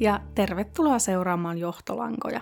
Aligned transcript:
Ja 0.00 0.20
tervetuloa 0.34 0.98
seuraamaan 0.98 1.58
Johtolankoja. 1.58 2.40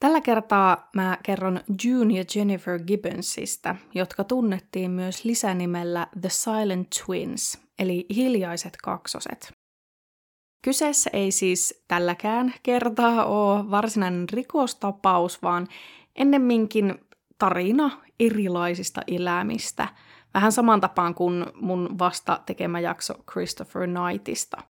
Tällä 0.00 0.20
kertaa 0.20 0.88
mä 0.96 1.18
kerron 1.22 1.60
June 1.84 2.14
ja 2.14 2.24
Jennifer 2.34 2.80
Gibbonsista, 2.84 3.76
jotka 3.94 4.24
tunnettiin 4.24 4.90
myös 4.90 5.24
lisänimellä 5.24 6.06
The 6.20 6.28
Silent 6.28 6.88
Twins, 6.90 7.60
eli 7.78 8.06
hiljaiset 8.14 8.76
kaksoset. 8.82 9.52
Kyseessä 10.64 11.10
ei 11.12 11.30
siis 11.30 11.84
tälläkään 11.88 12.54
kertaa 12.62 13.24
ole 13.24 13.70
varsinainen 13.70 14.28
rikostapaus, 14.32 15.42
vaan 15.42 15.68
ennemminkin 16.16 16.94
tarina 17.38 17.90
erilaisista 18.20 19.00
elämistä, 19.06 19.88
vähän 20.34 20.52
saman 20.52 20.80
tapaan 20.80 21.14
kuin 21.14 21.46
mun 21.54 21.98
vasta 21.98 22.40
tekemä 22.46 22.80
jakso 22.80 23.14
Christopher 23.32 23.82
Knightista. 23.88 24.71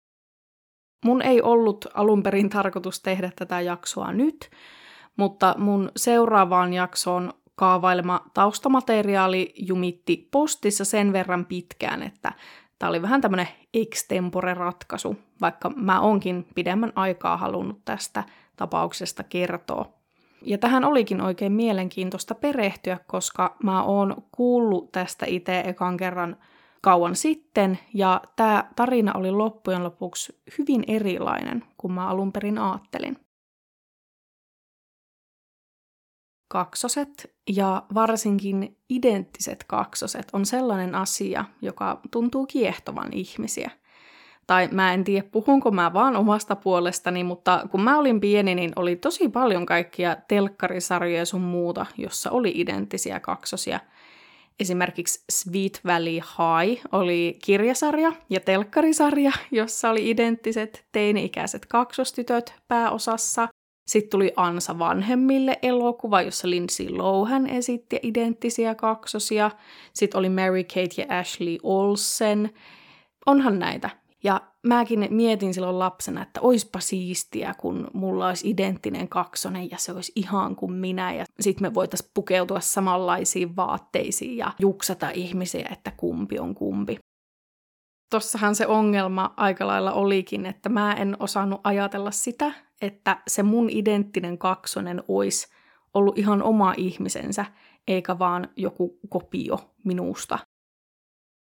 Mun 1.07 1.21
ei 1.21 1.41
ollut 1.41 1.85
alun 1.93 2.23
perin 2.23 2.49
tarkoitus 2.49 2.99
tehdä 2.99 3.31
tätä 3.35 3.61
jaksoa 3.61 4.11
nyt, 4.11 4.49
mutta 5.17 5.55
mun 5.57 5.91
seuraavaan 5.95 6.73
jaksoon 6.73 7.34
kaavailema 7.55 8.21
taustamateriaali 8.34 9.53
jumitti 9.55 10.27
postissa 10.31 10.85
sen 10.85 11.13
verran 11.13 11.45
pitkään, 11.45 12.03
että 12.03 12.31
tämä 12.79 12.89
oli 12.89 13.01
vähän 13.01 13.21
tämmöinen 13.21 13.48
extempore-ratkaisu, 13.73 15.15
vaikka 15.41 15.70
mä 15.75 15.99
onkin 15.99 16.48
pidemmän 16.55 16.93
aikaa 16.95 17.37
halunnut 17.37 17.82
tästä 17.85 18.23
tapauksesta 18.55 19.23
kertoa. 19.23 19.85
Ja 20.41 20.57
tähän 20.57 20.85
olikin 20.85 21.21
oikein 21.21 21.51
mielenkiintoista 21.51 22.35
perehtyä, 22.35 22.99
koska 23.07 23.55
mä 23.63 23.84
oon 23.84 24.15
kuullut 24.32 24.91
tästä 24.91 25.26
itse 25.26 25.60
ekan 25.60 25.98
kerran 25.98 26.37
kauan 26.81 27.15
sitten, 27.15 27.79
ja 27.93 28.21
tämä 28.35 28.70
tarina 28.75 29.13
oli 29.13 29.31
loppujen 29.31 29.83
lopuksi 29.83 30.41
hyvin 30.57 30.83
erilainen 30.87 31.63
kuin 31.77 31.93
mä 31.93 32.07
alun 32.07 32.31
perin 32.31 32.57
ajattelin. 32.57 33.17
Kaksoset 36.48 37.35
ja 37.49 37.83
varsinkin 37.93 38.77
identtiset 38.89 39.63
kaksoset 39.63 40.27
on 40.33 40.45
sellainen 40.45 40.95
asia, 40.95 41.45
joka 41.61 42.01
tuntuu 42.11 42.45
kiehtovan 42.45 43.13
ihmisiä. 43.13 43.71
Tai 44.48 44.70
mä 44.71 44.93
en 44.93 45.03
tiedä, 45.03 45.27
puhunko 45.31 45.71
mä 45.71 45.93
vaan 45.93 46.15
omasta 46.15 46.55
puolestani, 46.55 47.23
mutta 47.23 47.67
kun 47.71 47.81
mä 47.81 47.98
olin 47.98 48.21
pieni, 48.21 48.55
niin 48.55 48.71
oli 48.75 48.95
tosi 48.95 49.29
paljon 49.29 49.65
kaikkia 49.65 50.17
telkkarisarjoja 50.27 51.25
sun 51.25 51.41
muuta, 51.41 51.85
jossa 51.98 52.31
oli 52.31 52.51
identtisiä 52.55 53.20
kaksosia– 53.20 53.79
Esimerkiksi 54.60 55.24
Sweet 55.32 55.82
Valley 55.86 56.13
High 56.13 56.82
oli 56.91 57.38
kirjasarja 57.44 58.13
ja 58.30 58.40
telkkarisarja, 58.40 59.32
jossa 59.52 59.90
oli 59.90 60.10
identtiset 60.10 60.86
teini-ikäiset 60.91 61.66
kaksostytöt 61.66 62.54
pääosassa. 62.68 63.48
Sitten 63.88 64.09
tuli 64.09 64.34
Ansa 64.35 64.80
vanhemmille 64.80 65.59
elokuva, 65.62 66.22
jossa 66.22 66.50
Lindsay 66.50 66.90
Lohan 66.90 67.47
esitti 67.47 68.00
identtisiä 68.03 68.75
kaksosia. 68.75 69.52
Sitten 69.94 70.19
oli 70.19 70.30
Mary 70.30 70.63
Kate 70.63 71.02
ja 71.02 71.19
Ashley 71.19 71.58
Olsen. 71.63 72.50
Onhan 73.25 73.59
näitä. 73.59 73.90
Ja 74.23 74.41
mäkin 74.63 75.07
mietin 75.09 75.53
silloin 75.53 75.79
lapsena, 75.79 76.22
että 76.22 76.41
oispa 76.41 76.79
siistiä, 76.79 77.56
kun 77.57 77.88
mulla 77.94 78.28
olisi 78.28 78.50
identtinen 78.50 79.09
kaksonen 79.09 79.72
ja 79.72 79.78
se 79.78 79.91
olisi 79.91 80.12
ihan 80.16 80.56
kuin 80.56 80.73
minä. 80.73 81.13
Ja 81.13 81.25
sitten 81.39 81.67
me 81.67 81.73
voitaisiin 81.73 82.11
pukeutua 82.13 82.59
samanlaisiin 82.59 83.55
vaatteisiin 83.55 84.38
ja 84.38 84.51
juksata 84.59 85.09
ihmisiä, 85.09 85.69
että 85.72 85.91
kumpi 85.97 86.39
on 86.39 86.55
kumpi. 86.55 86.97
Tossahan 88.09 88.55
se 88.55 88.67
ongelma 88.67 89.33
aika 89.38 89.67
lailla 89.67 89.91
olikin, 89.91 90.45
että 90.45 90.69
mä 90.69 90.94
en 90.94 91.17
osannut 91.19 91.61
ajatella 91.63 92.11
sitä, 92.11 92.51
että 92.81 93.22
se 93.28 93.44
mun 93.44 93.69
identtinen 93.69 94.38
kaksonen 94.38 95.03
olisi 95.07 95.47
ollut 95.94 96.17
ihan 96.17 96.44
oma 96.44 96.73
ihmisensä, 96.78 97.45
eikä 97.88 98.19
vaan 98.19 98.49
joku 98.55 98.99
kopio 99.09 99.59
minusta. 99.84 100.39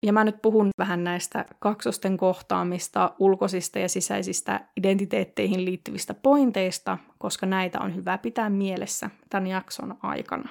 Ja 0.07 0.13
mä 0.13 0.25
nyt 0.25 0.43
puhun 0.43 0.69
vähän 0.79 1.05
näistä 1.05 1.45
kaksosten 1.59 2.17
kohtaamista, 2.17 3.15
ulkoisista 3.19 3.79
ja 3.79 3.89
sisäisistä 3.89 4.61
identiteetteihin 4.77 5.65
liittyvistä 5.65 6.15
pointeista, 6.15 6.99
koska 7.19 7.47
näitä 7.47 7.81
on 7.81 7.97
hyvä 7.97 8.19
pitää 8.19 8.51
mielessä 8.51 9.11
tämän 9.31 9.47
jakson 9.47 9.97
aikana. 10.03 10.49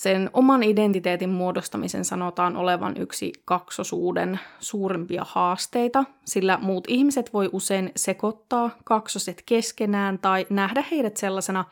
Sen 0.00 0.30
oman 0.32 0.62
identiteetin 0.62 1.30
muodostamisen 1.30 2.04
sanotaan 2.04 2.56
olevan 2.56 2.96
yksi 2.96 3.32
kaksosuuden 3.44 4.40
suurimpia 4.60 5.22
haasteita, 5.28 6.04
sillä 6.24 6.58
muut 6.62 6.84
ihmiset 6.88 7.32
voi 7.32 7.50
usein 7.52 7.92
sekoittaa 7.96 8.70
kaksoset 8.84 9.42
keskenään 9.46 10.18
tai 10.18 10.46
nähdä 10.50 10.84
heidät 10.90 11.16
sellaisena 11.16 11.64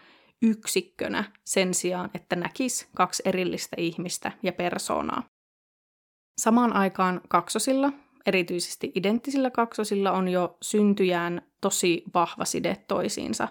yksikkönä 0.43 1.25
sen 1.45 1.75
sijaan, 1.75 2.11
että 2.15 2.37
näkisi 2.37 2.89
kaksi 2.97 3.23
erillistä 3.27 3.77
ihmistä 3.79 4.33
ja 4.43 4.53
persoonaa. 4.53 5.23
Samaan 6.41 6.73
aikaan 6.73 7.21
kaksosilla, 7.29 7.93
erityisesti 8.27 8.93
identtisillä 8.95 9.51
kaksosilla, 9.51 10.13
on 10.13 10.29
jo 10.29 10.57
syntyjään 10.63 11.43
tosi 11.61 12.05
vahva 12.15 12.45
side 12.45 12.77
toisiinsa. 12.89 13.49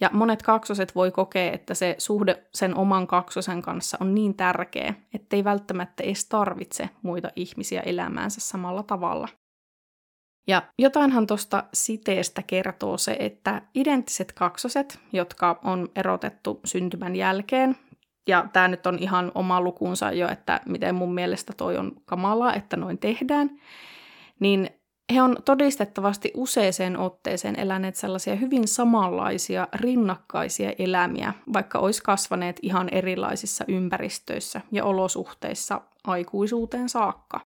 Ja 0.00 0.10
monet 0.12 0.42
kaksoset 0.42 0.94
voi 0.94 1.10
kokea, 1.10 1.52
että 1.52 1.74
se 1.74 1.94
suhde 1.98 2.46
sen 2.54 2.76
oman 2.76 3.06
kaksosen 3.06 3.62
kanssa 3.62 3.96
on 4.00 4.14
niin 4.14 4.34
tärkeä, 4.34 4.94
ettei 5.14 5.44
välttämättä 5.44 6.02
edes 6.02 6.28
tarvitse 6.28 6.88
muita 7.02 7.28
ihmisiä 7.36 7.80
elämäänsä 7.80 8.40
samalla 8.40 8.82
tavalla. 8.82 9.28
Ja 10.46 10.62
jotainhan 10.78 11.26
tuosta 11.26 11.64
siteestä 11.74 12.42
kertoo 12.42 12.98
se, 12.98 13.16
että 13.18 13.62
identtiset 13.74 14.32
kaksoset, 14.32 14.98
jotka 15.12 15.60
on 15.64 15.88
erotettu 15.96 16.60
syntymän 16.64 17.16
jälkeen, 17.16 17.76
ja 18.28 18.48
tämä 18.52 18.68
nyt 18.68 18.86
on 18.86 18.98
ihan 18.98 19.32
oma 19.34 19.60
lukunsa 19.60 20.12
jo, 20.12 20.28
että 20.28 20.60
miten 20.66 20.94
mun 20.94 21.14
mielestä 21.14 21.52
toi 21.56 21.76
on 21.76 21.92
kamalaa, 22.04 22.54
että 22.54 22.76
noin 22.76 22.98
tehdään, 22.98 23.50
niin 24.40 24.70
he 25.14 25.22
on 25.22 25.36
todistettavasti 25.44 26.30
useeseen 26.34 26.98
otteeseen 26.98 27.58
eläneet 27.58 27.96
sellaisia 27.96 28.36
hyvin 28.36 28.68
samanlaisia 28.68 29.68
rinnakkaisia 29.74 30.72
elämiä, 30.78 31.34
vaikka 31.52 31.78
olisi 31.78 32.02
kasvaneet 32.02 32.58
ihan 32.62 32.88
erilaisissa 32.92 33.64
ympäristöissä 33.68 34.60
ja 34.72 34.84
olosuhteissa 34.84 35.80
aikuisuuteen 36.04 36.88
saakka. 36.88 37.40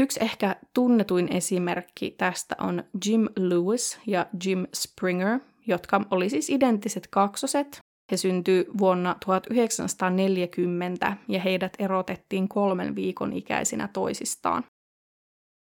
Yksi 0.00 0.20
ehkä 0.22 0.56
tunnetuin 0.74 1.28
esimerkki 1.32 2.10
tästä 2.10 2.54
on 2.58 2.84
Jim 3.06 3.28
Lewis 3.36 4.00
ja 4.06 4.26
Jim 4.44 4.66
Springer, 4.74 5.40
jotka 5.66 6.00
oli 6.10 6.30
siis 6.30 6.50
identtiset 6.50 7.06
kaksoset, 7.10 7.80
he 8.10 8.16
syntyi 8.16 8.66
vuonna 8.78 9.16
1940 9.24 11.16
ja 11.28 11.40
heidät 11.40 11.72
erotettiin 11.78 12.48
kolmen 12.48 12.94
viikon 12.94 13.32
ikäisinä 13.32 13.88
toisistaan. 13.92 14.64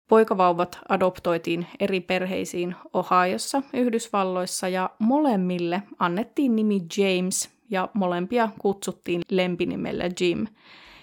Poikavauvat 0.09 0.79
adoptoitiin 0.89 1.67
eri 1.81 2.01
perheisiin 2.01 2.77
Ohiossa, 2.93 3.63
Yhdysvalloissa 3.73 4.69
ja 4.69 4.91
molemmille 4.99 5.83
annettiin 5.99 6.57
nimi 6.57 6.81
James 6.97 7.51
ja 7.71 7.89
molempia 7.95 8.49
kutsuttiin 8.59 9.23
lempinimellä 9.31 10.05
Jim. 10.21 10.47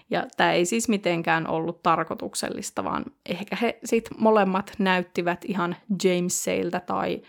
Ja 0.09 0.27
tämä 0.37 0.51
ei 0.51 0.65
siis 0.65 0.89
mitenkään 0.89 1.47
ollut 1.47 1.83
tarkoituksellista, 1.83 2.83
vaan 2.83 3.05
ehkä 3.25 3.57
he 3.61 3.79
sitten 3.83 4.17
molemmat 4.19 4.71
näyttivät 4.79 5.45
ihan 5.45 5.75
Jameseiltä 6.03 6.79
tai 6.79 7.21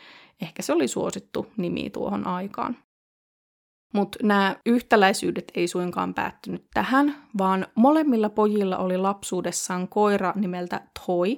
ehkä 0.43 0.63
se 0.63 0.73
oli 0.73 0.89
suosittu 0.89 1.47
nimi 1.57 1.91
tuohon 1.91 2.27
aikaan. 2.27 2.77
Mutta 3.95 4.19
nämä 4.23 4.57
yhtäläisyydet 4.67 5.53
ei 5.55 5.69
suinkaan 5.69 6.15
päättynyt 6.15 6.67
tähän, 6.75 7.17
vaan 7.39 7.67
molemmilla 7.75 8.29
pojilla 8.29 8.77
oli 8.77 8.97
lapsuudessaan 8.97 9.89
koira 9.89 10.33
nimeltä 10.37 10.81
Toy. 11.07 11.37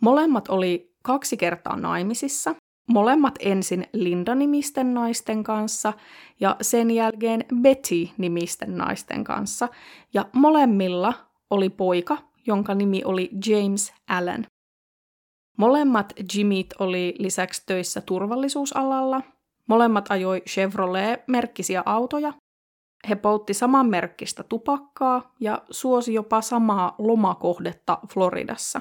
Molemmat 0.00 0.48
oli 0.48 0.94
kaksi 1.02 1.36
kertaa 1.36 1.76
naimisissa, 1.76 2.54
molemmat 2.88 3.34
ensin 3.40 3.86
Linda-nimisten 3.92 4.94
naisten 4.94 5.44
kanssa 5.44 5.92
ja 6.40 6.56
sen 6.60 6.90
jälkeen 6.90 7.44
Betty-nimisten 7.62 8.76
naisten 8.76 9.24
kanssa, 9.24 9.68
ja 10.14 10.28
molemmilla 10.32 11.14
oli 11.50 11.70
poika, 11.70 12.18
jonka 12.46 12.74
nimi 12.74 13.02
oli 13.04 13.30
James 13.46 13.92
Allen. 14.08 14.46
Molemmat 15.58 16.12
Jimmyt 16.34 16.74
oli 16.78 17.14
lisäksi 17.18 17.62
töissä 17.66 18.00
turvallisuusalalla– 18.00 19.22
Molemmat 19.68 20.10
ajoi 20.10 20.42
Chevrolet-merkkisiä 20.48 21.82
autoja. 21.86 22.32
He 23.08 23.14
poltti 23.14 23.54
saman 23.54 23.86
merkkistä 23.86 24.42
tupakkaa 24.42 25.34
ja 25.40 25.62
suosi 25.70 26.14
jopa 26.14 26.40
samaa 26.40 26.94
lomakohdetta 26.98 27.98
Floridassa. 28.12 28.80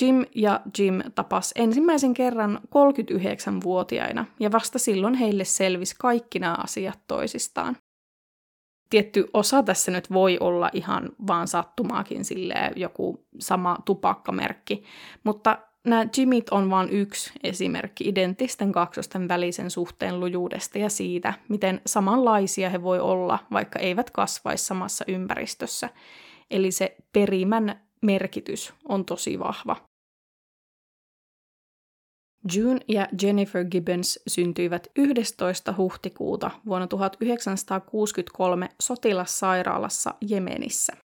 Jim 0.00 0.24
ja 0.34 0.60
Jim 0.78 1.00
tapas 1.14 1.52
ensimmäisen 1.56 2.14
kerran 2.14 2.60
39-vuotiaina 2.64 4.24
ja 4.40 4.52
vasta 4.52 4.78
silloin 4.78 5.14
heille 5.14 5.44
selvisi 5.44 5.94
kaikki 5.98 6.38
nämä 6.38 6.56
asiat 6.64 6.98
toisistaan. 7.06 7.76
Tietty 8.90 9.26
osa 9.32 9.62
tässä 9.62 9.90
nyt 9.90 10.12
voi 10.12 10.38
olla 10.40 10.70
ihan 10.72 11.10
vaan 11.26 11.48
sattumaakin 11.48 12.24
silleen 12.24 12.72
joku 12.76 13.26
sama 13.38 13.78
tupakkamerkki, 13.84 14.84
mutta 15.24 15.58
nämä 15.84 16.06
Jimmit 16.16 16.50
on 16.50 16.70
vain 16.70 16.90
yksi 16.90 17.32
esimerkki 17.42 18.08
identtisten 18.08 18.72
kaksosten 18.72 19.28
välisen 19.28 19.70
suhteen 19.70 20.20
lujuudesta 20.20 20.78
ja 20.78 20.88
siitä, 20.88 21.34
miten 21.48 21.80
samanlaisia 21.86 22.70
he 22.70 22.82
voi 22.82 23.00
olla, 23.00 23.38
vaikka 23.52 23.78
eivät 23.78 24.10
kasvaisi 24.10 24.64
samassa 24.64 25.04
ympäristössä. 25.08 25.88
Eli 26.50 26.70
se 26.70 26.96
perimän 27.12 27.80
merkitys 28.02 28.72
on 28.88 29.04
tosi 29.04 29.38
vahva. 29.38 29.76
June 32.54 32.80
ja 32.88 33.08
Jennifer 33.22 33.64
Gibbons 33.64 34.20
syntyivät 34.26 34.86
11. 34.96 35.74
huhtikuuta 35.76 36.50
vuonna 36.66 36.86
1963 36.86 38.68
sotilassairaalassa 38.80 40.14
Jemenissä. 40.20 41.03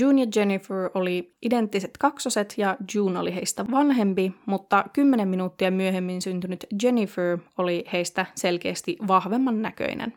June 0.00 0.20
ja 0.20 0.26
Jennifer 0.36 0.90
oli 0.94 1.36
identtiset 1.42 1.90
kaksoset 1.98 2.54
ja 2.56 2.76
June 2.94 3.18
oli 3.18 3.34
heistä 3.34 3.64
vanhempi, 3.70 4.32
mutta 4.46 4.84
kymmenen 4.92 5.28
minuuttia 5.28 5.70
myöhemmin 5.70 6.22
syntynyt 6.22 6.66
Jennifer 6.82 7.38
oli 7.58 7.84
heistä 7.92 8.26
selkeästi 8.34 8.96
vahvemman 9.08 9.62
näköinen. 9.62 10.12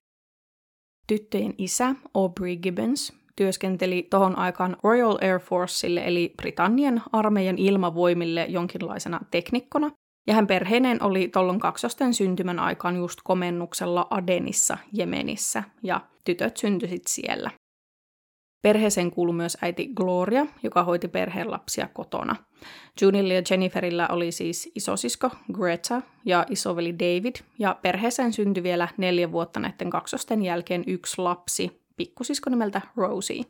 Tyttöjen 1.08 1.54
isä, 1.58 1.96
Aubrey 2.14 2.56
Gibbons, 2.56 3.14
työskenteli 3.36 4.08
tohon 4.10 4.38
aikaan 4.38 4.78
Royal 4.84 5.18
Air 5.22 5.40
Forceille 5.40 6.02
eli 6.06 6.34
Britannian 6.38 7.02
armeijan 7.12 7.58
ilmavoimille 7.58 8.46
jonkinlaisena 8.50 9.20
teknikkona, 9.31 9.92
ja 10.28 10.34
hän 10.34 10.48
perheineen 10.48 11.04
oli 11.04 11.28
tollon 11.28 11.60
kaksosten 11.60 12.14
syntymän 12.14 12.60
aikaan 12.60 12.96
just 12.96 13.20
komennuksella 13.24 14.08
Adenissa, 14.10 14.78
Jemenissä, 14.94 15.64
ja 15.84 16.02
tytöt 16.25 16.58
syntyisit 16.58 17.04
siellä. 17.08 17.52
Perheeseen 18.63 19.12
kuului 19.12 19.36
myös 19.36 19.57
äiti 19.62 19.88
Gloria, 19.95 20.45
joka 20.63 20.83
hoiti 20.83 21.07
perheen 21.07 21.51
lapsia 21.51 21.88
kotona. 21.94 22.36
Junilla 23.01 23.33
ja 23.33 23.42
Jenniferillä 23.50 24.07
oli 24.07 24.31
siis 24.31 24.71
isosisko 24.75 25.30
Greta 25.54 26.01
ja 26.25 26.45
isoveli 26.50 27.00
David, 27.00 27.36
ja 27.60 27.80
perheeseen 27.81 28.33
syntyi 28.33 28.63
vielä 28.63 28.88
neljä 28.98 29.31
vuotta 29.31 29.60
näiden 29.60 29.89
kaksosten 29.89 30.42
jälkeen 30.42 30.83
yksi 30.88 31.21
lapsi, 31.21 31.81
pikkusisko 31.98 32.50
nimeltä 32.50 32.81
Rosie. 32.95 33.44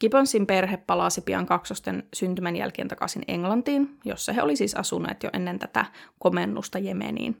Gibbonsin 0.00 0.46
perhe 0.46 0.76
palasi 0.76 1.20
pian 1.20 1.46
kaksosten 1.46 2.08
syntymän 2.14 2.56
jälkeen 2.56 2.88
takaisin 2.88 3.22
Englantiin, 3.28 3.98
jossa 4.04 4.32
he 4.32 4.42
oli 4.42 4.56
siis 4.56 4.74
asuneet 4.74 5.22
jo 5.22 5.30
ennen 5.32 5.58
tätä 5.58 5.84
komennusta 6.18 6.78
Jemeniin. 6.78 7.36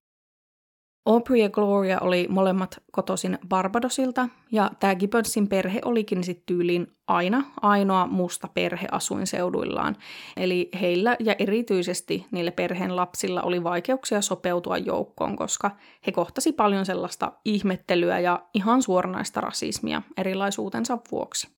Aubrey 1.06 1.38
ja 1.38 1.50
Gloria 1.50 2.00
oli 2.00 2.26
molemmat 2.28 2.82
kotoisin 2.92 3.38
Barbadosilta, 3.48 4.28
ja 4.52 4.70
tämä 4.80 4.94
Gibbonsin 4.94 5.48
perhe 5.48 5.80
olikin 5.84 6.24
sitten 6.24 6.46
tyyliin 6.46 6.86
aina 7.06 7.44
ainoa 7.62 8.06
musta 8.06 8.48
perhe 8.54 8.86
asuinseuduillaan. 8.92 9.96
Eli 10.36 10.68
heillä 10.80 11.16
ja 11.20 11.34
erityisesti 11.38 12.26
niille 12.30 12.50
perheen 12.50 12.96
lapsilla 12.96 13.42
oli 13.42 13.64
vaikeuksia 13.64 14.22
sopeutua 14.22 14.78
joukkoon, 14.78 15.36
koska 15.36 15.70
he 16.06 16.12
kohtasi 16.12 16.52
paljon 16.52 16.86
sellaista 16.86 17.32
ihmettelyä 17.44 18.18
ja 18.18 18.46
ihan 18.54 18.82
suoranaista 18.82 19.40
rasismia 19.40 20.02
erilaisuutensa 20.16 20.98
vuoksi. 21.10 21.48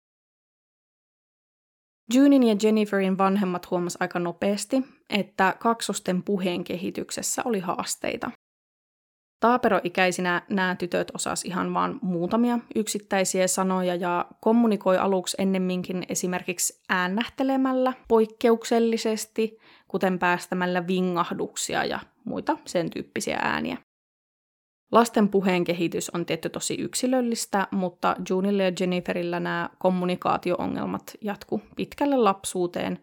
Junin 2.15 2.43
ja 2.43 2.57
Jenniferin 2.63 3.19
vanhemmat 3.19 3.71
huomas 3.71 3.97
aika 4.01 4.19
nopeasti, 4.19 4.83
että 5.11 5.57
kaksosten 5.59 6.23
puheen 6.23 6.65
kehityksessä 6.65 7.43
oli 7.45 7.61
haasteita. 7.61 8.31
Taaperoikäisinä 9.43 10.43
nämä 10.49 10.77
tytöt 10.77 11.11
osas 11.15 11.45
ihan 11.45 11.75
vain 11.75 11.99
muutamia 12.03 12.59
yksittäisiä 12.75 13.47
sanoja 13.47 13.95
ja 13.95 14.27
kommunikoi 14.41 14.99
aluksi 14.99 15.37
ennemminkin 15.41 16.07
esimerkiksi 16.09 16.81
äännähtelemällä 16.89 17.93
poikkeuksellisesti, 18.09 19.59
kuten 19.89 20.19
päästämällä 20.19 20.87
vingahduksia 20.87 21.85
ja 21.85 22.01
muita 22.25 22.59
sen 22.65 22.91
tyyppisiä 22.91 23.39
ääniä. 23.43 23.79
Lasten 24.93 25.29
puheen 25.29 25.65
kehitys 25.65 26.11
on 26.11 26.27
tietty 26.27 26.49
tosi 26.49 26.75
yksilöllistä, 26.75 27.69
mutta 27.71 28.17
Junille 28.31 28.63
ja 28.65 28.73
Jenniferillä 28.81 29.41
nämä 29.41 29.71
kommunikaatioongelmat 29.79 31.15
jatku 31.21 31.63
pitkälle 31.77 32.17
lapsuuteen. 32.17 32.99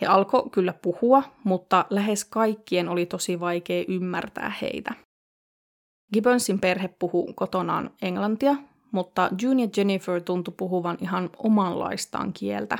He 0.00 0.06
alkoi 0.06 0.50
kyllä 0.50 0.72
puhua, 0.72 1.22
mutta 1.44 1.84
lähes 1.90 2.24
kaikkien 2.24 2.88
oli 2.88 3.06
tosi 3.06 3.40
vaikea 3.40 3.84
ymmärtää 3.88 4.52
heitä. 4.62 5.05
Gibbonsin 6.12 6.60
perhe 6.60 6.88
puhuu 6.88 7.32
kotonaan 7.32 7.90
englantia, 8.02 8.56
mutta 8.92 9.30
June 9.42 9.62
ja 9.62 9.68
Jennifer 9.76 10.22
tuntui 10.22 10.54
puhuvan 10.56 10.98
ihan 11.00 11.30
omanlaistaan 11.36 12.32
kieltä. 12.32 12.78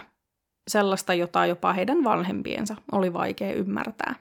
Sellaista, 0.68 1.14
jota 1.14 1.46
jopa 1.46 1.72
heidän 1.72 2.04
vanhempiensa 2.04 2.76
oli 2.92 3.12
vaikea 3.12 3.52
ymmärtää. 3.52 4.14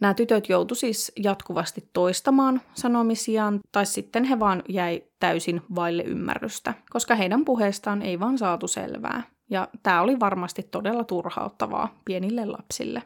Nämä 0.00 0.14
tytöt 0.14 0.48
joutu 0.48 0.74
siis 0.74 1.12
jatkuvasti 1.16 1.90
toistamaan 1.92 2.60
sanomisiaan, 2.74 3.60
tai 3.72 3.86
sitten 3.86 4.24
he 4.24 4.38
vaan 4.38 4.62
jäi 4.68 5.02
täysin 5.20 5.62
vaille 5.74 6.02
ymmärrystä, 6.02 6.74
koska 6.90 7.14
heidän 7.14 7.44
puheestaan 7.44 8.02
ei 8.02 8.20
vaan 8.20 8.38
saatu 8.38 8.68
selvää. 8.68 9.22
Ja 9.50 9.68
tämä 9.82 10.02
oli 10.02 10.20
varmasti 10.20 10.62
todella 10.62 11.04
turhauttavaa 11.04 11.94
pienille 12.04 12.46
lapsille. 12.46 13.02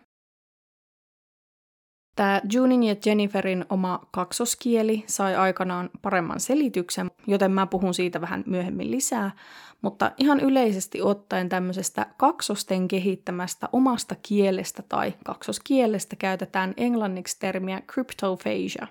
Tämä 2.16 2.40
Junin 2.52 2.82
ja 2.82 2.96
Jenniferin 3.06 3.64
oma 3.68 4.00
kaksoskieli 4.10 5.04
sai 5.06 5.36
aikanaan 5.36 5.90
paremman 6.02 6.40
selityksen, 6.40 7.10
joten 7.26 7.50
mä 7.50 7.66
puhun 7.66 7.94
siitä 7.94 8.20
vähän 8.20 8.44
myöhemmin 8.46 8.90
lisää, 8.90 9.30
mutta 9.82 10.12
ihan 10.18 10.40
yleisesti 10.40 11.02
ottaen 11.02 11.48
tämmöisestä 11.48 12.06
kaksosten 12.16 12.88
kehittämästä 12.88 13.68
omasta 13.72 14.16
kielestä 14.22 14.82
tai 14.88 15.14
kaksoskielestä 15.24 16.16
käytetään 16.16 16.74
englanniksi 16.76 17.38
termiä 17.40 17.80
cryptophasia. 17.80 18.86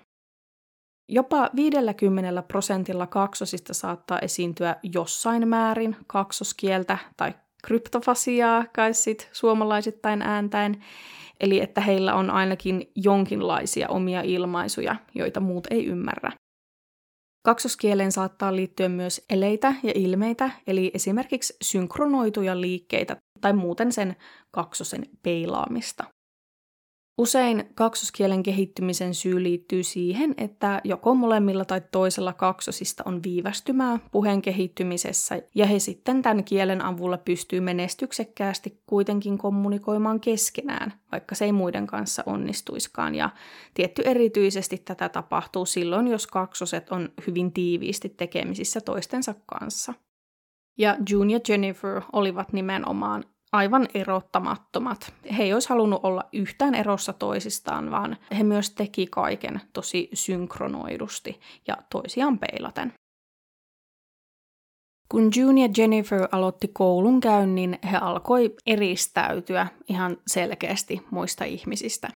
Jopa 1.10 1.50
50 1.56 2.42
prosentilla 2.42 3.08
kaksosista 3.08 3.74
saattaa 3.74 4.20
esiintyä 4.20 4.76
jossain 4.94 5.48
määrin 5.48 5.96
kaksoskieltä 6.08 6.98
tai 7.18 7.34
kryptofasiaa, 7.64 8.66
kai 8.76 8.94
sit 8.94 9.30
suomalaisittain 9.32 10.22
ääntäen, 10.22 10.84
eli 11.42 11.62
että 11.62 11.82
heillä 11.82 12.16
on 12.16 12.30
ainakin 12.30 12.92
jonkinlaisia 12.96 13.90
omia 13.90 14.22
ilmaisuja, 14.22 14.96
joita 15.16 15.40
muut 15.40 15.68
ei 15.72 15.86
ymmärrä. 15.86 16.32
Kaksoskieleen 17.46 18.12
saattaa 18.12 18.56
liittyä 18.56 18.90
myös 18.90 19.26
eleitä 19.30 19.74
ja 19.84 19.92
ilmeitä, 19.96 20.50
eli 20.68 20.92
esimerkiksi 20.94 21.58
synkronoituja 21.64 22.62
liikkeitä 22.62 23.18
tai 23.42 23.54
muuten 23.54 23.92
sen 23.92 24.16
kaksosen 24.52 25.04
peilaamista. 25.24 26.04
Usein 27.22 27.70
kaksoskielen 27.76 28.44
kehittymisen 28.44 29.14
syy 29.14 29.44
liittyy 29.44 29.84
siihen, 29.84 30.34
että 30.38 30.82
joko 30.84 31.16
molemmilla 31.16 31.66
tai 31.66 31.82
toisella 31.92 32.34
kaksosista 32.34 33.04
on 33.06 33.24
viivästymää 33.24 34.00
puheen 34.12 34.42
kehittymisessä, 34.42 35.42
ja 35.56 35.66
he 35.66 35.80
sitten 35.80 36.22
tämän 36.22 36.44
kielen 36.44 36.82
avulla 36.82 37.18
pystyy 37.18 37.60
menestyksekkäästi 37.60 38.82
kuitenkin 38.86 39.38
kommunikoimaan 39.38 40.20
keskenään, 40.20 40.94
vaikka 41.12 41.36
se 41.36 41.46
ei 41.46 41.52
muiden 41.52 41.88
kanssa 41.88 42.24
onnistuiskaan. 42.26 43.16
Ja 43.16 43.30
tietty 43.74 44.02
erityisesti 44.06 44.78
tätä 44.78 45.10
tapahtuu 45.10 45.66
silloin, 45.66 46.08
jos 46.08 46.28
kaksoset 46.28 46.90
on 46.90 47.10
hyvin 47.28 47.54
tiiviisti 47.54 48.10
tekemisissä 48.10 48.82
toistensa 48.82 49.36
kanssa. 49.46 49.94
Ja 50.78 50.98
June 51.10 51.34
ja 51.34 51.40
Jennifer 51.50 52.02
olivat 52.14 52.54
nimenomaan 52.54 53.24
aivan 53.52 53.88
erottamattomat. 53.94 55.14
He 55.38 55.44
ei 55.44 55.54
olisi 55.54 55.70
halunnut 55.70 56.00
olla 56.04 56.24
yhtään 56.34 56.76
erossa 56.76 57.14
toisistaan, 57.14 57.92
vaan 57.92 58.18
he 58.38 58.44
myös 58.44 58.70
teki 58.70 59.08
kaiken 59.08 59.62
tosi 59.74 60.10
synkronoidusti 60.14 61.40
ja 61.68 61.78
toisiaan 61.90 62.40
peilaten. 62.40 62.94
Kun 65.10 65.30
June 65.36 65.62
ja 65.62 65.70
Jennifer 65.78 66.28
aloitti 66.32 66.68
koulun 66.68 67.20
käynnin, 67.20 67.80
he 67.92 67.98
alkoi 67.98 68.56
eristäytyä 68.66 69.68
ihan 69.88 70.18
selkeästi 70.28 71.02
muista 71.12 71.44
ihmisistä. 71.44 72.10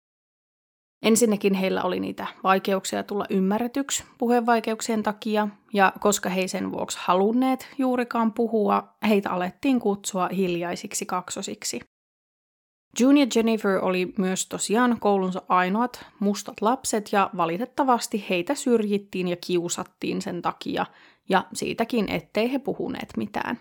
Ensinnäkin 1.04 1.54
heillä 1.54 1.82
oli 1.82 2.00
niitä 2.00 2.26
vaikeuksia 2.44 3.02
tulla 3.02 3.25
ymmärretyksi 3.30 4.04
puhevaikeuksien 4.18 5.02
takia, 5.02 5.49
ja 5.73 5.92
koska 6.00 6.28
he 6.28 6.49
sen 6.49 6.73
vuoksi 6.73 6.99
halunneet 7.00 7.68
juurikaan 7.78 8.32
puhua, 8.32 8.94
heitä 9.08 9.30
alettiin 9.30 9.80
kutsua 9.80 10.28
hiljaisiksi 10.37 11.06
kaksosiksi. 11.06 11.80
June 13.00 13.20
ja 13.20 13.26
Jennifer 13.37 13.84
oli 13.84 14.14
myös 14.18 14.46
tosiaan 14.46 14.96
koulunsa 15.00 15.42
ainoat 15.49 16.06
mustat 16.20 16.61
lapset 16.61 17.12
ja 17.12 17.30
valitettavasti 17.37 18.25
heitä 18.30 18.54
syrjittiin 18.54 19.28
ja 19.28 19.37
kiusattiin 19.46 20.23
sen 20.23 20.42
takia 20.42 20.87
ja 21.28 21.46
siitäkin, 21.52 22.11
ettei 22.11 22.52
he 22.52 22.58
puhuneet 22.58 23.08
mitään. 23.16 23.58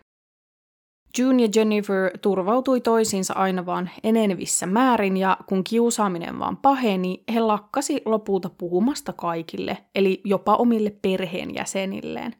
June 1.20 1.44
ja 1.44 1.50
Jennifer 1.56 2.18
turvautui 2.22 2.82
toisiinsa 2.82 3.34
aina 3.34 3.66
vaan 3.66 3.90
enenevissä 4.04 4.66
määrin 4.66 5.18
ja 5.18 5.38
kun 5.46 5.64
kiusaaminen 5.64 6.40
vaan 6.40 6.58
paheni, 6.58 7.24
he 7.34 7.40
lakkasi 7.40 8.02
lopulta 8.06 8.50
puhumasta 8.58 9.14
kaikille, 9.14 9.78
eli 9.96 10.22
jopa 10.24 10.56
omille 10.56 10.90
perheenjäsenilleen. 11.02 12.36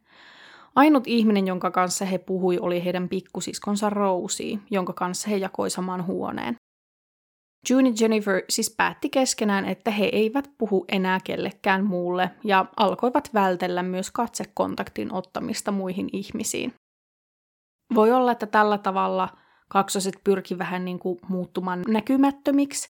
Ainut 0.76 1.04
ihminen, 1.08 1.48
jonka 1.48 1.72
kanssa 1.72 2.06
he 2.06 2.18
puhui, 2.18 2.60
oli 2.60 2.84
heidän 2.84 3.10
pikkusiskonsa 3.10 3.90
Rosie, 3.90 4.60
jonka 4.72 4.94
kanssa 4.94 5.30
he 5.30 5.38
jakoi 5.38 5.70
saman 5.70 6.06
huoneen. 6.06 6.56
June 7.70 7.90
ja 7.90 7.96
Jennifer 8.02 8.42
siis 8.50 8.76
päätti 8.78 9.10
keskenään, 9.10 9.66
että 9.66 9.92
he 9.92 10.06
eivät 10.06 10.52
puhu 10.58 10.86
enää 10.92 11.20
kellekään 11.24 11.86
muulle 11.86 12.30
ja 12.44 12.66
alkoivat 12.78 13.30
vältellä 13.34 13.84
myös 13.84 14.12
katsekontaktin 14.12 15.14
ottamista 15.14 15.72
muihin 15.72 16.10
ihmisiin. 16.14 16.74
Voi 17.96 18.12
olla, 18.12 18.32
että 18.32 18.46
tällä 18.46 18.78
tavalla 18.78 19.30
kaksoset 19.70 20.16
pyrki 20.24 20.58
vähän 20.58 20.86
niin 20.86 21.00
kuin 21.00 21.20
muuttumaan 21.28 21.84
näkymättömiksi, 21.88 22.94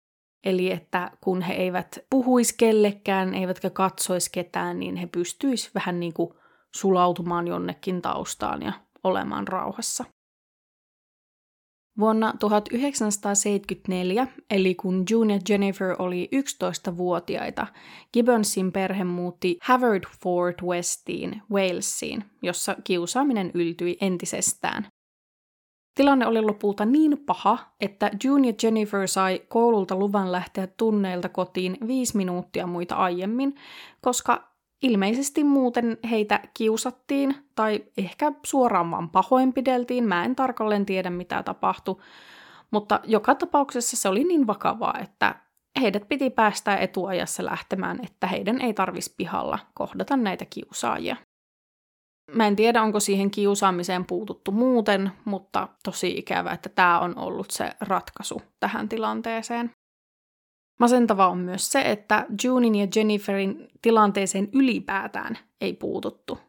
eli 0.44 0.72
että 0.72 1.12
kun 1.22 1.42
he 1.42 1.54
eivät 1.54 2.00
puhuisi 2.10 2.56
kellekään, 2.58 3.34
eivätkä 3.34 3.70
katsoisi 3.70 4.30
ketään, 4.32 4.80
niin 4.80 4.96
he 4.96 5.08
pystyisivät 5.08 5.76
vähän 5.76 6.00
niin 6.00 6.14
kuin 6.14 6.34
sulautumaan 6.76 7.48
jonnekin 7.48 8.02
taustaan 8.02 8.62
ja 8.62 8.74
olemaan 9.04 9.48
rauhassa. 9.48 10.06
Vuonna 12.00 12.34
1974, 12.40 14.28
eli 14.50 14.76
kun 14.76 15.04
June 15.10 15.34
ja 15.34 15.40
Jennifer 15.50 15.96
oli 16.00 16.30
11-vuotiaita, 16.36 17.68
Gibbonsin 18.14 18.72
perhe 18.72 19.04
muutti 19.04 19.58
Haverford 19.62 20.56
Westiin, 20.64 21.42
Walesiin, 21.52 22.24
jossa 22.42 22.76
kiusaaminen 22.84 23.52
yltyi 23.54 23.98
entisestään. 24.02 24.88
Tilanne 25.96 26.28
oli 26.28 26.42
lopulta 26.42 26.86
niin 26.86 27.18
paha, 27.26 27.58
että 27.82 28.12
June 28.24 28.48
ja 28.48 28.54
Jennifer 28.64 29.08
sai 29.08 29.42
koululta 29.48 29.96
luvan 29.96 30.32
lähteä 30.32 30.68
tunneilta 30.68 31.30
kotiin 31.30 31.78
viisi 31.88 32.18
minuuttia 32.18 32.68
muita 32.68 32.96
aiemmin, 32.96 33.56
koska 34.02 34.53
Ilmeisesti 34.84 35.44
muuten 35.44 35.98
heitä 36.10 36.40
kiusattiin 36.54 37.36
tai 37.56 37.84
ehkä 37.98 38.32
suoraan 38.46 38.92
vaan 38.92 39.10
pahoinpideltiin, 39.10 40.04
mä 40.04 40.26
en 40.26 40.36
tarkalleen 40.36 40.86
tiedä 40.86 41.10
mitä 41.10 41.44
tapahtui, 41.44 41.96
mutta 42.72 43.00
joka 43.04 43.36
tapauksessa 43.36 43.98
se 43.98 44.10
oli 44.10 44.24
niin 44.24 44.48
vakavaa, 44.48 45.00
että 45.00 45.36
heidät 45.82 46.10
piti 46.10 46.30
päästää 46.30 46.78
etuajassa 46.78 47.46
lähtemään, 47.46 48.00
että 48.04 48.28
heidän 48.28 48.62
ei 48.62 48.74
tarvitsisi 48.74 49.16
pihalla 49.18 49.60
kohdata 49.74 50.18
näitä 50.18 50.46
kiusaajia. 50.50 51.16
Mä 52.32 52.48
en 52.48 52.56
tiedä, 52.56 52.82
onko 52.82 53.00
siihen 53.00 53.32
kiusaamiseen 53.32 54.06
puututtu 54.06 54.52
muuten, 54.52 55.12
mutta 55.26 55.68
tosi 55.84 56.18
ikävä, 56.18 56.52
että 56.52 56.70
tämä 56.70 57.00
on 57.00 57.18
ollut 57.18 57.52
se 57.52 57.72
ratkaisu 57.82 58.42
tähän 58.60 58.90
tilanteeseen. 58.90 59.72
Masentavaa 60.84 61.30
on 61.30 61.38
myös 61.38 61.72
se, 61.72 61.82
että 61.82 62.26
Junin 62.44 62.76
ja 62.76 62.88
Jenniferin 62.96 63.68
tilanteeseen 63.82 64.50
ylipäätään 64.54 65.38
ei 65.62 65.74
puututtu. 65.74 66.40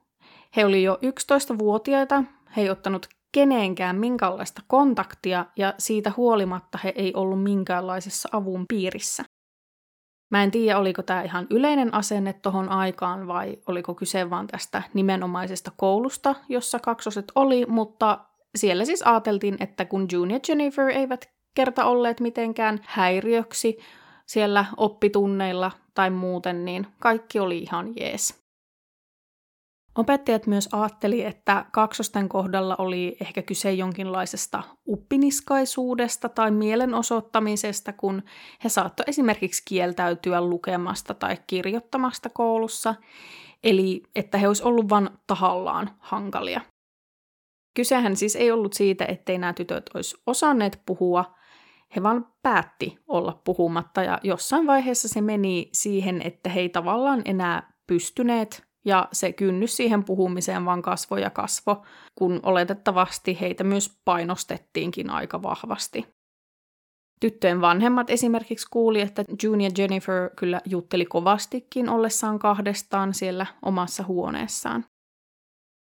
He 0.56 0.64
oli 0.64 0.82
jo 0.82 0.94
11-vuotiaita, 0.94 2.24
he 2.56 2.62
ei 2.62 2.70
ottanut 2.70 3.06
keneenkään 3.32 3.96
minkäänlaista 3.96 4.62
kontaktia 4.66 5.46
ja 5.56 5.74
siitä 5.78 6.12
huolimatta 6.16 6.78
he 6.84 6.92
ei 6.96 7.14
ollut 7.14 7.42
minkäänlaisessa 7.42 8.28
avun 8.32 8.64
piirissä. 8.68 9.24
Mä 10.30 10.42
en 10.42 10.50
tiedä, 10.50 10.78
oliko 10.78 11.02
tämä 11.02 11.22
ihan 11.22 11.46
yleinen 11.50 11.94
asenne 11.94 12.32
tohon 12.32 12.68
aikaan 12.68 13.26
vai 13.26 13.58
oliko 13.66 13.94
kyse 13.94 14.30
vaan 14.30 14.46
tästä 14.46 14.82
nimenomaisesta 14.94 15.72
koulusta, 15.76 16.34
jossa 16.48 16.78
kaksoset 16.78 17.32
oli, 17.34 17.66
mutta 17.66 18.24
siellä 18.54 18.84
siis 18.84 19.02
ajateltiin, 19.02 19.56
että 19.60 19.84
kun 19.84 20.06
June 20.12 20.34
ja 20.34 20.40
Jennifer 20.48 20.88
eivät 20.88 21.30
kerta 21.54 21.84
olleet 21.84 22.20
mitenkään 22.20 22.80
häiriöksi, 22.84 23.78
siellä 24.28 24.64
oppitunneilla 24.76 25.70
tai 25.94 26.10
muuten, 26.10 26.64
niin 26.64 26.86
kaikki 26.98 27.40
oli 27.40 27.58
ihan 27.58 27.92
jees. 27.96 28.44
Opettajat 29.98 30.46
myös 30.46 30.68
ajatteli, 30.72 31.24
että 31.24 31.64
kaksosten 31.72 32.28
kohdalla 32.28 32.76
oli 32.78 33.16
ehkä 33.20 33.42
kyse 33.42 33.72
jonkinlaisesta 33.72 34.62
uppiniskaisuudesta 34.88 36.28
tai 36.28 36.50
mielenosoittamisesta, 36.50 37.92
kun 37.92 38.22
he 38.64 38.68
saattoi 38.68 39.04
esimerkiksi 39.06 39.62
kieltäytyä 39.68 40.40
lukemasta 40.40 41.14
tai 41.14 41.36
kirjoittamasta 41.46 42.28
koulussa, 42.28 42.94
eli 43.64 44.02
että 44.14 44.38
he 44.38 44.48
olisivat 44.48 44.68
ollut 44.68 44.88
vain 44.88 45.08
tahallaan 45.26 45.90
hankalia. 45.98 46.60
Kysehän 47.76 48.16
siis 48.16 48.36
ei 48.36 48.50
ollut 48.50 48.72
siitä, 48.72 49.04
ettei 49.04 49.38
nämä 49.38 49.52
tytöt 49.52 49.90
olisi 49.94 50.16
osanneet 50.26 50.82
puhua, 50.86 51.34
he 51.96 52.02
vaan 52.02 52.26
päätti 52.42 52.98
olla 53.08 53.40
puhumatta 53.44 54.02
ja 54.02 54.18
jossain 54.22 54.66
vaiheessa 54.66 55.08
se 55.08 55.20
meni 55.20 55.68
siihen, 55.72 56.22
että 56.22 56.50
he 56.50 56.60
ei 56.60 56.68
tavallaan 56.68 57.22
enää 57.24 57.72
pystyneet 57.86 58.64
ja 58.84 59.08
se 59.12 59.32
kynnys 59.32 59.76
siihen 59.76 60.04
puhumiseen 60.04 60.64
vaan 60.64 60.82
kasvoi 60.82 61.22
ja 61.22 61.30
kasvo, 61.30 61.84
kun 62.14 62.40
oletettavasti 62.42 63.40
heitä 63.40 63.64
myös 63.64 64.00
painostettiinkin 64.04 65.10
aika 65.10 65.42
vahvasti. 65.42 66.06
Tyttöjen 67.20 67.60
vanhemmat 67.60 68.10
esimerkiksi 68.10 68.66
kuuli, 68.70 69.00
että 69.00 69.24
June 69.42 69.64
ja 69.64 69.70
Jennifer 69.78 70.30
kyllä 70.36 70.60
jutteli 70.64 71.06
kovastikin 71.06 71.88
ollessaan 71.88 72.38
kahdestaan 72.38 73.14
siellä 73.14 73.46
omassa 73.62 74.02
huoneessaan. 74.02 74.84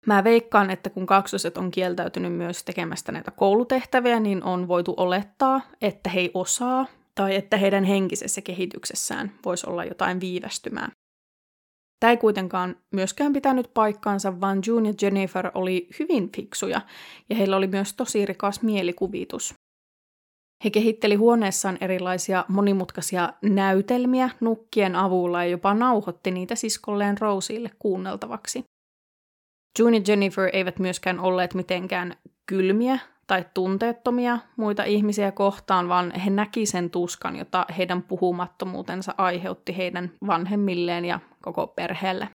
Mä 0.05 0.24
veikkaan, 0.24 0.69
että 0.69 0.89
kun 0.89 1.05
kaksoset 1.05 1.57
on 1.57 1.71
kieltäytynyt 1.71 2.33
myös 2.33 2.63
tekemästä 2.63 3.12
näitä 3.12 3.31
koulutehtäviä, 3.31 4.19
niin 4.19 4.43
on 4.43 4.67
voitu 4.67 4.93
olettaa, 4.97 5.62
että 5.81 6.09
he 6.09 6.19
ei 6.19 6.31
osaa 6.33 6.85
tai 7.15 7.35
että 7.35 7.57
heidän 7.57 7.83
henkisessä 7.83 8.41
kehityksessään 8.41 9.31
voisi 9.45 9.69
olla 9.69 9.85
jotain 9.85 10.19
viivästymää. 10.21 10.91
Tämä 12.00 12.12
ei 12.12 12.17
kuitenkaan 12.17 12.75
myöskään 12.93 13.33
pitänyt 13.33 13.74
paikkaansa, 13.74 14.41
vaan 14.41 14.62
June 14.67 14.89
ja 14.89 14.95
Jennifer 15.01 15.51
oli 15.53 15.88
hyvin 16.00 16.31
fiksuja 16.31 16.81
ja 17.29 17.35
heillä 17.35 17.57
oli 17.57 17.67
myös 17.67 17.93
tosi 17.93 18.25
rikas 18.25 18.62
mielikuvitus. 18.62 19.53
He 20.63 20.69
kehitteli 20.69 21.15
huoneessaan 21.15 21.77
erilaisia 21.81 22.45
monimutkaisia 22.47 23.33
näytelmiä 23.41 24.29
nukkien 24.39 24.95
avulla 24.95 25.43
ja 25.43 25.50
jopa 25.50 25.74
nauhoitti 25.74 26.31
niitä 26.31 26.55
siskolleen 26.55 27.17
Roseille 27.17 27.71
kuunneltavaksi. 27.79 28.63
June 29.79 29.98
ja 29.98 30.03
Jennifer 30.08 30.50
eivät 30.53 30.79
myöskään 30.79 31.20
olleet 31.20 31.53
mitenkään 31.53 32.15
kylmiä 32.46 33.00
tai 33.27 33.46
tunteettomia 33.53 34.39
muita 34.58 34.84
ihmisiä 34.84 35.32
kohtaan, 35.32 35.89
vaan 35.89 36.12
he 36.12 36.29
näki 36.29 36.65
sen 36.65 36.89
tuskan, 36.89 37.36
jota 37.36 37.65
heidän 37.77 38.03
puhumattomuutensa 38.03 39.13
aiheutti 39.17 39.77
heidän 39.77 40.12
vanhemmilleen 40.27 41.05
ja 41.05 41.20
koko 41.41 41.67
perheelle. 41.67 42.29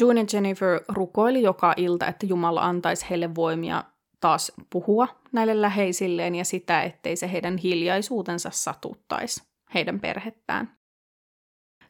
June 0.00 0.20
ja 0.20 0.26
Jennifer 0.32 0.80
rukoili 0.88 1.42
joka 1.42 1.74
ilta, 1.76 2.06
että 2.06 2.26
Jumala 2.26 2.64
antaisi 2.64 3.06
heille 3.10 3.34
voimia 3.34 3.84
taas 4.20 4.52
puhua 4.70 5.08
näille 5.32 5.62
läheisilleen 5.62 6.34
ja 6.34 6.44
sitä, 6.44 6.82
ettei 6.82 7.16
se 7.16 7.32
heidän 7.32 7.56
hiljaisuutensa 7.58 8.50
satuttaisi 8.50 9.42
heidän 9.74 10.00
perhettään. 10.00 10.76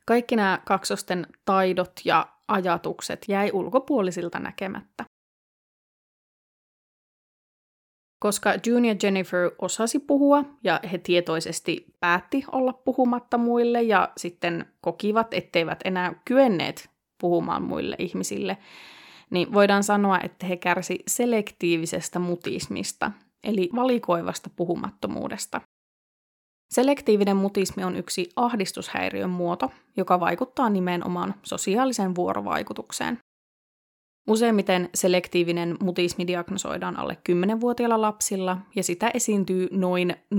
Kaikki 0.07 0.37
nämä 0.37 0.61
kaksosten 0.65 1.27
taidot 1.45 1.93
ja 2.05 2.36
ajatukset 2.49 3.25
jäi 3.29 3.51
ulkopuolisilta 3.53 4.39
näkemättä. 4.39 5.05
Koska 8.19 8.55
June 8.67 8.89
ja 8.89 8.97
Jennifer 9.03 9.51
osasi 9.59 9.99
puhua 9.99 10.45
ja 10.65 10.81
he 10.93 10.99
tietoisesti 10.99 11.87
päätti 12.01 12.45
olla 12.53 12.73
puhumatta 12.73 13.39
muille 13.39 13.83
ja 13.83 14.13
sitten 14.17 14.67
kokivat, 14.81 15.35
etteivät 15.35 15.81
enää 15.85 16.23
kyenneet 16.25 16.91
puhumaan 17.21 17.63
muille 17.63 17.97
ihmisille, 17.99 18.59
niin 19.31 19.53
voidaan 19.53 19.83
sanoa, 19.83 20.21
että 20.21 20.47
he 20.47 20.57
kärsi 20.57 21.03
selektiivisestä 21.07 22.19
mutismista, 22.19 23.13
eli 23.45 23.71
valikoivasta 23.75 24.51
puhumattomuudesta. 24.57 25.61
Selektiivinen 26.71 27.37
mutismi 27.37 27.85
on 27.85 27.97
yksi 27.97 28.31
ahdistushäiriön 28.37 29.31
muoto, 29.31 29.73
joka 29.97 30.21
vaikuttaa 30.21 30.71
nimenomaan 30.71 31.35
sosiaaliseen 31.43 32.15
vuorovaikutukseen. 32.15 33.19
Useimmiten 34.29 34.91
selektiivinen 34.95 35.77
mutismi 35.83 36.27
diagnosoidaan 36.27 36.99
alle 36.99 37.19
10-vuotiailla 37.29 38.01
lapsilla 38.01 38.59
ja 38.77 38.83
sitä 38.83 39.11
esiintyy 39.15 39.69
noin 39.73 40.17
0,5-0,7 40.35 40.39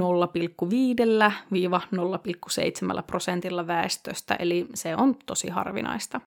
prosentilla 3.07 3.67
väestöstä, 3.67 4.35
eli 4.35 4.67
se 4.73 4.95
on 4.95 5.15
tosi 5.25 5.49
harvinaista. 5.49 6.21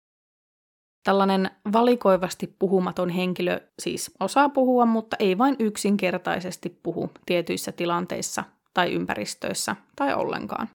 Tällainen 1.04 1.50
valikoivasti 1.72 2.54
puhumaton 2.58 3.08
henkilö 3.08 3.60
siis 3.78 4.14
osaa 4.20 4.48
puhua, 4.48 4.86
mutta 4.86 5.16
ei 5.18 5.38
vain 5.38 5.56
yksinkertaisesti 5.58 6.78
puhu 6.82 7.10
tietyissä 7.26 7.72
tilanteissa 7.72 8.44
tai 8.74 8.92
ympäristöissä 8.92 9.76
tai 9.96 10.14
ollenkaan. 10.14 10.68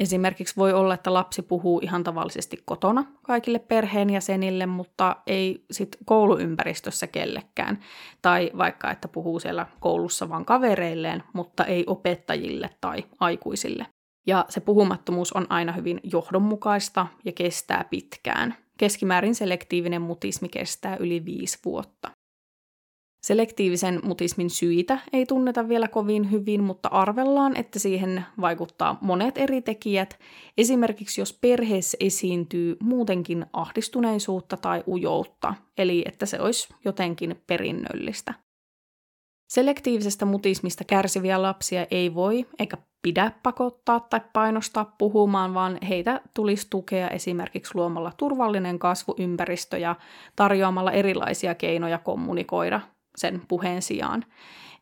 Esimerkiksi 0.00 0.56
voi 0.56 0.72
olla, 0.72 0.94
että 0.94 1.14
lapsi 1.14 1.42
puhuu 1.42 1.80
ihan 1.82 2.04
tavallisesti 2.04 2.62
kotona 2.64 3.04
kaikille 3.22 3.58
perheenjäsenille, 3.58 4.66
mutta 4.66 5.16
ei 5.26 5.64
sit 5.70 5.96
kouluympäristössä 6.04 7.06
kellekään. 7.06 7.78
Tai 8.22 8.50
vaikka, 8.58 8.90
että 8.90 9.08
puhuu 9.08 9.40
siellä 9.40 9.66
koulussa 9.80 10.28
vain 10.28 10.44
kavereilleen, 10.44 11.22
mutta 11.32 11.64
ei 11.64 11.84
opettajille 11.86 12.70
tai 12.80 13.04
aikuisille. 13.20 13.86
Ja 14.26 14.44
se 14.48 14.60
puhumattomuus 14.60 15.32
on 15.32 15.46
aina 15.48 15.72
hyvin 15.72 16.00
johdonmukaista 16.02 17.06
ja 17.24 17.32
kestää 17.32 17.84
pitkään. 17.90 18.54
Keskimäärin 18.78 19.34
selektiivinen 19.34 20.02
mutismi 20.02 20.48
kestää 20.48 20.96
yli 20.96 21.24
viisi 21.24 21.58
vuotta. 21.64 22.10
Selektiivisen 23.20 24.00
mutismin 24.04 24.50
syitä 24.50 24.98
ei 25.12 25.26
tunneta 25.26 25.68
vielä 25.68 25.88
kovin 25.88 26.30
hyvin, 26.30 26.62
mutta 26.62 26.88
arvellaan, 26.88 27.56
että 27.56 27.78
siihen 27.78 28.24
vaikuttaa 28.40 28.98
monet 29.00 29.38
eri 29.38 29.62
tekijät. 29.62 30.18
Esimerkiksi 30.58 31.20
jos 31.20 31.38
perheessä 31.40 31.96
esiintyy 32.00 32.76
muutenkin 32.82 33.46
ahdistuneisuutta 33.52 34.56
tai 34.56 34.84
ujoutta, 34.88 35.54
eli 35.78 36.04
että 36.06 36.26
se 36.26 36.40
olisi 36.40 36.74
jotenkin 36.84 37.42
perinnöllistä. 37.46 38.34
Selektiivisestä 39.48 40.24
mutismista 40.24 40.84
kärsiviä 40.84 41.42
lapsia 41.42 41.86
ei 41.90 42.14
voi 42.14 42.46
eikä 42.58 42.76
pidä 43.02 43.32
pakottaa 43.42 44.00
tai 44.00 44.20
painostaa 44.32 44.94
puhumaan, 44.98 45.54
vaan 45.54 45.78
heitä 45.88 46.20
tulisi 46.34 46.66
tukea 46.70 47.08
esimerkiksi 47.08 47.74
luomalla 47.74 48.12
turvallinen 48.16 48.78
kasvuympäristö 48.78 49.78
ja 49.78 49.96
tarjoamalla 50.36 50.92
erilaisia 50.92 51.54
keinoja 51.54 51.98
kommunikoida 51.98 52.80
sen 53.20 53.42
puheen 53.48 53.82
sijaan. 53.82 54.24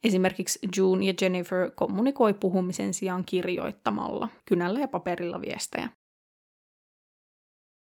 Esimerkiksi 0.04 0.58
June 0.76 1.06
ja 1.06 1.14
Jennifer 1.20 1.70
kommunikoi 1.74 2.34
puhumisen 2.34 2.94
sijaan 2.94 3.24
kirjoittamalla 3.24 4.28
kynällä 4.44 4.80
ja 4.80 4.88
paperilla 4.88 5.40
viestejä. 5.40 5.88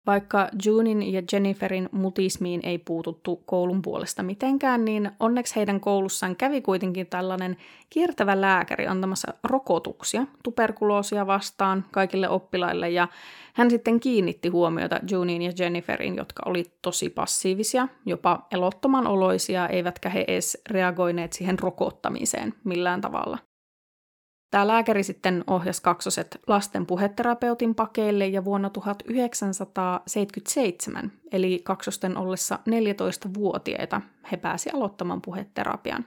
Vaikka 0.09 0.49
Junin 0.65 1.13
ja 1.13 1.21
Jenniferin 1.31 1.89
mutismiin 1.91 2.59
ei 2.63 2.77
puututtu 2.77 3.43
koulun 3.45 3.81
puolesta 3.81 4.23
mitenkään, 4.23 4.85
niin 4.85 5.11
onneksi 5.19 5.55
heidän 5.55 5.79
koulussaan 5.79 6.35
kävi 6.35 6.61
kuitenkin 6.61 7.07
tällainen 7.07 7.57
kiertävä 7.89 8.41
lääkäri 8.41 8.87
antamassa 8.87 9.33
rokotuksia 9.43 10.25
tuberkuloosia 10.43 11.27
vastaan 11.27 11.85
kaikille 11.91 12.29
oppilaille 12.29 12.89
ja 12.89 13.07
hän 13.53 13.69
sitten 13.69 13.99
kiinnitti 13.99 14.49
huomiota 14.49 14.99
Junin 15.11 15.41
ja 15.41 15.51
Jenniferin, 15.59 16.15
jotka 16.15 16.43
oli 16.45 16.71
tosi 16.81 17.09
passiivisia, 17.09 17.87
jopa 18.05 18.47
elottoman 18.51 19.07
oloisia, 19.07 19.67
eivätkä 19.67 20.09
he 20.09 20.25
edes 20.27 20.61
reagoineet 20.69 21.33
siihen 21.33 21.59
rokottamiseen 21.59 22.53
millään 22.63 23.01
tavalla. 23.01 23.48
Tämä 24.51 24.67
lääkäri 24.67 25.03
sitten 25.03 25.43
ohjasi 25.47 25.81
kaksoset 25.81 26.39
lasten 26.47 26.85
puheterapeutin 26.85 27.75
pakeille 27.75 28.27
ja 28.27 28.45
vuonna 28.45 28.69
1977, 28.69 31.11
eli 31.31 31.61
kaksosten 31.63 32.17
ollessa 32.17 32.59
14-vuotiaita, 32.69 34.01
he 34.31 34.37
pääsi 34.37 34.69
aloittamaan 34.73 35.21
puheterapian. 35.21 36.05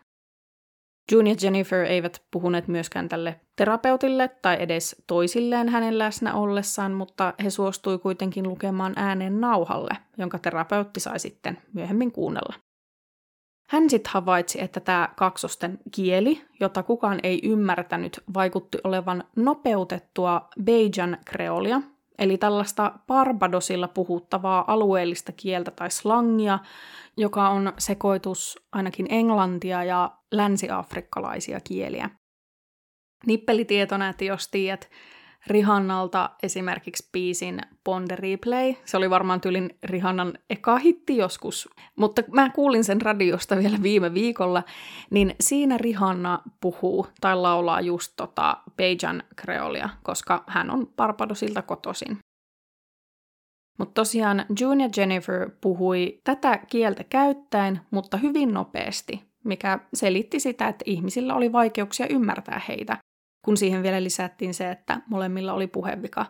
June 1.12 1.30
ja 1.30 1.37
Jennifer 1.42 1.84
eivät 1.84 2.22
puhuneet 2.30 2.68
myöskään 2.68 3.08
tälle 3.08 3.40
terapeutille 3.56 4.28
tai 4.42 4.56
edes 4.61 5.04
toisilleen 5.06 5.68
hänen 5.68 5.99
läsnä 5.99 6.34
ollessaan, 6.34 6.92
mutta 6.92 7.34
he 7.44 7.50
suostui 7.50 7.99
kuitenkin 7.99 8.49
lukemaan 8.49 8.92
äänen 8.96 9.40
nauhalle, 9.40 9.96
jonka 10.18 10.38
terapeutti 10.38 11.00
sai 11.00 11.18
sitten 11.18 11.58
myöhemmin 11.72 12.12
kuunnella. 12.12 12.54
Hän 13.72 13.90
sitten 13.90 14.12
havaitsi, 14.12 14.60
että 14.62 14.80
tämä 14.80 15.08
kaksosten 15.16 15.78
kieli, 15.94 16.44
jota 16.60 16.82
kukaan 16.82 17.20
ei 17.22 17.40
ymmärtänyt, 17.42 18.20
vaikutti 18.34 18.78
olevan 18.84 19.24
nopeutettua 19.36 20.48
Beijan 20.64 21.18
kreolia, 21.24 21.82
eli 22.18 22.38
tällaista 22.38 22.92
Barbadosilla 23.06 23.88
puhuttavaa 23.88 24.64
alueellista 24.66 25.32
kieltä 25.32 25.70
tai 25.70 25.90
slangia, 25.90 26.58
joka 27.16 27.48
on 27.48 27.72
sekoitus 27.78 28.58
ainakin 28.72 29.06
englantia 29.10 29.84
ja 29.84 30.10
länsiafrikkalaisia 30.32 31.60
kieliä. 31.60 32.10
Nippelitieto 33.26 33.96
näytti, 33.96 34.26
jos 34.26 34.48
tiedät, 34.48 34.90
Rihannalta 35.46 36.30
esimerkiksi 36.42 37.09
biisin 37.12 37.61
Bond 37.85 38.11
Replay. 38.11 38.74
Se 38.85 38.96
oli 38.96 39.11
varmaan 39.11 39.40
tyylin 39.40 39.78
Rihannan 39.83 40.38
eka 40.50 40.78
hitti 40.78 41.16
joskus, 41.16 41.68
mutta 41.96 42.22
mä 42.33 42.50
kuulin 42.50 42.85
sen 42.85 43.00
radiosta 43.00 43.57
vielä 43.57 43.78
viime 43.83 44.14
viikolla, 44.14 44.62
niin 45.11 45.35
siinä 45.40 45.78
Rihanna 45.78 46.42
puhuu 46.61 47.07
tai 47.20 47.37
laulaa 47.37 47.81
just 47.81 48.12
tota 48.16 48.57
Bejan 48.76 49.22
Creolia, 49.40 49.88
koska 50.02 50.44
hän 50.46 50.70
on 50.70 50.87
Barbadosilta 50.96 51.62
kotoisin. 51.62 52.18
Mutta 53.78 53.94
tosiaan 53.94 54.44
June 54.61 54.85
ja 54.85 54.90
Jennifer 54.96 55.50
puhui 55.61 56.20
tätä 56.24 56.59
kieltä 56.70 57.05
käyttäen, 57.05 57.81
mutta 57.90 58.16
hyvin 58.16 58.55
nopeasti, 58.55 59.24
mikä 59.44 59.78
selitti 59.94 60.40
sitä, 60.40 60.68
että 60.68 60.83
ihmisillä 60.87 61.35
oli 61.35 61.52
vaikeuksia 61.52 62.07
ymmärtää 62.11 62.61
heitä, 62.68 62.98
kun 63.42 63.57
siihen 63.57 63.83
vielä 63.83 64.02
lisättiin 64.02 64.55
se, 64.55 64.70
että 64.70 65.00
molemmilla 65.09 65.52
oli 65.52 65.66
puhevika. 65.66 66.26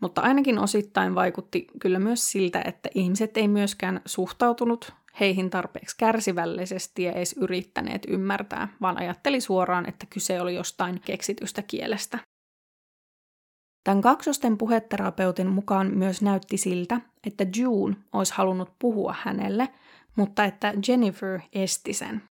Mutta 0.00 0.20
ainakin 0.20 0.58
osittain 0.58 1.14
vaikutti 1.14 1.66
kyllä 1.80 1.98
myös 1.98 2.32
siltä, 2.32 2.62
että 2.64 2.88
ihmiset 2.94 3.36
ei 3.36 3.48
myöskään 3.48 4.00
suhtautunut 4.06 4.92
heihin 5.20 5.50
tarpeeksi 5.50 5.96
kärsivällisesti 5.98 7.02
ja 7.02 7.12
edes 7.12 7.32
yrittäneet 7.32 8.02
ymmärtää, 8.08 8.68
vaan 8.80 8.98
ajatteli 8.98 9.40
suoraan, 9.40 9.88
että 9.88 10.06
kyse 10.06 10.40
oli 10.40 10.54
jostain 10.54 11.00
keksitystä 11.00 11.62
kielestä. 11.62 12.18
Tämän 13.84 14.02
kaksosten 14.02 14.58
puheterapeutin 14.58 15.46
mukaan 15.46 15.98
myös 15.98 16.22
näytti 16.22 16.56
siltä, 16.56 17.00
että 17.26 17.46
June 17.56 17.96
olisi 18.12 18.34
halunnut 18.34 18.72
puhua 18.78 19.14
hänelle, 19.22 19.68
mutta 20.16 20.44
että 20.44 20.74
Jennifer 20.88 21.40
esti 21.52 21.92
sen. 21.92 22.22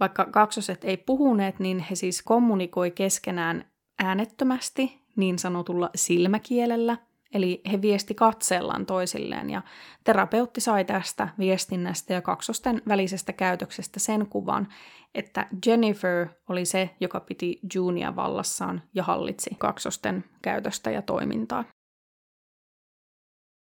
Vaikka 0.00 0.24
kaksoset 0.24 0.84
ei 0.84 0.96
puhuneet, 0.96 1.58
niin 1.58 1.78
he 1.78 1.94
siis 1.94 2.22
kommunikoi 2.22 2.90
keskenään 2.90 3.64
äänettömästi 3.98 5.06
niin 5.16 5.38
sanotulla 5.38 5.90
silmäkielellä, 5.94 6.96
eli 7.34 7.60
he 7.72 7.82
viesti 7.82 8.14
katsellaan 8.14 8.86
toisilleen 8.86 9.50
ja 9.50 9.62
terapeutti 10.04 10.60
sai 10.60 10.84
tästä 10.84 11.28
viestinnästä 11.38 12.14
ja 12.14 12.22
kaksosten 12.22 12.82
välisestä 12.88 13.32
käytöksestä 13.32 14.00
sen 14.00 14.26
kuvan, 14.26 14.68
että 15.14 15.46
Jennifer 15.66 16.28
oli 16.48 16.64
se, 16.64 16.90
joka 17.00 17.20
piti 17.20 17.60
Junia 17.74 18.16
vallassaan 18.16 18.82
ja 18.94 19.02
hallitsi 19.02 19.50
kaksosten 19.58 20.24
käytöstä 20.42 20.90
ja 20.90 21.02
toimintaa. 21.02 21.64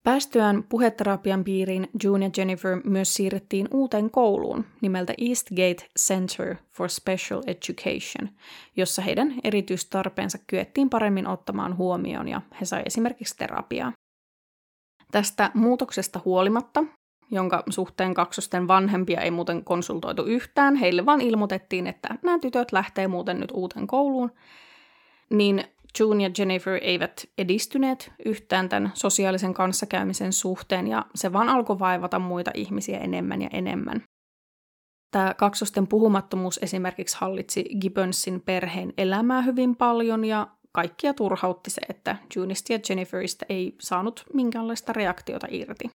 Päästyään 0.06 0.62
puheterapian 0.62 1.44
piiriin 1.44 1.88
June 2.04 2.24
ja 2.24 2.30
Jennifer 2.36 2.80
myös 2.84 3.14
siirrettiin 3.14 3.68
uuteen 3.70 4.10
kouluun 4.10 4.64
nimeltä 4.80 5.14
Eastgate 5.28 5.88
Center 5.98 6.56
for 6.72 6.88
Special 6.88 7.42
Education, 7.46 8.28
jossa 8.76 9.02
heidän 9.02 9.34
erityistarpeensa 9.44 10.38
kyettiin 10.46 10.90
paremmin 10.90 11.26
ottamaan 11.26 11.76
huomioon 11.76 12.28
ja 12.28 12.40
he 12.60 12.64
sai 12.64 12.82
esimerkiksi 12.86 13.36
terapiaa. 13.36 13.92
Tästä 15.12 15.50
muutoksesta 15.54 16.20
huolimatta, 16.24 16.84
jonka 17.30 17.62
suhteen 17.70 18.14
kaksosten 18.14 18.68
vanhempia 18.68 19.20
ei 19.20 19.30
muuten 19.30 19.64
konsultoitu 19.64 20.22
yhtään, 20.22 20.76
heille 20.76 21.06
vaan 21.06 21.20
ilmoitettiin, 21.20 21.86
että 21.86 22.08
nämä 22.22 22.38
tytöt 22.38 22.72
lähtee 22.72 23.08
muuten 23.08 23.40
nyt 23.40 23.50
uuteen 23.50 23.86
kouluun, 23.86 24.32
niin 25.30 25.64
June 26.00 26.24
ja 26.24 26.30
Jennifer 26.38 26.78
eivät 26.82 27.24
edistyneet 27.38 28.12
yhtään 28.24 28.68
tämän 28.68 28.90
sosiaalisen 28.94 29.54
kanssakäymisen 29.54 30.32
suhteen 30.32 30.87
ja 30.87 31.06
se 31.14 31.32
vaan 31.32 31.48
alkoi 31.48 31.78
vaivata 31.78 32.18
muita 32.18 32.50
ihmisiä 32.54 32.98
enemmän 32.98 33.42
ja 33.42 33.48
enemmän. 33.52 34.02
Tämä 35.11 35.35
kaksosten 35.35 35.87
puhumattomuus 35.87 36.59
esimerkiksi 36.62 37.16
hallitsi 37.20 37.64
Gibbonsin 37.80 38.40
perheen 38.40 38.92
elämää 38.98 39.42
hyvin 39.42 39.76
paljon 39.76 40.24
ja 40.24 40.46
kaikkia 40.72 41.14
turhautti 41.14 41.70
se, 41.70 41.80
että 41.88 42.16
Junista 42.37 42.72
ja 42.72 42.78
Jenniferistä 42.88 43.46
ei 43.48 43.76
saanut 43.80 44.24
minkäänlaista 44.35 44.92
reaktiota 44.92 45.46
irti. 45.50 45.90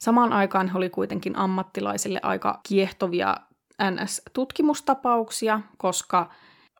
Samaan 0.00 0.32
aikaan 0.32 0.68
he 0.68 0.78
oli 0.78 0.90
kuitenkin 0.90 1.36
ammattilaisille 1.36 2.20
aika 2.22 2.60
kiehtovia 2.68 3.36
NS-tutkimustapauksia, 3.82 5.60
koska 5.78 6.30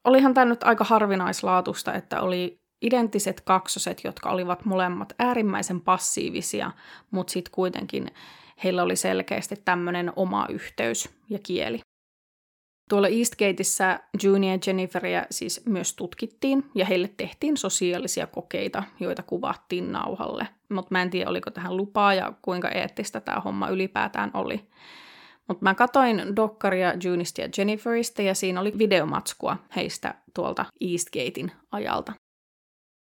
olihan 0.04 0.34
tämä 0.34 0.44
nyt 0.44 0.62
aika 0.62 0.84
harvinaislaatusta, 0.84 1.94
että 1.94 2.20
oli 2.20 2.60
identtiset 2.82 3.40
kaksoset, 3.40 4.04
jotka 4.04 4.30
olivat 4.30 4.64
molemmat 4.64 5.12
äärimmäisen 5.18 5.80
passiivisia, 5.80 6.70
mutta 7.10 7.32
sitten 7.32 7.52
kuitenkin 7.54 8.06
heillä 8.64 8.82
oli 8.82 8.96
selkeästi 8.96 9.56
tämmöinen 9.64 10.12
oma 10.16 10.46
yhteys 10.48 11.08
ja 11.30 11.38
kieli. 11.42 11.80
Tuolla 12.90 13.08
Eastgateissa 13.08 13.98
June 14.22 14.46
ja 14.52 14.58
Jenniferia 14.66 15.26
siis 15.30 15.66
myös 15.66 15.96
tutkittiin 15.96 16.70
ja 16.74 16.84
heille 16.84 17.10
tehtiin 17.16 17.56
sosiaalisia 17.56 18.26
kokeita, 18.26 18.82
joita 19.00 19.22
kuvattiin 19.22 19.92
nauhalle. 19.92 20.48
Mutta 20.68 20.88
mä 20.90 21.02
en 21.02 21.10
tiedä, 21.10 21.30
oliko 21.30 21.50
tähän 21.50 21.76
lupaa 21.76 22.14
ja 22.14 22.32
kuinka 22.42 22.68
eettistä 22.68 23.20
tämä 23.20 23.40
homma 23.40 23.68
ylipäätään 23.68 24.30
oli. 24.34 24.60
Mutta 25.50 25.64
mä 25.64 25.74
katoin 25.74 26.36
dokkaria 26.36 26.94
Junista 27.04 27.40
ja 27.40 27.48
Jenniferistä 27.58 28.22
ja 28.22 28.34
siinä 28.34 28.60
oli 28.60 28.72
videomatskua 28.78 29.56
heistä 29.76 30.14
tuolta 30.34 30.64
Eastgatein 30.80 31.52
ajalta. 31.72 32.12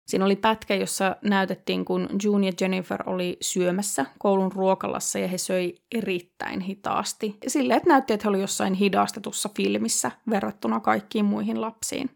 Siinä 0.07 0.25
oli 0.25 0.37
pätkä, 0.37 0.75
jossa 0.75 1.17
näytettiin, 1.25 1.85
kun 1.85 2.09
June 2.25 2.47
ja 2.47 2.53
Jennifer 2.61 3.03
oli 3.07 3.37
syömässä 3.41 4.07
koulun 4.19 4.53
ruokalassa 4.53 5.19
ja 5.19 5.29
he 5.29 5.39
söi 5.39 5.75
erittäin 5.95 6.61
hitaasti. 6.61 7.37
Silleen, 7.47 7.77
että 7.77 7.89
näytti, 7.89 8.13
että 8.13 8.25
he 8.25 8.29
oli 8.29 8.41
jossain 8.41 8.75
hidastetussa 8.75 9.49
filmissä 9.57 10.11
verrattuna 10.31 10.81
kaikkiin 10.81 11.25
muihin 11.25 11.61
lapsiin. 11.61 12.11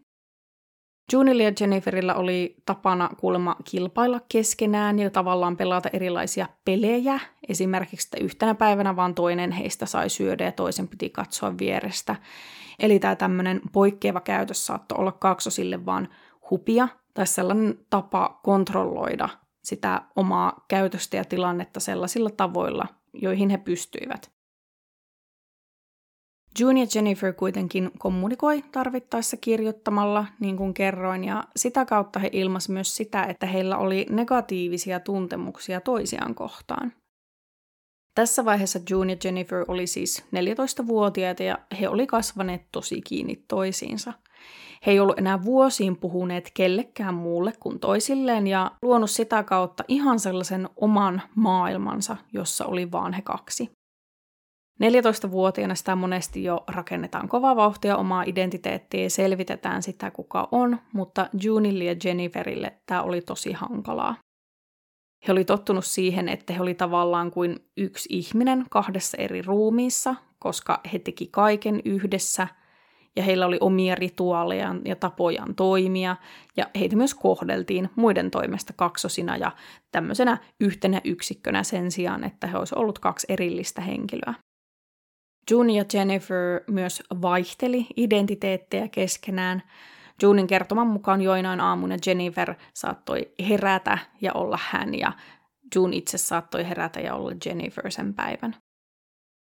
Junilla 1.11 1.43
ja 1.43 1.51
Jenniferillä 1.59 2.15
oli 2.15 2.55
tapana 2.65 3.09
kuulemma 3.17 3.55
kilpailla 3.63 4.19
keskenään 4.29 4.99
ja 4.99 5.09
tavallaan 5.09 5.57
pelata 5.57 5.89
erilaisia 5.93 6.47
pelejä. 6.65 7.19
Esimerkiksi 7.49 8.07
että 8.07 8.25
yhtenä 8.25 8.55
päivänä 8.55 8.95
vaan 8.95 9.15
toinen 9.15 9.51
heistä 9.51 9.85
sai 9.85 10.09
syödä 10.09 10.45
ja 10.45 10.51
toisen 10.51 10.87
piti 10.87 11.09
katsoa 11.09 11.57
vierestä. 11.57 12.15
Eli 12.79 12.99
tämä 12.99 13.15
tämmöinen 13.15 13.61
poikkeava 13.71 14.21
käytös 14.21 14.65
saattoi 14.65 14.97
olla 14.97 15.11
kaksosille 15.11 15.85
vaan 15.85 16.09
hupia 16.49 16.87
tai 17.13 17.27
sellainen 17.27 17.79
tapa 17.89 18.39
kontrolloida 18.43 19.29
sitä 19.61 20.01
omaa 20.15 20.65
käytöstä 20.67 21.17
ja 21.17 21.25
tilannetta 21.25 21.79
sellaisilla 21.79 22.29
tavoilla, 22.29 22.85
joihin 23.13 23.49
he 23.49 23.57
pystyivät. 23.57 24.38
June 26.59 26.79
ja 26.79 26.87
Jennifer 26.95 27.33
kuitenkin 27.33 27.91
kommunikoi 27.99 28.63
tarvittaessa 28.71 29.37
kirjoittamalla, 29.37 30.25
niin 30.39 30.57
kuin 30.57 30.73
kerroin, 30.73 31.23
ja 31.23 31.43
sitä 31.55 31.85
kautta 31.85 32.19
he 32.19 32.29
ilmas 32.31 32.69
myös 32.69 32.95
sitä, 32.95 33.23
että 33.23 33.45
heillä 33.45 33.77
oli 33.77 34.05
negatiivisia 34.09 34.99
tuntemuksia 34.99 35.81
toisiaan 35.81 36.35
kohtaan. 36.35 36.93
Tässä 38.15 38.45
vaiheessa 38.45 38.79
June 38.89 39.13
ja 39.13 39.17
Jennifer 39.23 39.65
oli 39.67 39.87
siis 39.87 40.25
14-vuotiaita 40.35 41.43
ja 41.43 41.57
he 41.81 41.89
oli 41.89 42.07
kasvaneet 42.07 42.61
tosi 42.71 43.01
kiinni 43.01 43.43
toisiinsa. 43.47 44.13
He 44.85 44.91
ei 44.91 44.99
ollut 44.99 45.19
enää 45.19 45.43
vuosiin 45.43 45.97
puhuneet 45.97 46.51
kellekään 46.53 47.13
muulle 47.13 47.53
kuin 47.59 47.79
toisilleen 47.79 48.47
ja 48.47 48.71
luonut 48.81 49.09
sitä 49.09 49.43
kautta 49.43 49.83
ihan 49.87 50.19
sellaisen 50.19 50.69
oman 50.75 51.21
maailmansa, 51.35 52.17
jossa 52.33 52.65
oli 52.65 52.91
vaan 52.91 53.13
he 53.13 53.21
kaksi. 53.21 53.71
14-vuotiaana 54.83 55.75
sitä 55.75 55.95
monesti 55.95 56.43
jo 56.43 56.63
rakennetaan 56.67 57.29
kova 57.29 57.55
vauhtia 57.55 57.97
omaa 57.97 58.23
identiteettiä 58.23 59.03
ja 59.03 59.09
selvitetään 59.09 59.83
sitä, 59.83 60.11
kuka 60.11 60.47
on, 60.51 60.77
mutta 60.93 61.29
Junille 61.41 61.83
ja 61.83 61.95
Jenniferille 62.03 62.73
tämä 62.85 63.01
oli 63.01 63.21
tosi 63.21 63.51
hankalaa. 63.51 64.15
He 65.27 65.31
oli 65.31 65.45
tottunut 65.45 65.85
siihen, 65.85 66.29
että 66.29 66.53
he 66.53 66.61
oli 66.61 66.73
tavallaan 66.73 67.31
kuin 67.31 67.59
yksi 67.77 68.09
ihminen 68.11 68.65
kahdessa 68.69 69.17
eri 69.17 69.41
ruumiissa, 69.41 70.15
koska 70.39 70.81
he 70.93 70.99
teki 70.99 71.27
kaiken 71.31 71.81
yhdessä 71.85 72.47
ja 73.15 73.23
heillä 73.23 73.45
oli 73.45 73.57
omia 73.61 73.95
rituaalejaan 73.95 74.81
ja 74.85 74.95
tapojaan 74.95 75.55
toimia, 75.55 76.15
ja 76.57 76.67
heitä 76.79 76.95
myös 76.95 77.13
kohdeltiin 77.13 77.89
muiden 77.95 78.31
toimesta 78.31 78.73
kaksosina 78.75 79.37
ja 79.37 79.51
tämmöisenä 79.91 80.37
yhtenä 80.59 81.01
yksikkönä 81.05 81.63
sen 81.63 81.91
sijaan, 81.91 82.23
että 82.23 82.47
he 82.47 82.57
olisivat 82.57 82.81
ollut 82.81 82.99
kaksi 82.99 83.27
erillistä 83.29 83.81
henkilöä. 83.81 84.33
June 85.51 85.73
ja 85.73 85.85
Jennifer 85.93 86.61
myös 86.67 87.03
vaihteli 87.21 87.87
identiteettejä 87.95 88.87
keskenään. 88.87 89.63
Junin 90.21 90.47
kertoman 90.47 90.87
mukaan 90.87 91.21
joinain 91.21 91.61
aamuna 91.61 91.95
Jennifer 92.05 92.55
saattoi 92.73 93.31
herätä 93.49 93.97
ja 94.21 94.33
olla 94.33 94.59
hän, 94.61 94.95
ja 94.95 95.13
June 95.75 95.95
itse 95.95 96.17
saattoi 96.17 96.69
herätä 96.69 96.99
ja 96.99 97.15
olla 97.15 97.31
Jennifer 97.45 97.91
sen 97.91 98.13
päivän. 98.13 98.55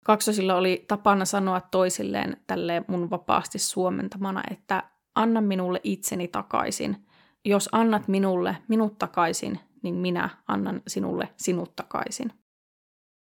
Kaksosilla 0.06 0.56
oli 0.56 0.86
tapana 0.88 1.26
sanoa 1.26 1.62
toisilleen 1.62 2.38
tälle 2.48 2.84
mun 2.88 3.10
vapaasti 3.10 3.60
suomentamana, 3.60 4.44
että 4.52 4.84
anna 5.16 5.42
minulle 5.42 5.80
itseni 5.84 6.28
takaisin. 6.28 7.06
Jos 7.46 7.70
annat 7.72 8.08
minulle 8.08 8.58
minut 8.68 8.98
takaisin, 8.98 9.60
niin 9.84 9.96
minä 9.96 10.30
annan 10.48 10.82
sinulle 10.88 11.30
sinut 11.38 11.76
takaisin. 11.76 12.41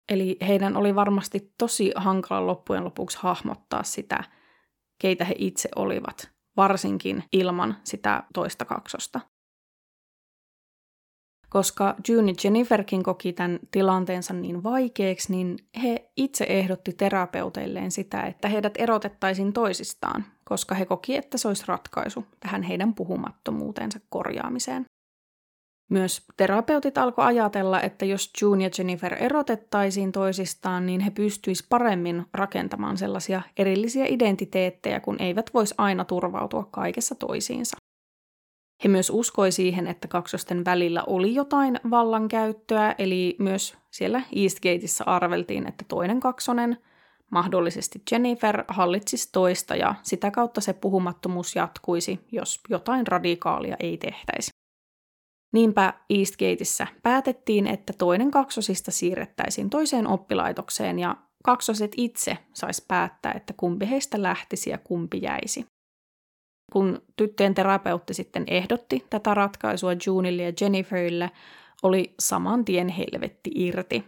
Eli 0.09 0.37
heidän 0.47 0.77
oli 0.77 0.95
varmasti 0.95 1.55
tosi 1.59 1.93
hankala 1.97 2.47
loppujen 2.47 2.85
lopuksi 2.85 3.19
hahmottaa 3.21 3.83
sitä, 3.83 4.25
keitä 4.99 5.25
he 5.25 5.35
itse 5.39 5.69
olivat, 5.77 6.31
varsinkin 6.57 7.25
ilman 7.33 7.77
sitä 7.85 8.23
toista 8.35 8.65
kaksosta. 8.65 9.21
Koska 11.49 11.95
June 12.09 12.31
ja 12.31 12.35
Jenniferkin 12.45 13.03
koki 13.03 13.33
tämän 13.33 13.59
tilanteensa 13.71 14.35
niin 14.35 14.63
vaikeaksi, 14.63 15.33
niin 15.33 15.57
he 15.83 16.11
itse 16.17 16.45
ehdotti 16.49 16.93
terapeuteilleen 16.93 17.91
sitä, 17.91 18.23
että 18.23 18.49
heidät 18.49 18.75
erotettaisiin 18.79 19.53
toisistaan, 19.53 20.25
koska 20.45 20.75
he 20.75 20.87
koki, 20.87 21.17
että 21.17 21.39
se 21.39 21.49
olisi 21.49 21.65
ratkaisu 21.67 22.25
tähän 22.41 22.63
heidän 22.63 22.95
puhumattomuutensa 22.95 24.01
korjaamiseen. 24.09 24.85
Myös 25.93 26.23
terapeutit 26.37 26.99
alkoi 26.99 27.25
ajatella, 27.25 27.81
että 27.81 28.05
jos 28.05 28.31
June 28.43 28.65
ja 28.65 28.71
Jennifer 28.79 29.15
erotettaisiin 29.21 30.13
toisistaan, 30.13 30.87
niin 30.87 31.01
he 31.01 31.11
pystyisivät 31.11 31.69
paremmin 31.69 32.27
rakentamaan 32.35 32.97
sellaisia 32.97 33.43
erillisiä 33.57 34.05
identiteettejä, 34.09 35.01
kun 35.01 35.17
eivät 35.19 35.51
voisi 35.55 35.75
aina 35.79 36.05
turvautua 36.05 36.69
kaikessa 36.71 37.15
toisiinsa. 37.15 37.77
He 38.85 38.89
myös 38.89 39.11
uskoi 39.11 39.53
siihen, 39.53 39.87
että 39.87 40.09
kaksosten 40.09 40.65
välillä 40.65 41.03
oli 41.07 41.35
jotain 41.35 41.81
vallankäyttöä, 41.91 42.95
eli 42.99 43.37
myös 43.39 43.77
siellä 43.91 44.23
Eastgateissa 44.37 45.05
arveltiin, 45.05 45.69
että 45.69 45.85
toinen 45.89 46.21
kaksonen, 46.21 46.79
mahdollisesti 47.31 48.03
Jennifer, 48.11 48.65
hallitsisi 48.69 49.29
toista 49.33 49.77
ja 49.77 49.95
sitä 50.03 50.31
kautta 50.31 50.61
se 50.61 50.73
puhumattomuus 50.73 51.57
jatkuisi, 51.57 52.21
jos 52.31 52.61
jotain 52.69 53.07
radikaalia 53.07 53.77
ei 53.81 53.97
tehtäisi. 53.97 54.62
Niinpä 55.53 55.95
Eastgateissa 56.11 56.87
päätettiin, 57.03 57.67
että 57.67 57.93
toinen 57.99 58.31
kaksosista 58.31 58.91
siirrettäisiin 58.91 59.71
toiseen 59.71 60.07
oppilaitokseen 60.07 60.99
ja 60.99 61.17
kaksoset 61.45 61.93
itse 61.97 62.39
sais 62.55 62.85
päättää, 62.89 63.33
että 63.33 63.55
kumpi 63.57 63.91
heistä 63.91 64.23
lähtisi 64.23 64.71
ja 64.71 64.79
kumpi 64.79 65.23
jäisi. 65.23 65.67
Kun 66.73 67.03
tyttöjen 67.17 67.55
terapeutti 67.55 68.15
sitten 68.15 68.45
ehdotti 68.47 69.07
tätä 69.11 69.35
ratkaisua 69.35 69.91
Junille 70.07 70.43
ja 70.43 70.53
Jenniferille, 70.61 71.31
oli 71.83 72.15
saman 72.21 72.65
tien 72.65 72.89
helvetti 72.89 73.51
irti. 73.55 74.05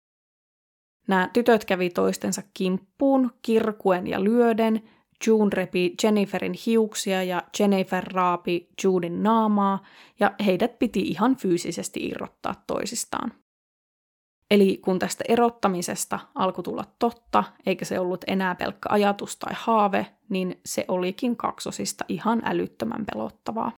Nämä 1.08 1.30
tytöt 1.32 1.64
kävi 1.64 1.90
toistensa 1.90 2.42
kimppuun, 2.54 3.30
kirkuen 3.42 4.06
ja 4.06 4.24
lyöden, 4.24 4.82
June 5.26 5.50
repi 5.52 5.94
Jenniferin 6.02 6.54
hiuksia 6.66 7.22
ja 7.22 7.42
Jennifer 7.58 8.04
raapi 8.04 8.68
Judein 8.84 9.22
naamaa 9.22 9.82
ja 10.20 10.32
heidät 10.46 10.78
piti 10.78 11.00
ihan 11.00 11.36
fyysisesti 11.36 12.06
irrottaa 12.06 12.54
toisistaan. 12.66 13.32
Eli 14.50 14.76
kun 14.76 14.98
tästä 14.98 15.24
erottamisesta 15.28 16.18
alkoi 16.34 16.64
tulla 16.64 16.84
totta, 16.98 17.44
eikä 17.66 17.84
se 17.84 17.98
ollut 17.98 18.24
enää 18.26 18.54
pelkkä 18.54 18.88
ajatus 18.92 19.36
tai 19.36 19.52
haave, 19.56 20.06
niin 20.28 20.60
se 20.64 20.84
olikin 20.88 21.36
kaksosista 21.36 22.04
ihan 22.08 22.42
älyttömän 22.44 23.06
pelottavaa. 23.12 23.72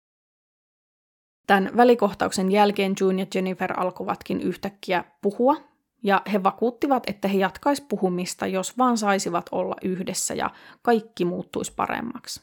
Tämän 1.47 1.77
välikohtauksen 1.77 2.53
jälkeen 2.53 2.95
June 3.01 3.23
ja 3.23 3.27
Jennifer 3.35 3.81
alkoivatkin 3.81 4.41
yhtäkkiä 4.41 5.05
puhua 5.23 5.57
ja 6.05 6.23
he 6.33 6.43
vakuuttivat, 6.43 7.03
että 7.07 7.29
he 7.29 7.39
jatkais 7.39 7.81
puhumista, 7.81 8.47
jos 8.47 8.79
vaan 8.79 8.99
saisivat 8.99 9.47
olla 9.53 9.77
yhdessä 9.83 10.35
ja 10.35 10.51
kaikki 10.83 11.25
muuttuisi 11.25 11.73
paremmaksi. 11.77 12.43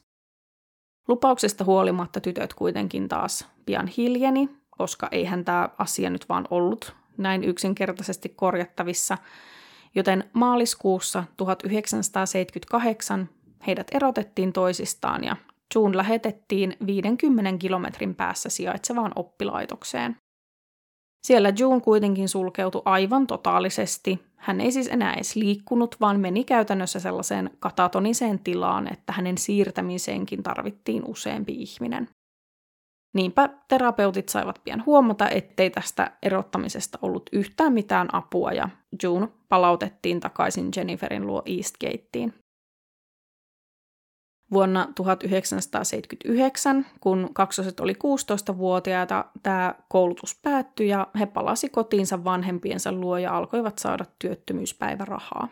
Lupauksesta 1.08 1.64
huolimatta 1.64 2.22
tytöt 2.22 2.54
kuitenkin 2.54 3.10
taas 3.10 3.48
pian 3.66 3.88
hiljeni, 3.88 4.50
koska 4.70 5.08
eihän 5.12 5.46
tämä 5.46 5.70
asia 5.78 6.10
nyt 6.10 6.30
vaan 6.30 6.48
ollut 6.50 6.96
näin 7.18 7.44
yksinkertaisesti 7.44 8.30
korjattavissa, 8.30 9.18
joten 9.96 10.30
maaliskuussa 10.34 11.24
1978 11.38 13.30
heidät 13.68 13.88
erotettiin 13.92 14.54
toisistaan 14.54 15.24
ja 15.24 15.36
June 15.76 15.98
lähetettiin 15.98 16.78
50 16.86 17.58
kilometrin 17.58 18.16
päässä 18.16 18.50
sijaitsevaan 18.50 19.12
oppilaitokseen. 19.16 20.16
Siellä 21.22 21.54
June 21.60 21.82
kuitenkin 21.82 22.30
sulkeutui 22.30 22.82
aivan 22.86 23.28
totaalisesti. 23.28 24.20
Hän 24.36 24.62
ei 24.62 24.72
siis 24.72 24.88
enää 24.88 25.14
edes 25.14 25.36
liikkunut, 25.36 25.96
vaan 26.02 26.20
meni 26.20 26.44
käytännössä 26.44 27.00
sellaiseen 27.00 27.50
katatoniseen 27.60 28.40
tilaan, 28.40 28.94
että 28.94 29.14
hänen 29.14 29.38
siirtämiseenkin 29.38 30.44
tarvittiin 30.44 31.04
useampi 31.06 31.54
ihminen. 31.54 32.10
Niinpä 33.14 33.50
terapeutit 33.68 34.30
saivat 34.30 34.62
pian 34.64 34.86
huomata, 34.86 35.30
ettei 35.30 35.70
tästä 35.70 36.12
erottamisesta 36.24 37.00
ollut 37.02 37.30
yhtään 37.32 37.74
mitään 37.74 38.08
apua 38.14 38.52
ja 38.52 38.70
June 39.04 39.28
palautettiin 39.50 40.20
takaisin 40.20 40.70
Jenniferin 40.76 41.28
luo 41.28 41.42
Eastgateen. 41.46 42.34
Vuonna 44.52 44.88
1979, 44.96 46.86
kun 47.02 47.30
kaksoset 47.34 47.80
oli 47.80 47.94
16-vuotiaita, 47.94 49.26
tämä 49.44 49.76
koulutus 49.90 50.40
päättyi 50.42 50.88
ja 50.88 51.08
he 51.20 51.26
palasi 51.26 51.70
kotiinsa 51.70 52.24
vanhempiensa 52.24 52.92
luo 52.92 53.18
ja 53.18 53.38
alkoivat 53.38 53.78
saada 53.80 54.06
työttömyyspäivärahaa. 54.20 55.48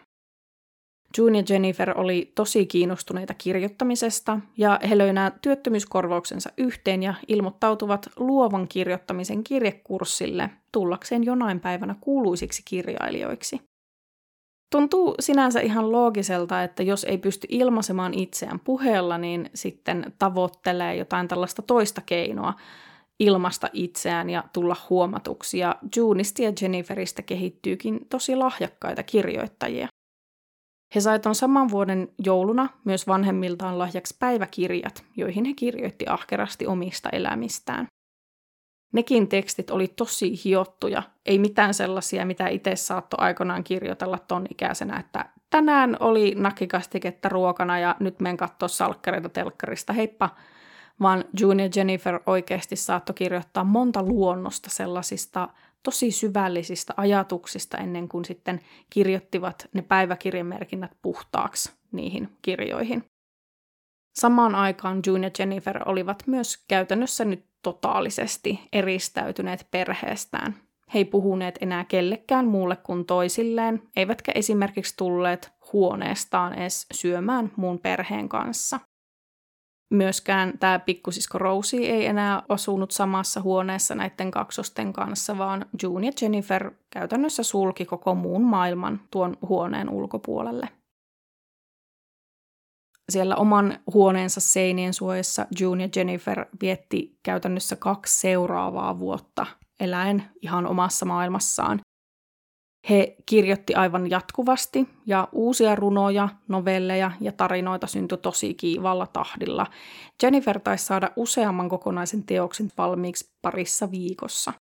June 1.18 1.38
ja 1.38 1.44
Jennifer 1.50 2.00
oli 2.00 2.32
tosi 2.36 2.66
kiinnostuneita 2.66 3.34
kirjoittamisesta 3.34 4.40
ja 4.58 4.80
he 4.90 4.98
löivät 4.98 5.42
työttömyyskorvauksensa 5.42 6.50
yhteen 6.58 7.04
ja 7.04 7.14
ilmoittautuvat 7.28 8.10
luovan 8.16 8.68
kirjoittamisen 8.68 9.44
kirjekurssille 9.44 10.50
tullakseen 10.72 11.24
jonain 11.24 11.60
päivänä 11.60 11.96
kuuluisiksi 12.02 12.62
kirjailijoiksi. 12.66 13.69
Tuntuu 14.72 15.16
sinänsä 15.20 15.60
ihan 15.60 15.92
loogiselta, 15.92 16.64
että 16.64 16.84
jos 16.84 17.04
ei 17.04 17.18
pysty 17.18 17.48
ilmaisemaan 17.50 18.14
itseään 18.14 18.60
puheella, 18.60 19.18
niin 19.18 19.50
sitten 19.54 20.14
tavoittelee 20.20 20.96
jotain 20.96 21.28
tällaista 21.28 21.62
toista 21.62 22.02
keinoa 22.06 22.54
ilmasta 23.20 23.70
itseään 23.74 24.30
ja 24.30 24.44
tulla 24.54 24.76
huomatuksi. 24.90 25.60
Ja 25.60 25.76
Junista 25.96 26.44
ja 26.44 26.54
Jenniferistä 26.62 27.22
kehittyykin 27.22 28.00
tosi 28.10 28.36
lahjakkaita 28.36 29.04
kirjoittajia. 29.04 29.88
He 30.96 31.02
saivat 31.02 31.22
ton 31.22 31.36
saman 31.36 31.70
vuoden 31.70 32.08
jouluna 32.26 32.70
myös 32.86 33.08
vanhemmiltaan 33.08 33.80
lahjaksi 33.80 34.16
päiväkirjat, 34.20 35.04
joihin 35.18 35.46
he 35.46 35.54
kirjoitti 35.54 36.06
ahkerasti 36.08 36.68
omista 36.68 37.10
elämistään. 37.10 37.88
Nekin 38.92 39.28
tekstit 39.28 39.72
oli 39.72 39.88
tosi 39.88 40.44
hiottuja, 40.44 41.04
ei 41.26 41.40
mitään 41.40 41.74
sellaisia, 41.74 42.26
mitä 42.26 42.48
itse 42.48 42.76
saattoi 42.76 43.18
aikoinaan 43.22 43.64
kirjoitella 43.64 44.20
ton 44.28 44.46
ikäisenä, 44.52 45.00
että 45.00 45.26
tänään 45.50 45.98
oli 46.00 46.36
nakkikastiketta 46.38 47.30
ruokana 47.30 47.80
ja 47.80 47.96
nyt 48.00 48.20
menen 48.20 48.38
katsoa 48.38 48.68
salkkareita 48.68 49.30
telkkarista, 49.30 49.94
heippa. 49.94 50.30
Vaan 51.02 51.26
June 51.40 51.64
ja 51.64 51.70
Jennifer 51.76 52.20
oikeasti 52.26 52.76
saattoi 52.76 53.14
kirjoittaa 53.14 53.64
monta 53.64 54.04
luonnosta 54.04 54.70
sellaisista 54.70 55.50
tosi 55.84 56.12
syvällisistä 56.12 56.94
ajatuksista 56.98 57.78
ennen 57.78 58.10
kuin 58.10 58.26
sitten 58.26 58.62
kirjoittivat 58.90 59.70
ne 59.74 59.82
päiväkirjamerkinnät 59.82 60.92
puhtaaksi 61.02 61.72
niihin 61.92 62.30
kirjoihin. 62.42 63.04
Samaan 64.20 64.56
aikaan 64.56 65.00
June 65.06 65.28
ja 65.28 65.32
Jennifer 65.40 65.90
olivat 65.90 66.24
myös 66.28 66.64
käytännössä 66.68 67.26
nyt 67.26 67.49
totaalisesti 67.62 68.60
eristäytyneet 68.74 69.68
perheestään. 69.72 70.56
He 70.94 71.00
ei 71.00 71.06
puhuneet 71.06 71.58
enää 71.62 71.84
kellekään 71.84 72.46
muulle 72.46 72.76
kuin 72.76 73.06
toisilleen, 73.06 73.82
eivätkä 73.96 74.32
esimerkiksi 74.36 74.98
tulleet 74.98 75.52
huoneestaan 75.74 76.54
edes 76.54 76.88
syömään 76.94 77.52
muun 77.56 77.80
perheen 77.80 78.30
kanssa. 78.30 78.80
Myöskään 79.90 80.54
tämä 80.60 80.80
pikkusisko 80.80 81.38
Rosie 81.38 81.90
ei 81.90 82.06
enää 82.06 82.44
asunut 82.50 82.92
samassa 82.92 83.42
huoneessa 83.42 83.96
näiden 83.96 84.32
kaksosten 84.32 84.94
kanssa, 84.94 85.38
vaan 85.38 85.66
June 85.84 86.08
ja 86.08 86.14
Jennifer 86.22 86.72
käytännössä 86.90 87.44
sulki 87.44 87.86
koko 87.86 88.16
muun 88.16 88.44
maailman 88.44 89.02
tuon 89.12 89.38
huoneen 89.42 89.90
ulkopuolelle. 89.90 90.70
Siellä 93.10 93.36
oman 93.36 93.80
huoneensa 93.94 94.40
seinien 94.40 94.94
suojassa 94.94 95.48
June 95.60 95.84
ja 95.84 95.90
Jennifer 95.96 96.46
vietti 96.62 97.20
käytännössä 97.24 97.76
kaksi 97.76 98.20
seuraavaa 98.20 99.00
vuotta 99.00 99.46
eläen 99.80 100.24
ihan 100.42 100.68
omassa 100.68 101.06
maailmassaan. 101.06 101.80
He 102.90 103.16
kirjoitti 103.26 103.76
aivan 103.76 104.10
jatkuvasti 104.10 104.88
ja 105.06 105.28
uusia 105.32 105.76
runoja, 105.76 106.30
novelleja 106.48 107.12
ja 107.22 107.32
tarinoita 107.32 107.88
syntyi 107.88 108.18
tosi 108.18 108.54
kiivalla 108.54 109.08
tahdilla. 109.08 109.68
Jennifer 110.24 110.60
taisi 110.60 110.86
saada 110.86 111.12
useamman 111.16 111.70
kokonaisen 111.70 112.24
teoksen 112.24 112.72
valmiiksi 112.78 113.30
parissa 113.42 113.92
viikossa. 113.92 114.54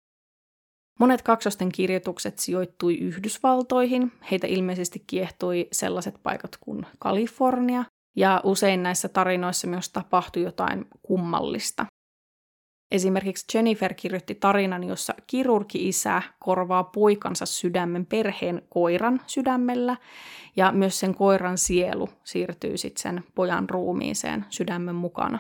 Monet 0.99 1.21
kaksosten 1.21 1.71
kirjoitukset 1.71 2.39
sijoittui 2.39 2.95
Yhdysvaltoihin. 2.97 4.12
Heitä 4.31 4.47
ilmeisesti 4.47 5.03
kiehtoi 5.07 5.67
sellaiset 5.71 6.15
paikat 6.23 6.57
kuin 6.60 6.86
Kalifornia, 6.99 7.83
ja 8.17 8.41
usein 8.43 8.84
näissä 8.84 9.10
tarinoissa 9.10 9.67
myös 9.67 9.89
tapahtui 9.89 10.43
jotain 10.43 10.86
kummallista. 11.01 11.86
Esimerkiksi 12.91 13.58
Jennifer 13.58 13.93
kirjoitti 13.93 14.36
tarinan, 14.36 14.84
jossa 14.84 15.13
kirurgi-isä 15.27 16.21
korvaa 16.39 16.84
poikansa 16.84 17.45
sydämen 17.45 18.06
perheen 18.06 18.62
koiran 18.69 19.21
sydämellä, 19.27 19.97
ja 20.56 20.71
myös 20.71 20.99
sen 20.99 21.15
koiran 21.15 21.58
sielu 21.58 22.10
siirtyy 22.23 22.77
sitten 22.77 23.01
sen 23.01 23.23
pojan 23.36 23.69
ruumiiseen 23.69 24.45
sydämen 24.49 24.95
mukana. 24.95 25.39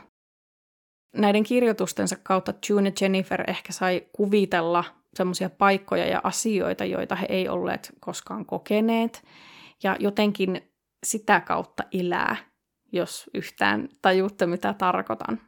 Näiden 1.15 1.43
kirjoitustensa 1.43 2.15
kautta 2.23 2.53
June 2.69 2.89
ja 2.89 2.93
Jennifer 3.01 3.43
ehkä 3.49 3.73
sai 3.73 4.07
kuvitella 4.11 4.83
semmoisia 5.13 5.49
paikkoja 5.49 6.05
ja 6.05 6.21
asioita, 6.23 6.85
joita 6.85 7.15
he 7.15 7.25
ei 7.29 7.49
olleet 7.49 7.93
koskaan 7.99 8.45
kokeneet, 8.45 9.23
ja 9.83 9.95
jotenkin 9.99 10.61
sitä 11.05 11.39
kautta 11.39 11.83
elää 11.91 12.35
jos 12.97 13.29
yhtään 13.33 13.89
tajutte 14.01 14.45
mitä 14.45 14.73
tarkoitan. 14.73 15.41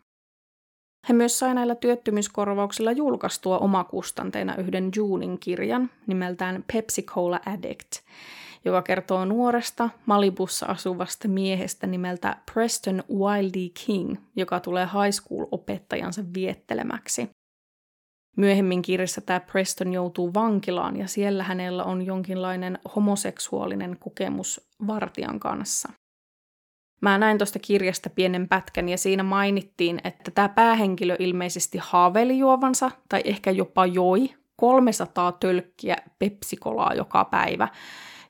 He 1.10 1.14
myös 1.14 1.40
sai 1.40 1.54
näillä 1.54 1.76
työttömyyskorvauksilla 1.76 2.92
julkaistua 2.92 3.58
omakustanteina 3.58 4.56
yhden 4.56 4.92
Junin 4.96 5.40
kirjan 5.40 5.90
nimeltään 6.08 6.64
Pepsi 6.74 7.04
Cola 7.04 7.40
Addict, 7.46 7.92
joka 8.66 8.82
kertoo 8.82 9.26
nuoresta 9.26 9.90
Malibussa 10.06 10.66
asuvasta 10.66 11.28
miehestä 11.28 11.88
nimeltä 11.88 12.38
Preston 12.54 13.04
Wildy 13.12 13.70
King, 13.86 14.16
joka 14.36 14.60
tulee 14.60 14.86
high 14.86 15.12
school-opettajansa 15.12 16.24
viettelemäksi. 16.34 17.30
Myöhemmin 18.38 18.82
kirjassa 18.82 19.22
tämä 19.22 19.40
Preston 19.40 19.94
joutuu 19.94 20.34
vankilaan 20.34 20.98
ja 20.98 21.08
siellä 21.08 21.44
hänellä 21.44 21.84
on 21.84 22.06
jonkinlainen 22.06 22.80
homoseksuaalinen 22.96 23.98
kokemus 24.00 24.70
vartijan 24.88 25.40
kanssa. 25.40 25.90
Mä 27.02 27.18
näin 27.18 27.38
tuosta 27.38 27.60
kirjasta 27.60 28.10
pienen 28.10 28.48
pätkän 28.48 28.90
ja 28.90 28.98
siinä 28.98 29.24
mainittiin, 29.24 30.02
että 30.04 30.32
tämä 30.32 30.50
päähenkilö 30.50 31.16
ilmeisesti 31.20 31.78
haaveili 31.82 32.38
juovansa 32.38 32.92
tai 33.10 33.22
ehkä 33.26 33.52
jopa 33.52 33.86
joi 33.86 34.30
300 34.56 35.32
tölkkiä 35.32 35.96
pepsikolaa 36.20 36.94
joka 36.94 37.26
päivä. 37.26 37.68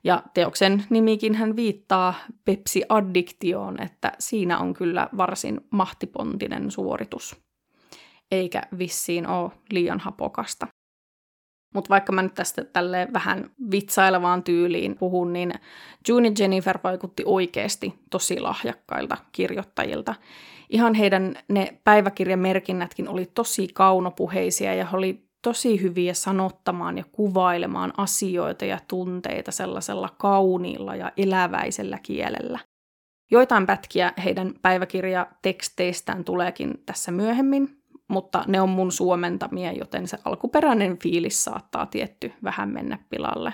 Ja 0.04 0.24
teoksen 0.34 0.84
nimikin 0.90 1.36
hän 1.36 1.56
viittaa 1.56 2.14
Pepsi-addiktioon, 2.46 3.82
että 3.82 4.12
siinä 4.20 4.60
on 4.60 4.74
kyllä 4.74 5.10
varsin 5.18 5.62
mahtipontinen 5.72 6.72
suoritus. 6.72 7.36
Eikä 8.32 8.62
vissiin 8.78 9.28
ole 9.28 9.52
liian 9.72 10.00
hapokasta. 10.00 10.68
Mutta 11.74 11.90
vaikka 11.90 12.12
mä 12.12 12.22
nyt 12.22 12.34
tästä 12.34 12.64
tälle 12.64 13.08
vähän 13.14 13.50
vitsailevaan 13.72 14.44
tyyliin 14.44 14.98
puhun, 14.98 15.34
niin 15.34 15.54
June 16.08 16.32
Jennifer 16.40 16.80
vaikutti 16.84 17.24
oikeasti 17.26 18.00
tosi 18.10 18.40
lahjakkailta 18.40 19.18
kirjoittajilta. 19.32 20.16
Ihan 20.70 20.94
heidän 20.94 21.36
ne 21.48 21.80
päiväkirjamerkinnätkin 21.84 23.10
oli 23.10 23.26
tosi 23.34 23.68
kaunopuheisia 23.74 24.74
ja 24.74 24.88
oli 24.94 25.30
tosi 25.42 25.82
hyviä 25.82 26.14
sanottamaan 26.14 26.98
ja 26.98 27.04
kuvailemaan 27.12 27.94
asioita 27.98 28.66
ja 28.66 28.80
tunteita 28.88 29.52
sellaisella 29.52 30.10
kauniilla 30.18 30.96
ja 30.96 31.12
eläväisellä 31.18 32.00
kielellä. 32.04 32.60
Joitain 33.32 33.66
pätkiä 33.66 34.14
heidän 34.24 34.54
päiväkirjateksteistään 34.62 36.24
tuleekin 36.24 36.84
tässä 36.86 37.12
myöhemmin, 37.12 37.79
mutta 38.10 38.44
ne 38.48 38.62
on 38.62 38.70
mun 38.70 38.92
suomentamia, 38.92 39.72
joten 39.72 40.08
se 40.08 40.18
alkuperäinen 40.26 40.98
fiilis 40.98 41.44
saattaa 41.44 41.86
tietty 41.86 42.34
vähän 42.44 42.70
mennä 42.70 43.00
pilalle. 43.10 43.54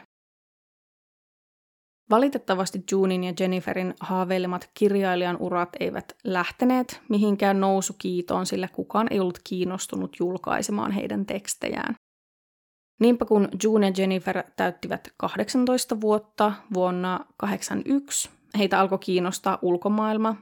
Valitettavasti 2.10 2.84
Junin 2.91 3.24
ja 3.24 3.34
Jenniferin 3.39 3.94
haaveilemat 4.00 4.70
kirjailijan 4.74 5.38
urat 5.39 5.70
eivät 5.80 6.15
lähteneet 6.24 7.02
mihinkään 7.10 7.60
nousukiitoon, 7.60 8.46
sillä 8.46 8.68
kukaan 8.68 9.08
ei 9.12 9.20
ollut 9.20 9.39
kiinnostunut 9.44 10.15
julkaisemaan 10.20 10.91
heidän 10.91 11.26
tekstejään. 11.26 11.96
Niinpä 13.00 13.26
kun 13.26 13.50
June 13.63 13.88
ja 13.88 13.94
Jennifer 13.98 14.44
täyttivät 14.56 15.13
18 15.18 16.02
vuotta 16.02 16.54
vuonna 16.74 17.18
1981, 17.18 18.30
heitä 18.58 18.80
alkoi 18.80 19.00
kiinnostaa 19.00 19.60
ulkomaailma, 19.62 20.36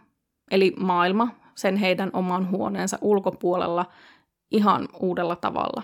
eli 0.51 0.73
maailma 0.79 1.42
sen 1.55 1.75
heidän 1.75 2.09
oman 2.13 2.51
huoneensa 2.51 2.97
ulkopuolella 3.01 3.85
ihan 4.51 4.87
uudella 4.99 5.35
tavalla. 5.35 5.83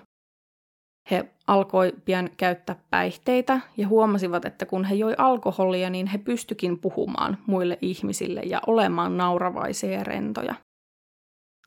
He 1.12 1.25
alkoi 1.47 1.93
pian 2.05 2.29
käyttää 2.38 2.75
päihteitä 2.89 3.60
ja 3.77 3.88
huomasivat, 3.88 4.45
että 4.45 4.65
kun 4.65 4.84
he 4.84 4.95
joi 4.95 5.15
alkoholia, 5.17 5.89
niin 5.89 6.08
he 6.08 6.17
pystykin 6.17 6.79
puhumaan 6.79 7.38
muille 7.47 7.77
ihmisille 7.82 8.41
ja 8.41 8.62
olemaan 8.67 9.17
nauravaisia 9.17 9.91
ja 9.91 10.03
rentoja. 10.03 10.55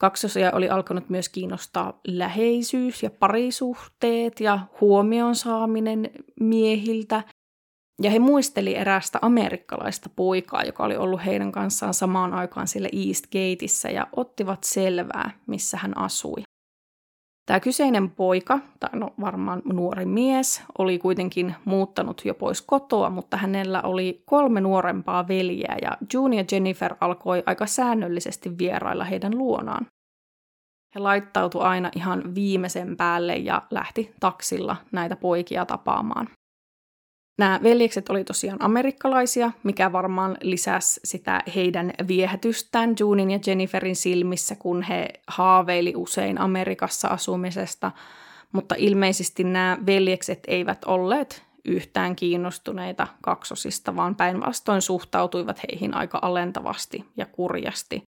Kaksosia 0.01 0.53
oli 0.53 0.69
alkanut 0.69 1.09
myös 1.09 1.29
kiinnostaa 1.29 2.01
läheisyys 2.07 3.03
ja 3.03 3.11
parisuhteet 3.11 4.41
ja 4.41 4.59
huomion 4.81 5.35
saaminen 5.35 6.11
miehiltä 6.41 7.23
ja 8.03 8.11
he 8.11 8.19
muisteli 8.19 8.77
erästä 8.77 9.19
amerikkalaista 9.23 10.11
poikaa, 10.17 10.65
joka 10.65 10.85
oli 10.85 10.97
ollut 10.97 11.25
heidän 11.27 11.53
kanssaan 11.53 11.95
samaan 11.95 12.33
aikaan 12.35 12.69
siellä 12.69 12.89
Eastgateissa 13.07 13.89
ja 13.89 14.07
ottivat 14.17 14.65
selvää, 14.65 15.31
missä 15.47 15.77
hän 15.77 15.99
asui. 15.99 16.43
Tämä 17.47 17.61
kyseinen 17.61 18.11
poika, 18.11 18.59
tai 18.81 18.91
no 18.93 19.11
varmaan 19.21 19.63
nuori 19.65 20.05
mies, 20.05 20.63
oli 20.79 20.99
kuitenkin 20.99 21.55
muuttanut 21.65 22.23
jo 22.25 22.35
pois 22.35 22.63
kotoa, 22.63 23.11
mutta 23.11 23.37
hänellä 23.37 23.83
oli 23.83 24.23
kolme 24.27 24.61
nuorempaa 24.61 25.29
veljeä 25.29 25.77
ja 25.83 25.97
June 26.13 26.37
ja 26.37 26.45
Jennifer 26.53 26.95
alkoi 27.01 27.43
aika 27.47 27.67
säännöllisesti 27.67 28.59
vierailla 28.59 29.05
heidän 29.05 29.39
luonaan. 29.39 29.87
He 30.95 31.01
laittautui 31.01 31.63
aina 31.63 31.91
ihan 31.97 32.35
viimeisen 32.35 32.97
päälle 32.97 33.37
ja 33.37 33.63
lähti 33.71 34.15
taksilla 34.21 34.77
näitä 34.93 35.17
poikia 35.17 35.67
tapaamaan. 35.67 36.29
Nämä 37.39 37.61
veljekset 37.63 38.09
oli 38.09 38.25
tosiaan 38.25 38.63
amerikkalaisia, 38.63 39.53
mikä 39.63 39.93
varmaan 39.93 40.37
lisäsi 40.41 41.01
sitä 41.05 41.43
heidän 41.55 41.93
viehätystään 42.09 42.95
Junin 42.99 43.31
ja 43.31 43.39
Jenniferin 43.47 43.97
silmissä, 43.97 44.55
kun 44.55 44.83
he 44.83 45.09
haaveili 45.27 45.93
usein 45.97 46.41
Amerikassa 46.41 47.09
asumisesta, 47.09 47.93
mutta 48.53 48.75
ilmeisesti 48.79 49.45
nämä 49.45 49.79
veljekset 49.87 50.41
eivät 50.47 50.85
olleet 50.85 51.43
yhtään 51.65 52.17
kiinnostuneita 52.17 53.07
kaksosista, 53.23 53.97
vaan 53.97 54.15
päinvastoin 54.15 54.83
suhtautuivat 54.83 55.61
heihin 55.63 55.95
aika 55.95 56.19
alentavasti 56.23 57.05
ja 57.17 57.27
kurjasti. 57.27 58.03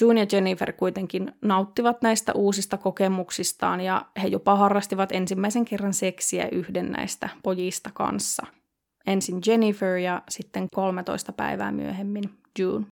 June 0.00 0.20
ja 0.20 0.26
Jennifer 0.32 0.72
kuitenkin 0.72 1.32
nauttivat 1.42 2.02
näistä 2.02 2.32
uusista 2.32 2.76
kokemuksistaan 2.76 3.80
ja 3.80 4.06
he 4.22 4.28
jopa 4.28 4.56
harrastivat 4.56 5.12
ensimmäisen 5.12 5.64
kerran 5.64 5.94
seksiä 5.94 6.48
yhden 6.52 6.92
näistä 6.92 7.28
pojista 7.42 7.90
kanssa. 7.94 8.46
Ensin 9.06 9.40
Jennifer 9.46 9.96
ja 9.96 10.22
sitten 10.28 10.68
13 10.74 11.32
päivää 11.32 11.72
myöhemmin 11.72 12.24
June. 12.58 12.86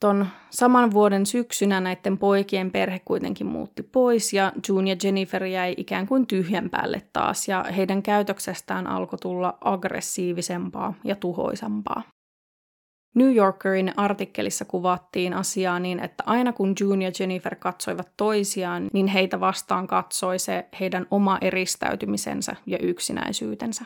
Ton 0.00 0.26
saman 0.50 0.92
vuoden 0.92 1.26
syksynä 1.26 1.80
näiden 1.80 2.18
poikien 2.18 2.70
perhe 2.70 3.00
kuitenkin 3.04 3.46
muutti 3.46 3.82
pois 3.82 4.32
ja 4.32 4.52
June 4.68 4.90
ja 4.90 4.96
Jennifer 5.04 5.44
jäi 5.44 5.74
ikään 5.76 6.06
kuin 6.06 6.26
tyhjän 6.26 6.70
päälle 6.70 7.02
taas 7.12 7.48
ja 7.48 7.64
heidän 7.76 8.02
käytöksestään 8.02 8.86
alkoi 8.86 9.18
tulla 9.18 9.58
aggressiivisempaa 9.60 10.94
ja 11.04 11.16
tuhoisampaa. 11.16 12.02
New 13.14 13.34
Yorkerin 13.36 13.92
artikkelissa 13.96 14.64
kuvattiin 14.64 15.34
asiaa 15.34 15.78
niin, 15.78 16.00
että 16.00 16.24
aina 16.26 16.52
kun 16.52 16.74
June 16.80 17.04
ja 17.04 17.10
Jennifer 17.20 17.56
katsoivat 17.56 18.08
toisiaan, 18.16 18.90
niin 18.92 19.06
heitä 19.06 19.40
vastaan 19.40 19.86
katsoi 19.86 20.38
se 20.38 20.68
heidän 20.80 21.06
oma 21.10 21.38
eristäytymisensä 21.40 22.56
ja 22.66 22.78
yksinäisyytensä. 22.78 23.84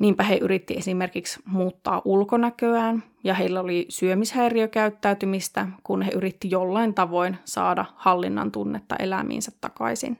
Niinpä 0.00 0.22
he 0.22 0.36
yritti 0.36 0.74
esimerkiksi 0.76 1.40
muuttaa 1.46 2.02
ulkonäköään 2.04 3.02
ja 3.24 3.34
heillä 3.34 3.60
oli 3.60 3.86
syömishäiriökäyttäytymistä, 3.88 5.66
kun 5.82 6.02
he 6.02 6.10
yritti 6.14 6.50
jollain 6.50 6.94
tavoin 6.94 7.36
saada 7.44 7.84
hallinnan 7.96 8.52
tunnetta 8.52 8.96
elämiinsä 8.96 9.52
takaisin. 9.60 10.18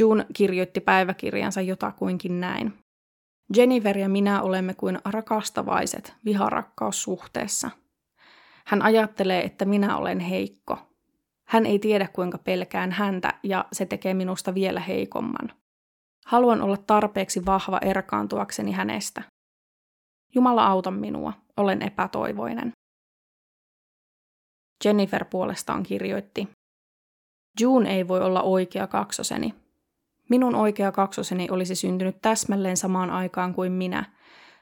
June 0.00 0.26
kirjoitti 0.36 0.80
päiväkirjansa 0.80 1.60
jotakuinkin 1.60 2.40
näin. 2.40 2.83
Jennifer 3.56 3.98
ja 3.98 4.08
minä 4.08 4.42
olemme 4.42 4.74
kuin 4.74 4.98
rakastavaiset 5.04 6.14
viharakkaussuhteessa. 6.24 7.70
Hän 8.66 8.82
ajattelee, 8.82 9.44
että 9.44 9.64
minä 9.64 9.96
olen 9.96 10.20
heikko. 10.20 10.78
Hän 11.48 11.66
ei 11.66 11.78
tiedä, 11.78 12.08
kuinka 12.08 12.38
pelkään 12.38 12.92
häntä, 12.92 13.34
ja 13.42 13.64
se 13.72 13.86
tekee 13.86 14.14
minusta 14.14 14.54
vielä 14.54 14.80
heikomman. 14.80 15.52
Haluan 16.26 16.62
olla 16.62 16.76
tarpeeksi 16.76 17.46
vahva 17.46 17.78
erkaantuakseni 17.82 18.72
hänestä. 18.72 19.22
Jumala 20.34 20.66
auta 20.66 20.90
minua, 20.90 21.32
olen 21.56 21.82
epätoivoinen. 21.82 22.72
Jennifer 24.84 25.24
puolestaan 25.24 25.82
kirjoitti, 25.82 26.48
June 27.60 27.96
ei 27.96 28.08
voi 28.08 28.20
olla 28.20 28.42
oikea 28.42 28.86
kaksoseni. 28.86 29.54
Minun 30.28 30.54
oikea 30.54 30.92
kaksoseni 30.92 31.48
olisi 31.50 31.74
syntynyt 31.74 32.16
täsmälleen 32.22 32.76
samaan 32.76 33.10
aikaan 33.10 33.54
kuin 33.54 33.72
minä. 33.72 34.04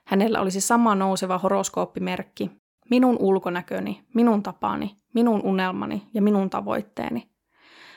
Hänellä 0.05 0.41
olisi 0.41 0.61
sama 0.61 0.95
nouseva 0.95 1.39
horoskooppimerkki. 1.39 2.51
Minun 2.91 3.17
ulkonäköni, 3.21 4.03
minun 4.15 4.43
tapani, 4.43 4.97
minun 5.15 5.43
unelmani 5.43 6.07
ja 6.15 6.23
minun 6.23 6.51
tavoitteeni. 6.51 7.31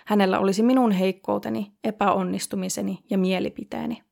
Hänellä 0.06 0.40
olisi 0.40 0.64
minun 0.64 0.92
heikkouteni, 0.92 1.72
epäonnistumiseni 1.84 3.00
ja 3.10 3.18
mielipiteeni. 3.18 4.04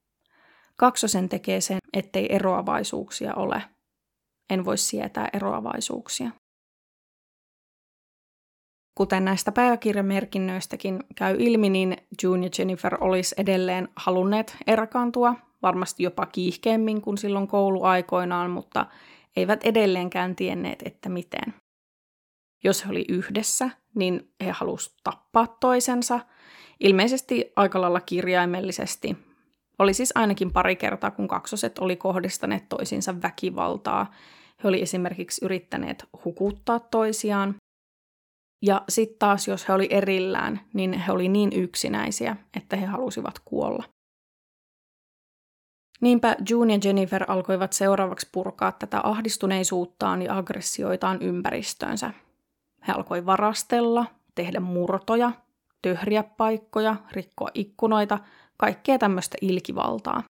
Kaksosen 0.77 1.29
tekee 1.29 1.61
sen, 1.61 1.77
ettei 1.93 2.35
eroavaisuuksia 2.35 3.33
ole. 3.33 3.63
En 4.49 4.65
voi 4.65 4.77
sietää 4.77 5.29
eroavaisuuksia. 5.33 6.31
Kuten 8.95 9.25
näistä 9.25 9.51
päiväkirjamerkinnöistäkin 9.51 10.99
käy 11.15 11.35
ilmi, 11.39 11.69
niin 11.69 11.97
June 12.23 12.45
ja 12.45 12.49
Jennifer 12.57 12.97
olisi 13.01 13.35
edelleen 13.37 13.87
halunneet 13.95 14.57
erkaantua, 14.67 15.35
varmasti 15.61 16.03
jopa 16.03 16.25
kiihkeämmin 16.25 17.01
kuin 17.01 17.17
silloin 17.17 17.47
kouluaikoinaan, 17.47 18.51
mutta 18.51 18.85
eivät 19.35 19.63
edelleenkään 19.63 20.35
tienneet, 20.35 20.81
että 20.85 21.09
miten. 21.09 21.53
Jos 22.63 22.85
he 22.85 22.91
oli 22.91 23.05
yhdessä, 23.09 23.69
niin 23.95 24.33
he 24.45 24.51
halusivat 24.51 24.97
tappaa 25.03 25.47
toisensa, 25.59 26.19
ilmeisesti 26.79 27.51
aika 27.55 27.81
lailla 27.81 28.01
kirjaimellisesti. 28.01 29.17
Oli 29.79 29.93
siis 29.93 30.11
ainakin 30.15 30.53
pari 30.53 30.75
kertaa, 30.75 31.11
kun 31.11 31.27
kaksoset 31.27 31.79
oli 31.79 31.95
kohdistaneet 31.95 32.69
toisiinsa 32.69 33.21
väkivaltaa. 33.21 34.11
He 34.63 34.69
oli 34.69 34.81
esimerkiksi 34.81 35.45
yrittäneet 35.45 36.05
hukuttaa 36.25 36.79
toisiaan, 36.79 37.55
ja 38.63 38.81
sitten 38.89 39.19
taas, 39.19 39.47
jos 39.47 39.67
he 39.67 39.73
oli 39.73 39.87
erillään, 39.89 40.61
niin 40.73 40.93
he 40.93 41.11
oli 41.11 41.29
niin 41.29 41.53
yksinäisiä, 41.53 42.35
että 42.57 42.75
he 42.75 42.85
halusivat 42.85 43.39
kuolla. 43.45 43.83
Niinpä 46.01 46.35
June 46.49 46.73
ja 46.73 46.79
Jennifer 46.83 47.25
alkoivat 47.27 47.73
seuraavaksi 47.73 48.29
purkaa 48.31 48.71
tätä 48.71 49.01
ahdistuneisuuttaan 49.03 50.21
ja 50.21 50.37
aggressioitaan 50.37 51.21
ympäristöönsä. 51.21 52.13
He 52.87 52.93
alkoi 52.93 53.25
varastella, 53.25 54.05
tehdä 54.35 54.59
murtoja, 54.59 55.31
töhriä 55.81 56.23
paikkoja, 56.23 56.95
rikkoa 57.11 57.49
ikkunoita, 57.53 58.19
kaikkea 58.57 58.97
tämmöistä 58.97 59.37
ilkivaltaa. 59.41 60.23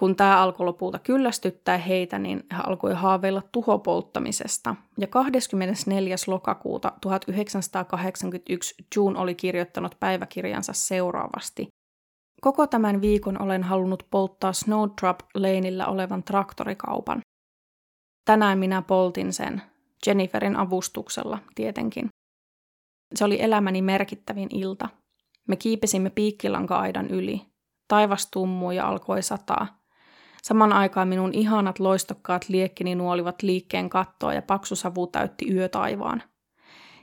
Kun 0.00 0.16
tämä 0.16 0.42
alkoi 0.42 0.66
lopulta 0.66 0.98
kyllästyttää 0.98 1.78
heitä, 1.78 2.18
niin 2.18 2.46
he 2.52 2.62
alkoi 2.66 2.94
haaveilla 2.94 3.42
tuhopolttamisesta. 3.52 4.76
Ja 4.98 5.06
24. 5.06 6.16
lokakuuta 6.26 6.92
1981 7.00 8.74
June 8.96 9.18
oli 9.18 9.34
kirjoittanut 9.34 9.96
päiväkirjansa 10.00 10.72
seuraavasti. 10.72 11.68
Koko 12.40 12.66
tämän 12.66 13.00
viikon 13.00 13.42
olen 13.42 13.62
halunnut 13.62 14.06
polttaa 14.10 14.52
Snowdrop 14.52 15.20
Laneillä 15.34 15.86
olevan 15.86 16.22
traktorikaupan. 16.22 17.20
Tänään 18.24 18.58
minä 18.58 18.82
poltin 18.82 19.32
sen, 19.32 19.62
Jenniferin 20.06 20.56
avustuksella 20.56 21.38
tietenkin. 21.54 22.08
Se 23.14 23.24
oli 23.24 23.42
elämäni 23.42 23.82
merkittävin 23.82 24.48
ilta. 24.50 24.88
Me 25.48 25.56
kiipesimme 25.56 26.10
piikkilanka-aidan 26.10 27.10
yli. 27.10 27.42
Taivas 27.88 28.30
tummui 28.30 28.76
ja 28.76 28.88
alkoi 28.88 29.22
sataa. 29.22 29.79
Saman 30.42 30.72
aikaan 30.72 31.08
minun 31.08 31.34
ihanat 31.34 31.78
loistokkaat 31.78 32.48
liekkini 32.48 32.94
nuolivat 32.94 33.42
liikkeen 33.42 33.90
kattoa 33.90 34.34
ja 34.34 34.42
paksu 34.42 34.76
savu 34.76 35.06
täytti 35.06 35.54
yötaivaan. 35.54 36.22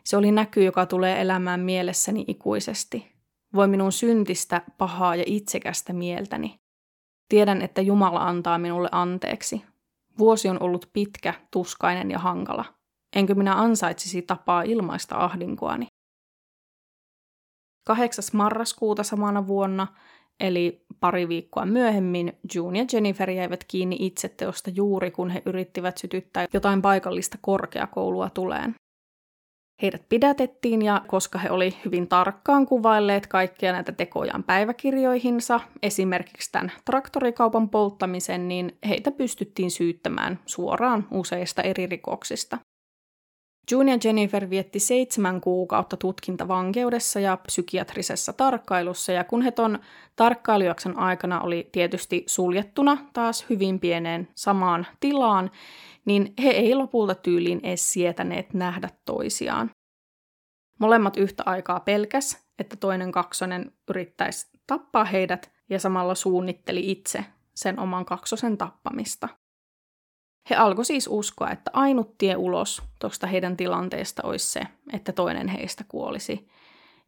Se 0.03 0.17
oli 0.17 0.31
näky, 0.31 0.63
joka 0.63 0.85
tulee 0.85 1.21
elämään 1.21 1.59
mielessäni 1.59 2.25
ikuisesti. 2.27 3.11
Voi 3.53 3.67
minun 3.67 3.91
syntistä, 3.91 4.61
pahaa 4.77 5.15
ja 5.15 5.23
itsekästä 5.25 5.93
mieltäni. 5.93 6.59
Tiedän, 7.29 7.61
että 7.61 7.81
Jumala 7.81 8.19
antaa 8.19 8.57
minulle 8.57 8.89
anteeksi. 8.91 9.65
Vuosi 10.17 10.49
on 10.49 10.63
ollut 10.63 10.89
pitkä, 10.93 11.33
tuskainen 11.51 12.11
ja 12.11 12.19
hankala. 12.19 12.65
Enkö 13.15 13.35
minä 13.35 13.55
ansaitsisi 13.55 14.21
tapaa 14.21 14.61
ilmaista 14.61 15.15
ahdinkoani? 15.15 15.87
8. 17.85 18.23
marraskuuta 18.33 19.03
samana 19.03 19.47
vuonna 19.47 19.87
Eli 20.39 20.81
pari 20.99 21.27
viikkoa 21.27 21.65
myöhemmin 21.65 22.33
June 22.55 22.79
ja 22.79 22.85
Jennifer 22.93 23.29
jäivät 23.29 23.63
kiinni 23.63 23.95
itseteosta 23.99 24.69
juuri 24.69 25.11
kun 25.11 25.29
he 25.29 25.41
yrittivät 25.45 25.97
sytyttää 25.97 26.47
jotain 26.53 26.81
paikallista 26.81 27.37
korkeakoulua 27.41 28.29
tuleen. 28.29 28.75
Heidät 29.81 30.09
pidätettiin 30.09 30.81
ja 30.81 31.01
koska 31.07 31.39
he 31.39 31.51
oli 31.51 31.77
hyvin 31.85 32.07
tarkkaan 32.07 32.65
kuvailleet 32.65 33.27
kaikkia 33.27 33.71
näitä 33.71 33.91
tekojaan 33.91 34.43
päiväkirjoihinsa, 34.43 35.59
esimerkiksi 35.83 36.51
tämän 36.51 36.71
traktorikaupan 36.85 37.69
polttamisen, 37.69 38.47
niin 38.47 38.77
heitä 38.87 39.11
pystyttiin 39.11 39.71
syyttämään 39.71 40.39
suoraan 40.45 41.07
useista 41.11 41.61
eri 41.61 41.85
rikoksista. 41.85 42.57
June 43.71 43.91
ja 43.91 43.97
Jennifer 44.03 44.49
vietti 44.49 44.79
seitsemän 44.79 45.41
kuukautta 45.41 45.97
tutkintavankeudessa 45.97 47.19
ja 47.19 47.37
psykiatrisessa 47.37 48.33
tarkkailussa, 48.33 49.11
ja 49.11 49.23
kun 49.23 49.41
he 49.41 49.51
ton 49.51 49.79
tarkkailujakson 50.15 50.99
aikana 50.99 51.41
oli 51.41 51.69
tietysti 51.71 52.23
suljettuna 52.27 52.97
taas 53.13 53.45
hyvin 53.49 53.79
pieneen 53.79 54.27
samaan 54.35 54.87
tilaan, 54.99 55.51
niin 56.05 56.33
he 56.43 56.49
ei 56.49 56.75
lopulta 56.75 57.15
tyyliin 57.15 57.59
edes 57.63 57.93
sietäneet 57.93 58.53
nähdä 58.53 58.89
toisiaan. 59.05 59.71
Molemmat 60.79 61.17
yhtä 61.17 61.43
aikaa 61.45 61.79
pelkäs, 61.79 62.47
että 62.59 62.75
toinen 62.75 63.11
kaksonen 63.11 63.71
yrittäisi 63.89 64.47
tappaa 64.67 65.05
heidät 65.05 65.51
ja 65.69 65.79
samalla 65.79 66.15
suunnitteli 66.15 66.91
itse 66.91 67.25
sen 67.55 67.79
oman 67.79 68.05
kaksosen 68.05 68.57
tappamista. 68.57 69.29
He 70.49 70.55
alkoi 70.55 70.85
siis 70.85 71.07
uskoa, 71.11 71.49
että 71.49 71.71
ainut 71.73 72.17
tie 72.17 72.35
ulos 72.35 72.83
tuosta 72.99 73.27
heidän 73.27 73.57
tilanteesta 73.57 74.23
olisi 74.25 74.47
se, 74.47 74.61
että 74.93 75.11
toinen 75.11 75.47
heistä 75.47 75.83
kuolisi. 75.87 76.49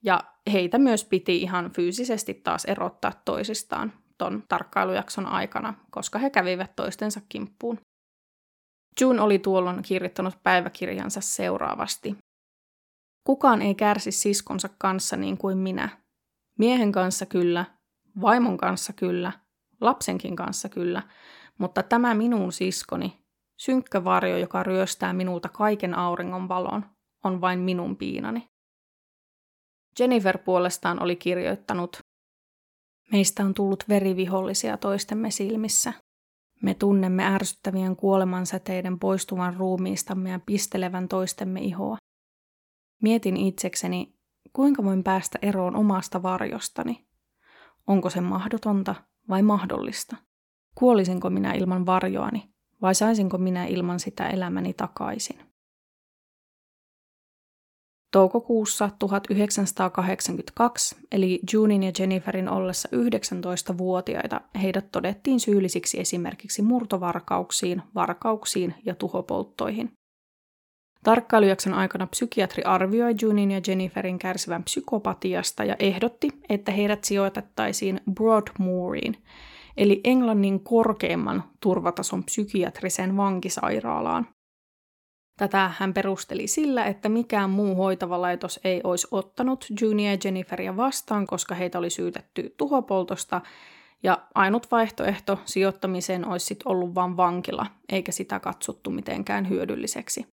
Ja 0.04 0.24
heitä 0.54 0.78
myös 0.78 1.06
piti 1.06 1.42
ihan 1.42 1.72
fyysisesti 1.72 2.34
taas 2.34 2.66
erottaa 2.66 3.12
toisistaan. 3.26 3.94
ton 4.18 4.44
tarkkailujakson 4.50 5.26
aikana, 5.26 5.74
koska 5.92 6.20
he 6.20 6.30
kävivät 6.30 6.76
toistensa 6.76 7.22
kimppuun. 7.30 7.80
June 9.02 9.22
oli 9.22 9.40
tuolloin 9.40 9.82
kirjoittanut 9.82 10.44
päiväkirjansa 10.44 11.22
seuraavasti. 11.22 12.18
Kukaan 13.24 13.62
ei 13.62 13.76
kärsi 13.76 14.12
siskonsa 14.12 14.70
kanssa 14.78 15.18
niin 15.18 15.38
kuin 15.38 15.58
minä. 15.58 15.90
Miehen 16.58 16.92
kanssa 16.92 17.26
kyllä, 17.26 17.66
vaimon 18.22 18.58
kanssa 18.58 18.94
kyllä, 18.94 19.32
lapsenkin 19.82 20.36
kanssa 20.36 20.70
kyllä, 20.70 21.04
mutta 21.58 21.84
tämä 21.84 22.14
minun 22.14 22.52
siskoni, 22.52 23.20
synkkä 23.60 24.04
varjo, 24.04 24.38
joka 24.38 24.64
ryöstää 24.64 25.14
minulta 25.14 25.50
kaiken 25.50 25.98
auringon 25.98 26.48
valon, 26.48 26.86
on 27.24 27.42
vain 27.42 27.60
minun 27.60 27.98
piinani. 27.98 28.48
Jennifer 30.00 30.38
puolestaan 30.38 31.04
oli 31.04 31.16
kirjoittanut, 31.16 32.00
Meistä 33.12 33.46
on 33.46 33.54
tullut 33.54 33.84
verivihollisia 33.90 34.78
toistemme 34.78 35.32
silmissä. 35.32 35.94
Me 36.62 36.74
tunnemme 36.74 37.26
ärsyttävien 37.26 37.96
kuolemansäteiden 37.96 39.00
poistuvan 39.00 39.56
ruumiistamme 39.56 40.30
ja 40.30 40.40
pistelevän 40.46 41.08
toistemme 41.08 41.60
ihoa. 41.60 41.98
Mietin 43.02 43.38
itsekseni, 43.38 44.14
kuinka 44.54 44.84
voin 44.84 45.04
päästä 45.04 45.40
eroon 45.42 45.76
omasta 45.76 46.24
varjostani. 46.24 47.08
Onko 47.88 48.10
se 48.10 48.22
mahdotonta 48.22 48.96
vai 49.30 49.42
mahdollista? 49.42 50.16
Kuolisinko 50.76 51.30
minä 51.30 51.54
ilman 51.54 51.86
varjoani 51.86 52.50
vai 52.82 52.96
saisinko 52.96 53.38
minä 53.38 53.66
ilman 53.66 54.00
sitä 54.00 54.30
elämäni 54.30 54.74
takaisin? 54.74 55.40
Toukokuussa 58.12 58.90
1982, 59.00 60.96
eli 61.12 61.40
Junin 61.54 61.84
ja 61.84 61.92
Jenniferin 62.00 62.50
ollessa 62.50 62.90
19-vuotiaita, 62.92 64.42
heidät 64.62 64.92
todettiin 64.92 65.40
syyllisiksi 65.40 66.00
esimerkiksi 66.00 66.62
murtovarkauksiin, 66.62 67.82
varkauksiin 67.96 68.76
ja 68.86 68.96
tuhopolttoihin. 68.96 69.92
Tarkkailujakson 71.04 71.74
aikana 71.74 72.08
psykiatri 72.08 72.64
arvioi 72.64 73.16
Junin 73.22 73.52
ja 73.52 73.62
Jenniferin 73.68 74.20
kärsivän 74.20 74.64
psykopatiasta 74.64 75.64
ja 75.64 75.76
ehdotti, 75.80 76.30
että 76.50 76.72
heidät 76.72 77.04
sijoitettaisiin 77.04 78.02
Broadmooriin, 78.14 79.18
eli 79.78 80.02
Englannin 80.04 80.64
korkeimman 80.64 81.44
turvatason 81.60 82.24
psykiatriseen 82.24 83.18
vankisairaalaan. 83.18 84.28
Tätä 85.38 85.72
hän 85.78 85.94
perusteli 85.94 86.48
sillä, 86.48 86.86
että 86.86 87.10
mikään 87.10 87.50
muu 87.50 87.76
hoitava 87.76 88.22
laitos 88.22 88.60
ei 88.64 88.82
olisi 88.84 89.08
ottanut 89.12 89.66
Junia 89.82 90.12
ja 90.12 90.18
Jenniferia 90.24 90.78
vastaan, 90.78 91.28
koska 91.28 91.56
heitä 91.56 91.78
oli 91.78 91.90
syytetty 91.90 92.56
tuhopoltosta, 92.58 93.42
ja 94.04 94.28
ainut 94.36 94.72
vaihtoehto 94.72 95.40
sijoittamiseen 95.46 96.28
olisi 96.28 96.46
sit 96.46 96.60
ollut 96.66 96.96
vain 96.96 97.18
vankila, 97.18 97.66
eikä 97.92 98.12
sitä 98.12 98.40
katsottu 98.40 98.90
mitenkään 98.90 99.50
hyödylliseksi. 99.50 100.28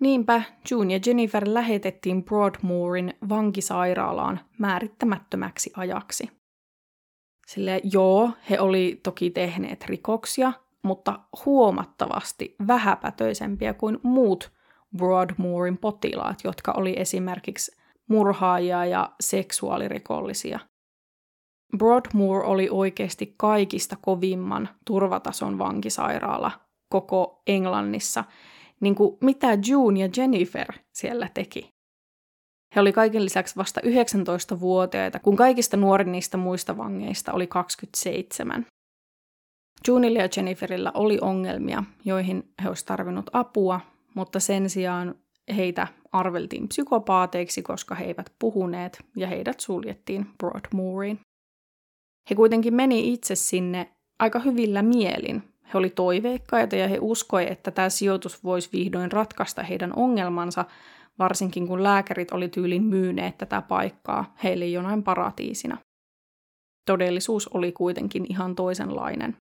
Niinpä 0.00 0.42
June 0.70 0.94
ja 0.94 1.00
Jennifer 1.06 1.44
lähetettiin 1.46 2.24
Broadmoorin 2.24 3.14
vankisairaalaan 3.28 4.40
määrittämättömäksi 4.58 5.70
ajaksi. 5.76 6.43
Sille 7.46 7.80
joo, 7.92 8.30
he 8.50 8.60
oli 8.60 9.00
toki 9.02 9.30
tehneet 9.30 9.84
rikoksia, 9.84 10.52
mutta 10.82 11.20
huomattavasti 11.44 12.56
vähäpätöisempiä 12.66 13.74
kuin 13.74 13.98
muut 14.02 14.52
Broadmoorin 14.96 15.78
potilaat, 15.78 16.38
jotka 16.44 16.72
oli 16.72 16.94
esimerkiksi 16.96 17.76
murhaajia 18.08 18.84
ja 18.84 19.12
seksuaalirikollisia. 19.20 20.58
Broadmoor 21.78 22.44
oli 22.44 22.68
oikeasti 22.70 23.34
kaikista 23.36 23.96
kovimman 24.00 24.68
turvatason 24.86 25.58
vankisairaala 25.58 26.50
koko 26.88 27.42
Englannissa, 27.46 28.24
niin 28.80 28.94
kuin 28.94 29.18
mitä 29.20 29.58
June 29.68 30.00
ja 30.00 30.08
Jennifer 30.16 30.72
siellä 30.92 31.28
teki. 31.34 31.73
He 32.76 32.80
oli 32.80 32.92
kaiken 32.92 33.24
lisäksi 33.24 33.56
vasta 33.56 33.80
19-vuotiaita, 33.80 35.18
kun 35.18 35.36
kaikista 35.36 35.76
nuorin 35.76 36.12
niistä 36.12 36.36
muista 36.36 36.76
vangeista 36.76 37.32
oli 37.32 37.46
27. 37.46 38.66
Junilla 39.88 40.18
ja 40.18 40.28
Jenniferillä 40.36 40.92
oli 40.94 41.18
ongelmia, 41.20 41.84
joihin 42.04 42.52
he 42.62 42.68
olisivat 42.68 42.86
tarvinnut 42.86 43.30
apua, 43.32 43.80
mutta 44.14 44.40
sen 44.40 44.70
sijaan 44.70 45.14
heitä 45.56 45.86
arveltiin 46.12 46.68
psykopaateiksi, 46.68 47.62
koska 47.62 47.94
he 47.94 48.04
eivät 48.04 48.32
puhuneet 48.38 49.04
ja 49.16 49.26
heidät 49.26 49.60
suljettiin 49.60 50.26
Broadmooriin. 50.38 51.20
He 52.30 52.34
kuitenkin 52.34 52.74
meni 52.74 53.12
itse 53.12 53.34
sinne 53.34 53.90
aika 54.18 54.38
hyvillä 54.38 54.82
mielin. 54.82 55.42
He 55.74 55.78
oli 55.78 55.90
toiveikkaita 55.90 56.76
ja 56.76 56.88
he 56.88 56.98
uskoi, 57.00 57.52
että 57.52 57.70
tämä 57.70 57.88
sijoitus 57.88 58.44
voisi 58.44 58.68
vihdoin 58.72 59.12
ratkaista 59.12 59.62
heidän 59.62 59.92
ongelmansa, 59.96 60.64
varsinkin 61.18 61.66
kun 61.66 61.82
lääkärit 61.82 62.32
oli 62.32 62.48
tyylin 62.48 62.82
myyneet 62.82 63.38
tätä 63.38 63.62
paikkaa 63.62 64.34
heille 64.44 64.66
jonain 64.66 65.02
paratiisina. 65.02 65.76
Todellisuus 66.86 67.48
oli 67.48 67.72
kuitenkin 67.72 68.26
ihan 68.28 68.54
toisenlainen. 68.54 69.36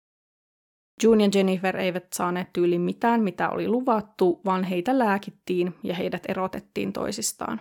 June 1.03 1.25
ja 1.25 1.31
Jennifer 1.35 1.77
eivät 1.77 2.07
saaneet 2.14 2.53
tyyliin 2.53 2.81
mitään, 2.81 3.23
mitä 3.23 3.51
oli 3.51 3.68
luvattu, 3.68 4.41
vaan 4.45 4.64
heitä 4.64 4.99
lääkittiin 4.99 5.75
ja 5.83 5.95
heidät 5.95 6.23
erotettiin 6.29 6.93
toisistaan. 6.93 7.61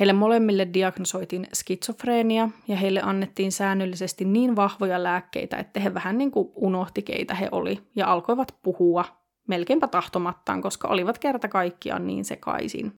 Heille 0.00 0.12
molemmille 0.12 0.68
diagnosoitiin 0.74 1.46
skitsofreenia 1.54 2.48
ja 2.68 2.76
heille 2.76 3.00
annettiin 3.02 3.52
säännöllisesti 3.52 4.24
niin 4.24 4.56
vahvoja 4.56 5.02
lääkkeitä, 5.02 5.56
että 5.56 5.80
he 5.80 5.94
vähän 5.94 6.18
niin 6.18 6.30
kuin 6.30 6.48
unohti, 6.54 7.02
keitä 7.02 7.34
he 7.34 7.48
oli 7.52 7.82
ja 7.96 8.12
alkoivat 8.12 8.58
puhua 8.62 9.04
melkeinpä 9.48 9.88
tahtomattaan, 9.88 10.62
koska 10.62 10.88
olivat 10.88 11.18
kerta 11.18 11.48
kaikkiaan 11.48 12.06
niin 12.06 12.24
sekaisin. 12.24 12.92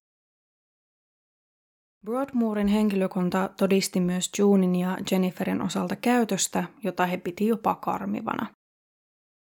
Broadmoorin 2.05 2.67
henkilökunta 2.67 3.49
todisti 3.57 3.99
myös 3.99 4.31
Junin 4.37 4.75
ja 4.75 4.97
Jenniferin 5.11 5.61
osalta 5.61 5.95
käytöstä, 5.95 6.63
jota 6.83 7.05
he 7.05 7.17
piti 7.17 7.47
jopa 7.47 7.75
karmivana. 7.75 8.47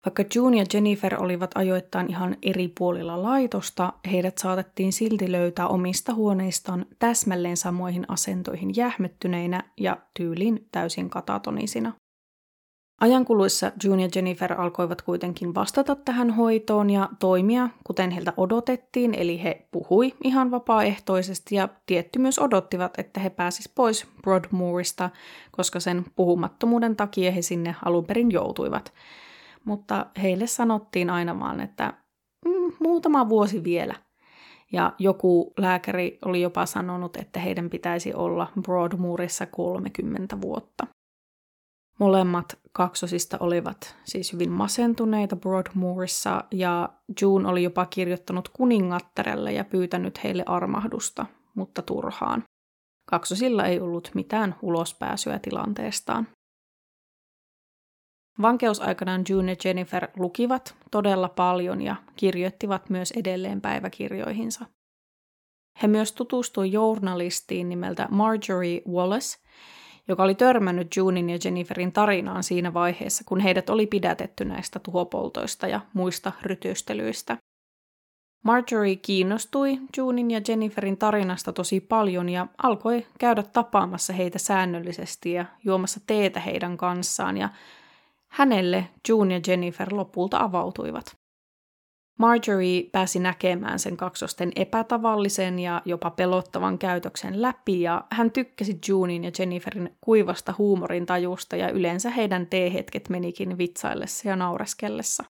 Vaikka 0.07 0.25
June 0.35 0.57
ja 0.57 0.65
Jennifer 0.75 1.23
olivat 1.23 1.51
ajoittain 1.55 2.11
ihan 2.11 2.37
eri 2.43 2.69
puolilla 2.79 3.23
laitosta, 3.23 3.93
heidät 4.11 4.39
saatettiin 4.39 4.93
silti 4.93 5.33
löytää 5.33 5.69
omista 5.69 6.15
huoneistaan 6.15 6.87
täsmälleen 6.99 7.57
samoihin 7.57 8.05
asentoihin 8.09 8.77
jähmettyneinä 8.77 9.63
ja 9.81 9.97
tyylin 10.19 10.69
täysin 10.73 11.11
katatonisina. 11.11 11.93
Ajankuluissa 13.01 13.73
June 13.85 14.03
ja 14.03 14.09
Jennifer 14.15 14.61
alkoivat 14.61 15.03
kuitenkin 15.03 15.55
vastata 15.55 15.97
tähän 15.97 16.31
hoitoon 16.31 16.91
ja 16.91 17.09
toimia, 17.19 17.69
kuten 17.85 18.11
heiltä 18.11 18.33
odotettiin, 18.37 19.15
eli 19.15 19.43
he 19.43 19.67
puhui 19.71 20.15
ihan 20.25 20.51
vapaaehtoisesti 20.51 21.55
ja 21.55 21.69
tietty 21.87 22.19
myös 22.19 22.39
odottivat, 22.39 22.99
että 22.99 23.21
he 23.21 23.31
pääsis 23.31 23.69
pois 23.69 24.07
Broadmoorista, 24.23 25.11
koska 25.51 25.81
sen 25.81 26.05
puhumattomuuden 26.17 26.97
takia 26.97 27.33
he 27.33 27.43
sinne 27.43 27.77
alun 27.85 28.05
perin 28.05 28.31
joutuivat– 28.31 28.93
mutta 29.65 30.07
heille 30.23 30.47
sanottiin 30.47 31.11
aina 31.11 31.41
vaan, 31.41 31.61
että 31.61 31.93
mm, 32.45 32.73
muutama 32.81 33.29
vuosi 33.29 33.65
vielä. 33.65 33.95
Ja 34.73 34.93
joku 34.99 35.53
lääkäri 35.59 36.19
oli 36.25 36.41
jopa 36.41 36.67
sanonut, 36.67 37.17
että 37.17 37.41
heidän 37.41 37.71
pitäisi 37.71 38.15
olla 38.15 38.47
Broadmoorissa 38.63 39.47
30 39.47 40.41
vuotta. 40.41 40.87
Molemmat 41.99 42.59
kaksosista 42.73 43.37
olivat 43.41 43.97
siis 44.05 44.33
hyvin 44.33 44.51
masentuneita 44.51 45.37
Broadmoorissa 45.37 46.45
ja 46.51 46.89
June 47.21 47.49
oli 47.49 47.63
jopa 47.63 47.87
kirjoittanut 47.87 48.49
kuningattarelle 48.49 49.53
ja 49.53 49.65
pyytänyt 49.65 50.25
heille 50.25 50.43
armahdusta, 50.47 51.27
mutta 51.55 51.83
turhaan. 51.83 52.45
Kaksosilla 53.07 53.67
ei 53.67 53.81
ollut 53.81 54.11
mitään 54.15 54.55
ulospääsyä 54.63 55.39
tilanteestaan. 55.39 56.29
Vankeusaikanaan 58.43 59.25
June 59.29 59.53
ja 59.53 59.57
Jennifer 59.65 60.09
lukivat 60.17 60.75
todella 60.91 61.29
paljon 61.29 61.83
ja 61.83 61.97
kirjoittivat 62.17 62.91
myös 62.91 63.11
edelleen 63.11 63.61
päiväkirjoihinsa. 63.61 64.67
He 65.83 65.89
myös 65.89 66.13
tutustuivat 66.13 66.73
journalistiin 66.73 67.69
nimeltä 67.69 68.09
Marjorie 68.11 68.83
Wallace, 68.89 69.39
joka 70.09 70.23
oli 70.23 70.35
törmännyt 70.35 70.97
Junein 70.97 71.31
ja 71.31 71.39
Jenniferin 71.45 71.93
tarinaan 71.93 72.43
siinä 72.43 72.75
vaiheessa, 72.75 73.25
kun 73.27 73.41
heidät 73.41 73.71
oli 73.71 73.87
pidätetty 73.87 74.45
näistä 74.45 74.79
tuhopoltoista 74.79 75.67
ja 75.67 75.81
muista 75.93 76.33
rytystelyistä. 76.43 77.37
Marjorie 78.45 78.97
kiinnostui 78.97 79.79
Junein 79.97 80.31
ja 80.31 80.41
Jenniferin 80.49 80.97
tarinasta 80.97 81.53
tosi 81.53 81.81
paljon 81.81 82.29
ja 82.29 82.47
alkoi 82.63 83.07
käydä 83.19 83.43
tapaamassa 83.43 84.13
heitä 84.13 84.39
säännöllisesti 84.39 85.33
ja 85.33 85.45
juomassa 85.65 86.01
teetä 86.07 86.41
heidän 86.41 86.77
kanssaan 86.77 87.37
ja 87.37 87.49
Hänelle 88.29 88.89
June 89.09 89.35
ja 89.35 89.41
Jennifer 89.47 89.95
lopulta 89.95 90.39
avautuivat. 90.39 91.24
Marjorie 92.19 92.83
pääsi 92.93 93.19
näkemään 93.19 93.79
sen 93.79 93.97
kaksosten 93.97 94.53
epätavallisen 94.57 95.59
ja 95.59 95.83
jopa 95.85 96.11
pelottavan 96.11 96.79
käytöksen 96.79 97.43
läpi 97.43 97.81
ja 97.81 98.05
hän 98.11 98.31
tykkäsi 98.31 98.79
Junein 98.89 99.25
ja 99.25 99.31
Jenniferin 99.39 99.97
kuivasta 100.01 100.55
huumorin 100.59 101.07
tajusta 101.07 101.57
ja 101.57 101.71
yleensä 101.71 102.11
heidän 102.11 102.47
teehetket 102.47 103.09
menikin 103.09 103.59
vitsaillessa 103.59 104.29
ja 104.29 104.37
naureskellessa. 104.37 105.25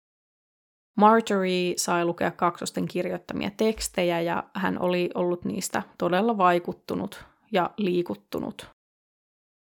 Marjorie 0.96 1.74
sai 1.76 2.04
lukea 2.04 2.30
kaksosten 2.30 2.86
kirjoittamia 2.88 3.50
tekstejä 3.56 4.20
ja 4.20 4.44
hän 4.54 4.80
oli 4.80 5.10
ollut 5.14 5.44
niistä 5.44 5.82
todella 5.98 6.38
vaikuttunut 6.38 7.24
ja 7.52 7.70
liikuttunut. 7.76 8.70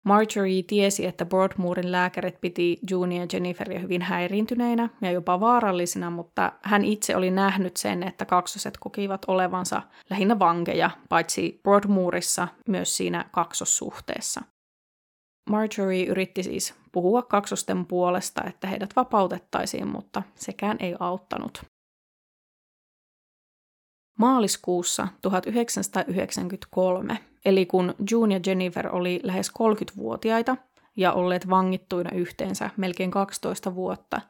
Marjorie 0.05 0.63
tiesi, 0.63 1.07
että 1.07 1.27
Broadmoorin 1.27 1.93
lääkärit 1.93 2.41
piti 2.41 2.79
June 2.91 3.17
ja 3.17 3.27
Jenniferia 3.33 3.79
hyvin 3.79 4.03
häiriintyneinä 4.03 4.89
ja 5.01 5.11
jopa 5.11 5.41
vaarallisina, 5.41 6.11
mutta 6.11 6.53
hän 6.63 6.85
itse 6.85 7.17
oli 7.17 7.31
nähnyt 7.31 7.77
sen, 7.77 8.03
että 8.03 8.25
kaksoset 8.25 8.77
kokivat 8.79 9.25
olevansa 9.29 9.83
lähinnä 10.11 10.39
vankeja, 10.39 10.91
paitsi 11.09 11.61
Broadmoorissa 11.63 12.49
myös 12.69 12.97
siinä 12.97 13.25
kaksossuhteessa. 13.33 14.43
Marjorie 15.51 16.05
yritti 16.05 16.43
siis 16.43 16.75
puhua 16.93 17.23
kaksosten 17.23 17.87
puolesta, 17.87 18.45
että 18.45 18.67
heidät 18.67 18.97
vapautettaisiin, 18.97 19.89
mutta 19.89 20.23
sekään 20.35 20.77
ei 20.81 20.95
auttanut. 21.01 21.70
Maaliskuussa 24.19 25.09
1993, 25.23 27.19
eli 27.45 27.67
kun 27.67 27.95
June 28.11 28.35
ja 28.35 28.41
Jennifer 28.47 28.97
oli 28.97 29.21
lähes 29.23 29.51
30-vuotiaita 29.51 30.57
ja 30.97 31.13
olleet 31.13 31.49
vangittuina 31.49 32.11
yhteensä 32.15 32.71
melkein 32.77 33.11
12 33.11 33.75
vuotta, 33.75 34.21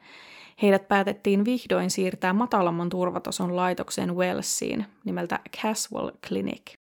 heidät 0.62 0.88
päätettiin 0.88 1.44
vihdoin 1.44 1.90
siirtää 1.90 2.32
matalamman 2.32 2.88
turvatason 2.88 3.56
laitokseen 3.56 4.16
Wellsiin 4.16 4.86
nimeltä 5.04 5.38
Caswell 5.62 6.10
Clinic. 6.26 6.72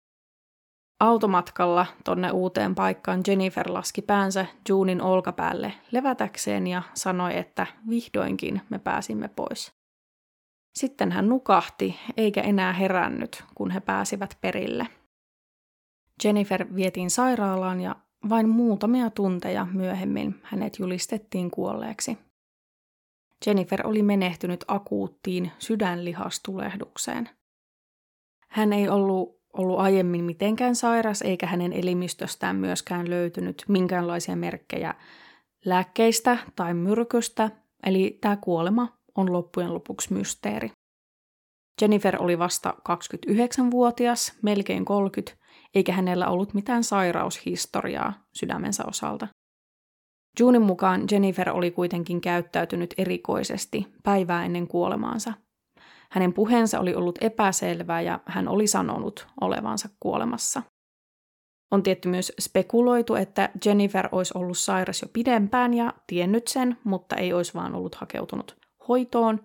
Automatkalla 1.00 1.86
tonne 2.04 2.32
uuteen 2.32 2.76
paikkaan 2.76 3.22
Jennifer 3.28 3.72
laski 3.72 4.02
päänsä 4.02 4.46
Junin 4.70 5.02
olkapäälle 5.02 5.74
levätäkseen 5.92 6.68
ja 6.68 6.82
sanoi, 6.94 7.38
että 7.38 7.68
vihdoinkin 7.90 8.62
me 8.70 8.80
pääsimme 8.80 9.28
pois. 9.28 9.79
Sitten 10.76 11.12
hän 11.12 11.30
nukahti 11.30 12.00
eikä 12.18 12.42
enää 12.42 12.74
herännyt, 12.74 13.44
kun 13.56 13.72
he 13.72 13.80
pääsivät 13.80 14.38
perille. 14.42 14.88
Jennifer 16.24 16.76
vietiin 16.76 17.10
sairaalaan 17.10 17.82
ja 17.82 17.96
vain 18.30 18.50
muutamia 18.50 19.10
tunteja 19.10 19.68
myöhemmin 19.74 20.36
hänet 20.44 20.80
julistettiin 20.80 21.52
kuolleeksi. 21.52 22.18
Jennifer 23.46 23.88
oli 23.88 24.04
menehtynyt 24.04 24.66
akuuttiin 24.68 25.52
sydänlihastulehdukseen. 25.60 27.30
Hän 28.48 28.74
ei 28.74 28.90
ollut 28.90 29.40
ollut 29.54 29.80
aiemmin 29.80 30.24
mitenkään 30.24 30.76
sairas 30.76 31.22
eikä 31.22 31.48
hänen 31.48 31.74
elimistöstään 31.74 32.56
myöskään 32.56 33.10
löytynyt 33.10 33.64
minkäänlaisia 33.68 34.36
merkkejä 34.36 34.96
lääkkeistä 35.66 36.38
tai 36.56 36.74
myrkystä, 36.74 37.52
eli 37.84 38.18
tämä 38.22 38.38
kuolema 38.38 38.99
on 39.16 39.34
loppujen 39.34 39.74
lopuksi 39.74 40.14
mysteeri. 40.14 40.72
Jennifer 41.82 42.24
oli 42.24 42.40
vasta 42.40 42.74
29-vuotias, 42.90 44.34
melkein 44.42 44.86
30, 44.86 45.38
eikä 45.76 45.94
hänellä 45.94 46.28
ollut 46.28 46.54
mitään 46.54 46.84
sairaushistoriaa 46.84 48.14
sydämensä 48.34 48.84
osalta. 48.88 49.28
Junin 50.40 50.62
mukaan 50.62 51.04
Jennifer 51.12 51.50
oli 51.50 51.72
kuitenkin 51.72 52.22
käyttäytynyt 52.22 52.94
erikoisesti 52.98 53.88
päivää 54.04 54.46
ennen 54.46 54.68
kuolemaansa. 54.68 55.34
Hänen 56.12 56.34
puheensa 56.34 56.80
oli 56.80 56.96
ollut 56.96 57.18
epäselvää 57.22 58.02
ja 58.02 58.20
hän 58.26 58.48
oli 58.48 58.68
sanonut 58.68 59.28
olevansa 59.42 59.90
kuolemassa. 60.00 60.62
On 61.72 61.84
tietty 61.84 62.10
myös 62.10 62.32
spekuloitu, 62.42 63.16
että 63.16 63.50
Jennifer 63.66 64.10
olisi 64.12 64.34
ollut 64.38 64.58
sairas 64.58 65.02
jo 65.02 65.08
pidempään 65.14 65.74
ja 65.74 65.94
tiennyt 66.08 66.48
sen, 66.48 66.78
mutta 66.84 67.16
ei 67.16 67.34
olisi 67.34 67.54
vaan 67.54 67.76
ollut 67.76 67.96
hakeutunut 67.96 68.59
hoitoon, 68.90 69.40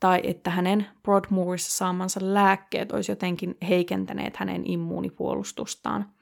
tai 0.00 0.20
että 0.24 0.50
hänen 0.50 0.86
Broadmoorissa 1.02 1.78
saamansa 1.78 2.20
lääkkeet 2.22 2.92
olisi 2.92 3.12
jotenkin 3.12 3.56
heikentäneet 3.68 4.36
hänen 4.36 4.70
immuunipuolustustaan. 4.70 6.12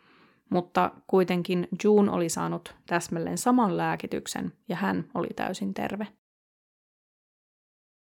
Mutta 0.50 0.90
kuitenkin 1.06 1.68
June 1.84 2.10
oli 2.10 2.28
saanut 2.28 2.74
täsmälleen 2.86 3.38
saman 3.38 3.76
lääkityksen 3.76 4.52
ja 4.68 4.76
hän 4.76 5.04
oli 5.14 5.28
täysin 5.36 5.74
terve. 5.74 6.06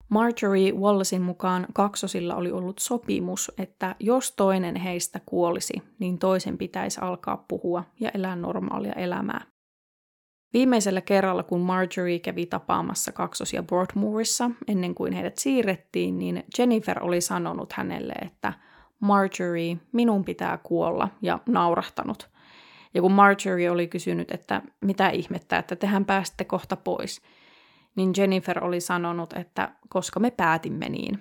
Marjorie 0.09 0.73
Wallacein 0.73 1.23
mukaan 1.23 1.67
kaksosilla 1.73 2.35
oli 2.35 2.53
ollut 2.53 2.79
sopimus, 2.79 3.53
että 3.59 3.97
jos 4.01 4.33
toinen 4.33 4.77
heistä 4.77 5.21
kuolisi, 5.27 5.83
niin 5.99 6.19
toisen 6.19 6.59
pitäisi 6.59 7.01
alkaa 7.01 7.45
puhua 7.49 7.85
ja 8.01 8.11
elää 8.15 8.37
normaalia 8.37 8.93
elämää. 8.93 9.54
Viimeisellä 10.55 11.01
kerralla, 11.01 11.43
kun 11.43 11.61
Marjorie 11.61 12.19
kävi 12.19 12.47
tapaamassa 12.47 13.13
kaksosia 13.13 13.63
Broadmoorissa 13.63 14.51
ennen 14.69 14.95
kuin 14.95 15.13
heidät 15.13 15.39
siirrettiin, 15.39 16.19
niin 16.19 16.45
Jennifer 16.59 17.05
oli 17.05 17.21
sanonut 17.21 17.73
hänelle, 17.73 18.13
että 18.23 18.53
Marjorie, 19.01 19.77
minun 19.93 20.25
pitää 20.25 20.59
kuolla, 20.63 21.09
ja 21.23 21.39
naurahtanut. 21.47 22.31
Ja 22.95 23.01
kun 23.01 23.13
Marjorie 23.13 23.71
oli 23.71 23.87
kysynyt, 23.89 24.31
että 24.31 24.63
mitä 24.81 25.09
ihmettä, 25.09 25.59
että 25.59 25.77
tehän 25.77 26.05
pääsitte 26.05 26.45
kohta 26.45 26.77
pois, 26.77 27.23
niin 27.97 28.13
Jennifer 28.17 28.65
oli 28.65 28.81
sanonut, 28.81 29.33
että 29.33 29.73
koska 29.89 30.21
me 30.21 30.31
päätimme 30.31 30.89
niin. 30.89 31.19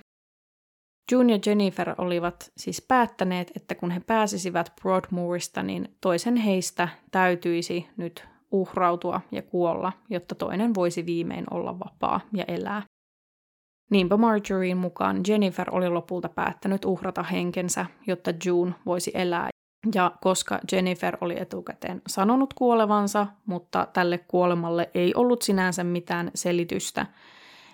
June 1.11 1.33
ja 1.33 1.39
Jennifer 1.45 1.95
olivat 1.97 2.51
siis 2.57 2.85
päättäneet, 2.87 3.51
että 3.55 3.75
kun 3.75 3.91
he 3.91 3.99
pääsisivät 3.99 4.73
Broadmoorista, 4.81 5.63
niin 5.63 5.95
toisen 6.01 6.35
heistä 6.35 6.87
täytyisi 7.11 7.87
nyt 7.97 8.32
uhrautua 8.53 9.21
ja 9.31 9.41
kuolla, 9.41 9.91
jotta 10.09 10.35
toinen 10.35 10.75
voisi 10.75 11.05
viimein 11.05 11.45
olla 11.51 11.79
vapaa 11.79 12.21
ja 12.33 12.43
elää. 12.47 12.83
Niinpä 13.91 14.17
Marjorien 14.17 14.77
mukaan 14.77 15.21
Jennifer 15.27 15.75
oli 15.75 15.89
lopulta 15.89 16.29
päättänyt 16.29 16.85
uhrata 16.85 17.23
henkensä, 17.23 17.85
jotta 18.07 18.33
June 18.45 18.73
voisi 18.85 19.11
elää. 19.13 19.49
Ja 19.95 20.11
koska 20.21 20.59
Jennifer 20.71 21.17
oli 21.21 21.39
etukäteen 21.39 22.01
sanonut 22.07 22.53
kuolevansa, 22.53 23.27
mutta 23.45 23.87
tälle 23.93 24.17
kuolemalle 24.17 24.89
ei 24.93 25.15
ollut 25.15 25.41
sinänsä 25.41 25.83
mitään 25.83 26.31
selitystä, 26.35 27.05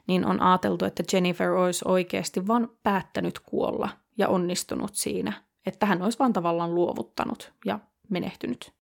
niin 0.08 0.26
on 0.26 0.42
ajateltu, 0.42 0.86
että 0.86 1.04
Jennifer 1.14 1.52
olisi 1.52 1.86
oikeasti 1.88 2.48
vain 2.48 2.68
päättänyt 2.84 3.40
kuolla 3.40 3.90
ja 4.18 4.28
onnistunut 4.28 4.96
siinä, 4.96 5.34
että 5.66 5.86
hän 5.86 6.02
olisi 6.02 6.20
vain 6.20 6.34
tavallaan 6.34 6.76
luovuttanut 6.76 7.54
ja 7.66 7.80
menehtynyt. 8.10 8.79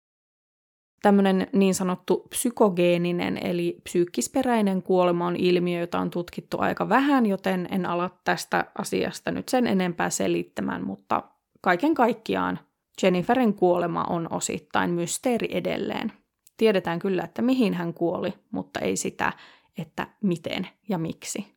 Tämmöinen 1.02 1.48
niin 1.54 1.76
sanottu 1.76 2.28
psykogeeninen 2.30 3.46
eli 3.46 3.82
psyykkisperäinen 3.84 4.84
kuolema 4.84 5.28
on 5.28 5.36
ilmiö, 5.36 5.80
jota 5.80 6.00
on 6.00 6.10
tutkittu 6.10 6.58
aika 6.60 6.90
vähän, 6.90 7.26
joten 7.26 7.68
en 7.72 7.86
ala 7.86 8.10
tästä 8.24 8.66
asiasta 8.78 9.32
nyt 9.32 9.50
sen 9.50 9.68
enempää 9.68 10.10
selittämään, 10.10 10.84
mutta 10.84 11.24
kaiken 11.62 11.94
kaikkiaan 11.94 12.60
Jenniferin 13.04 13.54
kuolema 13.54 14.04
on 14.04 14.28
osittain 14.34 14.90
mysteeri 14.92 15.48
edelleen. 15.52 16.12
Tiedetään 16.58 17.00
kyllä, 17.00 17.24
että 17.24 17.42
mihin 17.42 17.74
hän 17.74 17.94
kuoli, 17.94 18.34
mutta 18.52 18.80
ei 18.80 18.98
sitä, 18.98 19.34
että 19.78 20.08
miten 20.22 20.68
ja 20.90 20.98
miksi. 20.98 21.57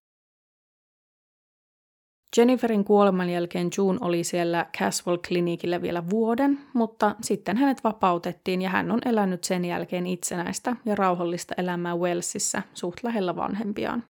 Jenniferin 2.37 2.85
kuoleman 2.85 3.31
jälkeen 3.31 3.71
June 3.79 3.99
oli 4.01 4.25
siellä 4.25 4.67
Caswell 4.79 5.19
Clinicillä 5.19 5.83
vielä 5.83 6.11
vuoden, 6.11 6.61
mutta 6.73 7.17
sitten 7.23 7.57
hänet 7.57 7.85
vapautettiin 7.85 8.63
ja 8.63 8.71
hän 8.71 8.91
on 8.91 9.01
elänyt 9.05 9.45
sen 9.45 9.65
jälkeen 9.65 10.07
itsenäistä 10.07 10.77
ja 10.85 10.95
rauhallista 10.95 11.55
elämää 11.59 11.97
Wellsissa 11.97 12.63
suht 12.75 13.03
lähellä 13.03 13.37
vanhempiaan. 13.37 14.05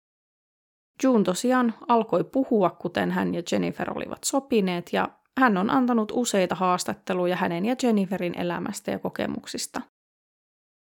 June 1.02 1.24
tosiaan 1.24 1.74
alkoi 1.88 2.24
puhua, 2.24 2.70
kuten 2.70 3.10
hän 3.10 3.34
ja 3.34 3.42
Jennifer 3.52 3.98
olivat 3.98 4.24
sopineet, 4.24 4.92
ja 4.92 5.08
hän 5.40 5.56
on 5.56 5.70
antanut 5.70 6.12
useita 6.14 6.54
haastatteluja 6.54 7.36
hänen 7.36 7.64
ja 7.64 7.76
Jenniferin 7.82 8.38
elämästä 8.38 8.90
ja 8.90 8.98
kokemuksista. 8.98 9.80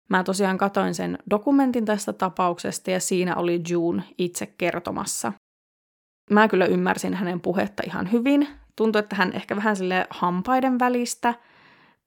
Mä 0.08 0.24
tosiaan 0.24 0.58
katoin 0.58 0.94
sen 0.94 1.18
dokumentin 1.30 1.84
tästä 1.84 2.12
tapauksesta 2.12 2.90
ja 2.90 3.00
siinä 3.00 3.36
oli 3.36 3.60
June 3.68 4.02
itse 4.18 4.46
kertomassa 4.46 5.32
Mä 6.32 6.48
kyllä 6.48 6.66
ymmärsin 6.66 7.14
hänen 7.14 7.40
puhetta 7.40 7.82
ihan 7.86 8.12
hyvin. 8.12 8.48
Tuntui, 8.76 9.00
että 9.00 9.16
hän 9.16 9.32
ehkä 9.32 9.56
vähän 9.56 9.76
sille 9.76 10.06
hampaiden 10.10 10.78
välistä 10.78 11.34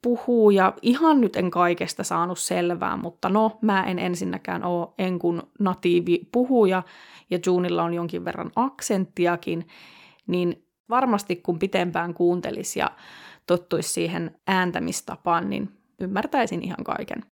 puhuu 0.01 0.49
ja 0.49 0.73
ihan 0.81 1.21
nyt 1.21 1.35
en 1.35 1.51
kaikesta 1.51 2.03
saanut 2.03 2.39
selvää, 2.39 2.97
mutta 2.97 3.29
no, 3.29 3.57
mä 3.61 3.83
en 3.83 3.99
ensinnäkään 3.99 4.63
ole 4.63 4.87
enkun 4.97 5.43
natiivi 5.59 6.29
puhuja 6.31 6.83
ja 7.29 7.39
Junilla 7.45 7.83
on 7.83 7.93
jonkin 7.93 8.25
verran 8.25 8.51
aksenttiakin, 8.55 9.67
niin 10.27 10.67
varmasti 10.89 11.35
kun 11.35 11.59
pitempään 11.59 12.13
kuuntelisi 12.13 12.79
ja 12.79 12.91
tottuisi 13.47 13.89
siihen 13.89 14.35
ääntämistapaan, 14.47 15.49
niin 15.49 15.69
ymmärtäisin 15.99 16.63
ihan 16.63 16.83
kaiken. 16.83 17.34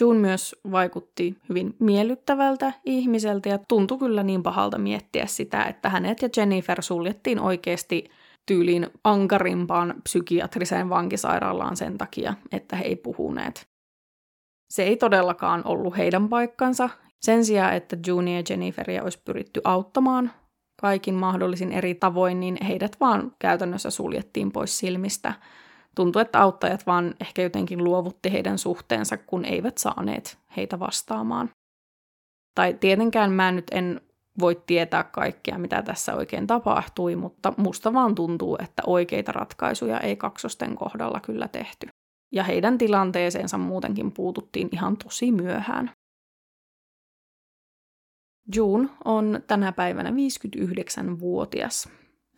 June 0.00 0.18
myös 0.18 0.56
vaikutti 0.70 1.36
hyvin 1.48 1.76
miellyttävältä 1.78 2.72
ihmiseltä 2.84 3.48
ja 3.48 3.58
tuntui 3.58 3.98
kyllä 3.98 4.22
niin 4.22 4.42
pahalta 4.42 4.78
miettiä 4.78 5.26
sitä, 5.26 5.64
että 5.64 5.88
hänet 5.88 6.22
ja 6.22 6.28
Jennifer 6.36 6.82
suljettiin 6.82 7.40
oikeasti 7.40 8.10
tyyliin 8.46 8.86
ankarimpaan 9.04 9.94
psykiatriseen 10.02 10.88
vankisairaalaan 10.88 11.76
sen 11.76 11.98
takia, 11.98 12.34
että 12.52 12.76
he 12.76 12.84
ei 12.84 12.96
puhuneet. 12.96 13.66
Se 14.70 14.82
ei 14.82 14.96
todellakaan 14.96 15.62
ollut 15.64 15.96
heidän 15.96 16.28
paikkansa. 16.28 16.90
Sen 17.20 17.44
sijaan, 17.44 17.74
että 17.74 17.96
June 18.06 18.36
ja 18.36 18.42
Jenniferia 18.50 19.02
olisi 19.02 19.22
pyritty 19.24 19.60
auttamaan 19.64 20.32
kaikin 20.80 21.14
mahdollisin 21.14 21.72
eri 21.72 21.94
tavoin, 21.94 22.40
niin 22.40 22.58
heidät 22.66 22.96
vaan 23.00 23.32
käytännössä 23.38 23.90
suljettiin 23.90 24.52
pois 24.52 24.78
silmistä– 24.78 25.34
tuntui, 25.94 26.22
että 26.22 26.40
auttajat 26.40 26.86
vaan 26.86 27.14
ehkä 27.20 27.42
jotenkin 27.42 27.84
luovutti 27.84 28.32
heidän 28.32 28.58
suhteensa, 28.58 29.16
kun 29.16 29.44
eivät 29.44 29.78
saaneet 29.78 30.38
heitä 30.56 30.78
vastaamaan. 30.78 31.50
Tai 32.54 32.74
tietenkään 32.74 33.32
mä 33.32 33.52
nyt 33.52 33.66
en 33.70 34.00
voi 34.40 34.62
tietää 34.66 35.04
kaikkea, 35.04 35.58
mitä 35.58 35.82
tässä 35.82 36.14
oikein 36.14 36.46
tapahtui, 36.46 37.16
mutta 37.16 37.52
musta 37.56 37.92
vaan 37.92 38.14
tuntuu, 38.14 38.56
että 38.62 38.82
oikeita 38.86 39.32
ratkaisuja 39.32 40.00
ei 40.00 40.16
kaksosten 40.16 40.76
kohdalla 40.76 41.20
kyllä 41.20 41.48
tehty. 41.48 41.86
Ja 42.32 42.44
heidän 42.44 42.78
tilanteeseensa 42.78 43.58
muutenkin 43.58 44.12
puututtiin 44.12 44.68
ihan 44.72 44.96
tosi 44.96 45.32
myöhään. 45.32 45.90
June 48.56 48.88
on 49.04 49.42
tänä 49.46 49.72
päivänä 49.72 50.10
59-vuotias 50.10 51.88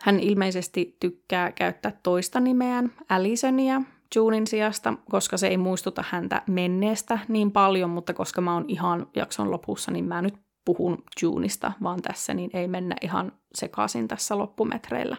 hän 0.02 0.20
ilmeisesti 0.20 0.96
tykkää 1.00 1.52
käyttää 1.52 1.92
toista 2.02 2.40
nimeään, 2.40 2.92
Allisonia, 3.08 3.82
Junein 4.16 4.46
sijasta, 4.46 4.94
koska 5.10 5.36
se 5.36 5.46
ei 5.46 5.56
muistuta 5.56 6.04
häntä 6.10 6.42
menneestä 6.48 7.18
niin 7.28 7.52
paljon, 7.52 7.90
mutta 7.90 8.14
koska 8.14 8.40
mä 8.40 8.54
oon 8.54 8.64
ihan 8.68 9.06
jakson 9.16 9.50
lopussa, 9.50 9.90
niin 9.90 10.04
mä 10.04 10.22
nyt 10.22 10.34
puhun 10.64 11.04
Juneista 11.22 11.72
vaan 11.82 12.02
tässä, 12.02 12.34
niin 12.34 12.50
ei 12.54 12.68
mennä 12.68 12.96
ihan 13.02 13.32
sekaisin 13.54 14.08
tässä 14.08 14.38
loppumetreillä. 14.38 15.16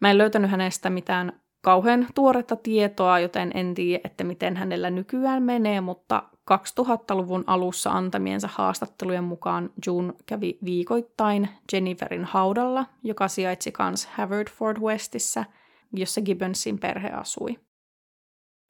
Mä 0.00 0.10
en 0.10 0.18
löytänyt 0.18 0.50
hänestä 0.50 0.90
mitään 0.90 1.40
kauhean 1.64 2.06
tuoretta 2.14 2.56
tietoa, 2.56 3.18
joten 3.18 3.50
en 3.54 3.74
tiedä, 3.74 4.00
että 4.04 4.24
miten 4.24 4.56
hänellä 4.56 4.90
nykyään 4.90 5.42
menee, 5.42 5.80
mutta 5.80 6.22
2000-luvun 6.52 7.44
alussa 7.46 7.90
antamiensa 7.90 8.48
haastattelujen 8.52 9.24
mukaan 9.24 9.70
June 9.86 10.12
kävi 10.26 10.58
viikoittain 10.64 11.48
Jenniferin 11.72 12.24
haudalla, 12.24 12.86
joka 13.02 13.28
sijaitsi 13.28 13.72
kans 13.72 14.06
Haverford 14.06 14.78
Westissä, 14.78 15.44
jossa 15.92 16.20
Gibbonsin 16.20 16.78
perhe 16.78 17.08
asui. 17.08 17.58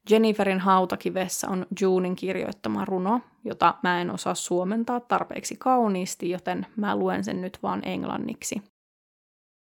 Jenniferin 0.09 0.59
hautakivessä 0.59 1.49
on 1.49 1.65
Junein 1.81 2.15
kirjoittama 2.15 2.85
runo, 2.85 3.21
jota 3.43 3.75
mä 3.83 4.01
en 4.01 4.11
osaa 4.11 4.35
suomentaa 4.35 4.99
tarpeeksi 4.99 5.55
kauniisti, 5.55 6.29
joten 6.29 6.65
mä 6.75 6.95
luen 6.95 7.23
sen 7.23 7.41
nyt 7.41 7.59
vaan 7.63 7.81
englanniksi. 7.85 8.61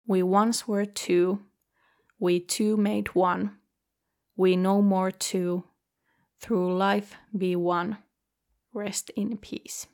We 0.10 0.24
once 0.24 0.66
were 0.70 0.86
two, 0.86 1.38
we 2.22 2.32
two 2.58 2.78
made 2.78 3.12
one, 3.16 3.50
we 4.40 4.56
no 4.58 4.82
more 4.82 5.12
two, 5.32 5.64
through 6.48 6.78
life 6.78 7.16
be 7.38 7.56
one. 7.56 8.03
Rest 8.76 9.10
in 9.16 9.28
peace. 9.38 9.94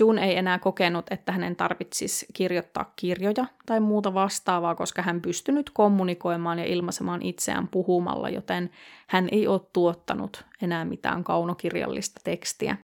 June 0.00 0.24
ei 0.24 0.36
enää 0.36 0.58
kokenut, 0.58 1.06
että 1.10 1.32
hänen 1.32 1.56
tarvitsisi 1.56 2.26
kirjoittaa 2.32 2.92
kirjoja 2.96 3.46
tai 3.66 3.80
muuta 3.80 4.14
vastaavaa, 4.14 4.74
koska 4.74 5.02
hän 5.02 5.20
pystynyt 5.20 5.70
kommunikoimaan 5.70 6.58
ja 6.58 6.64
ilmaisemaan 6.64 7.22
itseään 7.22 7.68
puhumalla, 7.68 8.28
joten 8.28 8.70
hän 9.08 9.28
ei 9.32 9.46
ole 9.46 9.60
tuottanut 9.72 10.44
enää 10.62 10.84
mitään 10.84 11.24
kaunokirjallista 11.24 12.20
tekstiä. 12.24 12.76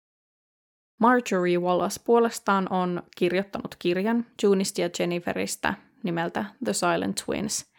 Marjorie 0.99 1.57
Wallace 1.57 2.01
puolestaan 2.05 2.67
on 2.73 3.03
kirjoittanut 3.17 3.75
kirjan 3.79 4.25
Juneista 4.43 4.81
ja 4.81 4.89
Jenniferistä 4.99 5.73
nimeltä 6.03 6.45
The 6.63 6.73
Silent 6.73 7.21
Twins– 7.25 7.65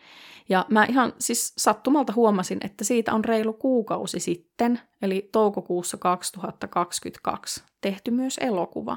ja 0.48 0.66
mä 0.68 0.84
ihan 0.84 1.12
siis 1.18 1.52
sattumalta 1.58 2.12
huomasin, 2.16 2.58
että 2.64 2.84
siitä 2.84 3.14
on 3.14 3.24
reilu 3.24 3.52
kuukausi 3.52 4.20
sitten, 4.20 4.80
eli 5.02 5.28
toukokuussa 5.32 5.96
2022, 5.96 7.64
tehty 7.80 8.10
myös 8.10 8.38
elokuva. 8.38 8.96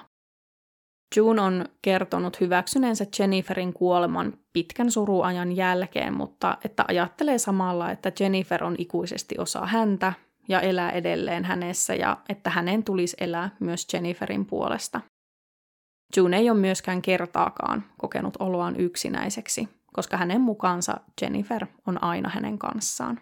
June 1.15 1.41
on 1.41 1.65
kertonut 1.81 2.39
hyväksyneensä 2.39 3.05
Jenniferin 3.19 3.73
kuoleman 3.73 4.33
pitkän 4.53 4.91
suruajan 4.91 5.55
jälkeen, 5.55 6.13
mutta 6.13 6.57
että 6.65 6.85
ajattelee 6.87 7.37
samalla, 7.37 7.91
että 7.91 8.11
Jennifer 8.19 8.63
on 8.63 8.75
ikuisesti 8.77 9.35
osa 9.37 9.65
häntä 9.65 10.13
ja 10.47 10.61
elää 10.61 10.91
edelleen 10.91 11.45
hänessä 11.45 11.95
ja 11.95 12.17
että 12.29 12.49
hänen 12.49 12.83
tulisi 12.83 13.17
elää 13.19 13.55
myös 13.59 13.87
Jenniferin 13.93 14.45
puolesta. 14.45 15.01
June 16.17 16.37
ei 16.37 16.49
ole 16.49 16.59
myöskään 16.59 17.01
kertaakaan 17.01 17.83
kokenut 17.97 18.37
oloaan 18.39 18.75
yksinäiseksi, 18.75 19.69
koska 19.95 20.17
hänen 20.17 20.41
mukaansa 20.41 20.97
Jennifer 21.21 21.67
on 21.87 22.03
aina 22.03 22.29
hänen 22.29 22.59
kanssaan. 22.59 23.19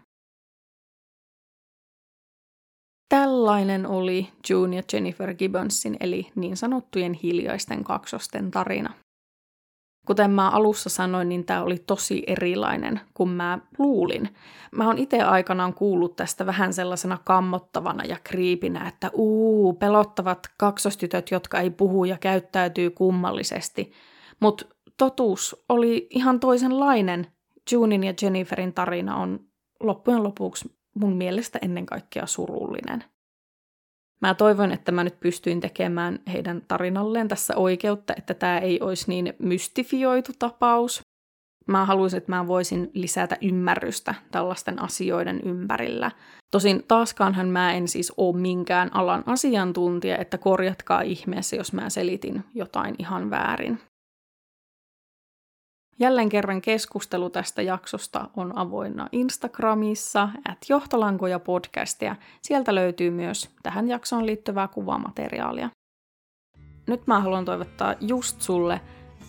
Tällainen 3.10 3.88
oli 3.88 4.30
June 4.50 4.76
ja 4.76 4.84
Jennifer 4.94 5.34
Gibbonsin 5.34 5.98
eli 6.00 6.32
niin 6.36 6.58
sanottujen 6.58 7.14
hiljaisten 7.14 7.84
kaksosten 7.84 8.52
tarina. 8.52 8.94
Kuten 10.08 10.32
mä 10.32 10.50
alussa 10.50 10.90
sanoin, 10.90 11.30
niin 11.30 11.46
tämä 11.46 11.64
oli 11.64 11.78
tosi 11.78 12.24
erilainen 12.28 13.02
kuin 13.14 13.30
mä 13.30 13.60
luulin. 13.78 14.36
Mä 14.72 14.88
oon 14.88 14.98
itse 14.98 15.22
aikanaan 15.22 15.74
kuullut 15.74 16.16
tästä 16.16 16.46
vähän 16.46 16.74
sellaisena 16.74 17.18
kammottavana 17.24 18.04
ja 18.06 18.18
kriipinä, 18.24 18.88
että 18.88 19.12
uu, 19.14 19.74
pelottavat 19.74 20.40
kaksostytöt, 20.58 21.32
jotka 21.32 21.60
ei 21.60 21.70
puhu 21.70 22.06
ja 22.06 22.18
käyttäytyy 22.18 22.90
kummallisesti. 22.90 23.92
Mutta 24.40 24.66
totuus 24.98 25.66
oli 25.70 26.08
ihan 26.10 26.40
toisenlainen. 26.40 27.28
Junin 27.72 28.04
ja 28.04 28.14
Jenniferin 28.22 28.74
tarina 28.74 29.16
on 29.16 29.40
loppujen 29.80 30.24
lopuksi 30.24 30.76
mun 30.96 31.16
mielestä 31.16 31.60
ennen 31.62 31.86
kaikkea 31.86 32.26
surullinen. 32.26 33.04
Mä 34.22 34.34
toivon, 34.34 34.72
että 34.72 34.92
mä 34.92 35.04
nyt 35.04 35.20
pystyin 35.20 35.60
tekemään 35.60 36.20
heidän 36.34 36.62
tarinalleen 36.68 37.28
tässä 37.28 37.56
oikeutta, 37.56 38.14
että 38.18 38.34
tämä 38.34 38.60
ei 38.60 38.80
olisi 38.82 39.06
niin 39.08 39.34
mystifioitu 39.40 40.32
tapaus. 40.40 41.02
Mä 41.68 41.86
haluaisin, 41.86 42.18
että 42.18 42.32
mä 42.32 42.48
voisin 42.48 42.92
lisätä 42.94 43.38
ymmärrystä 43.42 44.16
tällaisten 44.32 44.82
asioiden 44.82 45.42
ympärillä. 45.46 46.12
Tosin 46.52 46.84
taaskaanhan 46.88 47.48
mä 47.48 47.74
en 47.74 47.88
siis 47.88 48.14
ole 48.18 48.38
minkään 48.38 48.96
alan 48.96 49.24
asiantuntija, 49.26 50.18
että 50.18 50.38
korjatkaa 50.38 51.02
ihmeessä, 51.02 51.56
jos 51.56 51.74
mä 51.74 51.90
selitin 51.90 52.44
jotain 52.56 52.96
ihan 53.00 53.30
väärin. 53.30 53.80
Jälleen 56.00 56.30
kerran 56.30 56.62
keskustelu 56.62 57.30
tästä 57.30 57.62
jaksosta 57.62 58.30
on 58.36 58.58
avoinna 58.58 59.08
Instagramissa, 59.12 60.30
at 60.50 60.58
johtolankoja 60.70 61.40
podcastia. 61.40 62.16
Sieltä 62.42 62.76
löytyy 62.76 63.12
myös 63.12 63.50
tähän 63.64 63.88
jaksoon 63.90 64.26
liittyvää 64.26 64.68
kuvamateriaalia. 64.68 65.70
Nyt 66.88 67.08
mä 67.08 67.20
haluan 67.20 67.46
toivottaa 67.46 67.96
just 68.00 68.42
sulle 68.42 68.82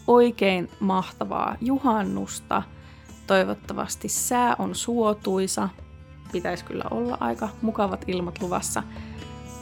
oikein 0.06 0.70
mahtavaa 0.80 1.56
juhannusta. 1.60 2.62
Toivottavasti 3.26 4.08
sää 4.08 4.56
on 4.58 4.74
suotuisa. 4.74 5.68
Pitäisi 6.32 6.64
kyllä 6.64 6.84
olla 6.90 7.16
aika 7.20 7.48
mukavat 7.62 8.04
ilmat 8.06 8.42
luvassa. 8.42 8.82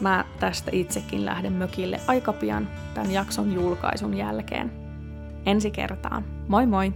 Mä 0.00 0.24
tästä 0.40 0.70
itsekin 0.74 1.24
lähden 1.24 1.52
mökille 1.52 2.00
aika 2.06 2.32
pian 2.32 2.68
tämän 2.94 3.10
jakson 3.10 3.52
julkaisun 3.52 4.14
jälkeen 4.16 4.81
ensi 5.46 5.70
kertaan. 5.70 6.24
Moi 6.48 6.66
moi! 6.66 6.92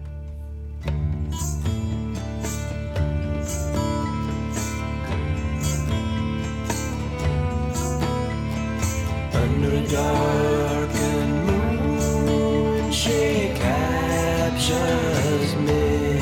Under 9.35 9.77
a 9.77 9.87
darkened 9.89 11.47
moon, 11.47 12.93
she 12.93 13.51
captures 13.55 15.57
me. 15.67 16.21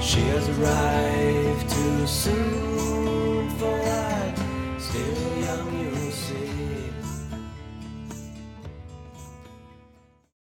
She 0.00 0.20
has 0.20 0.48
arrived. 0.48 1.13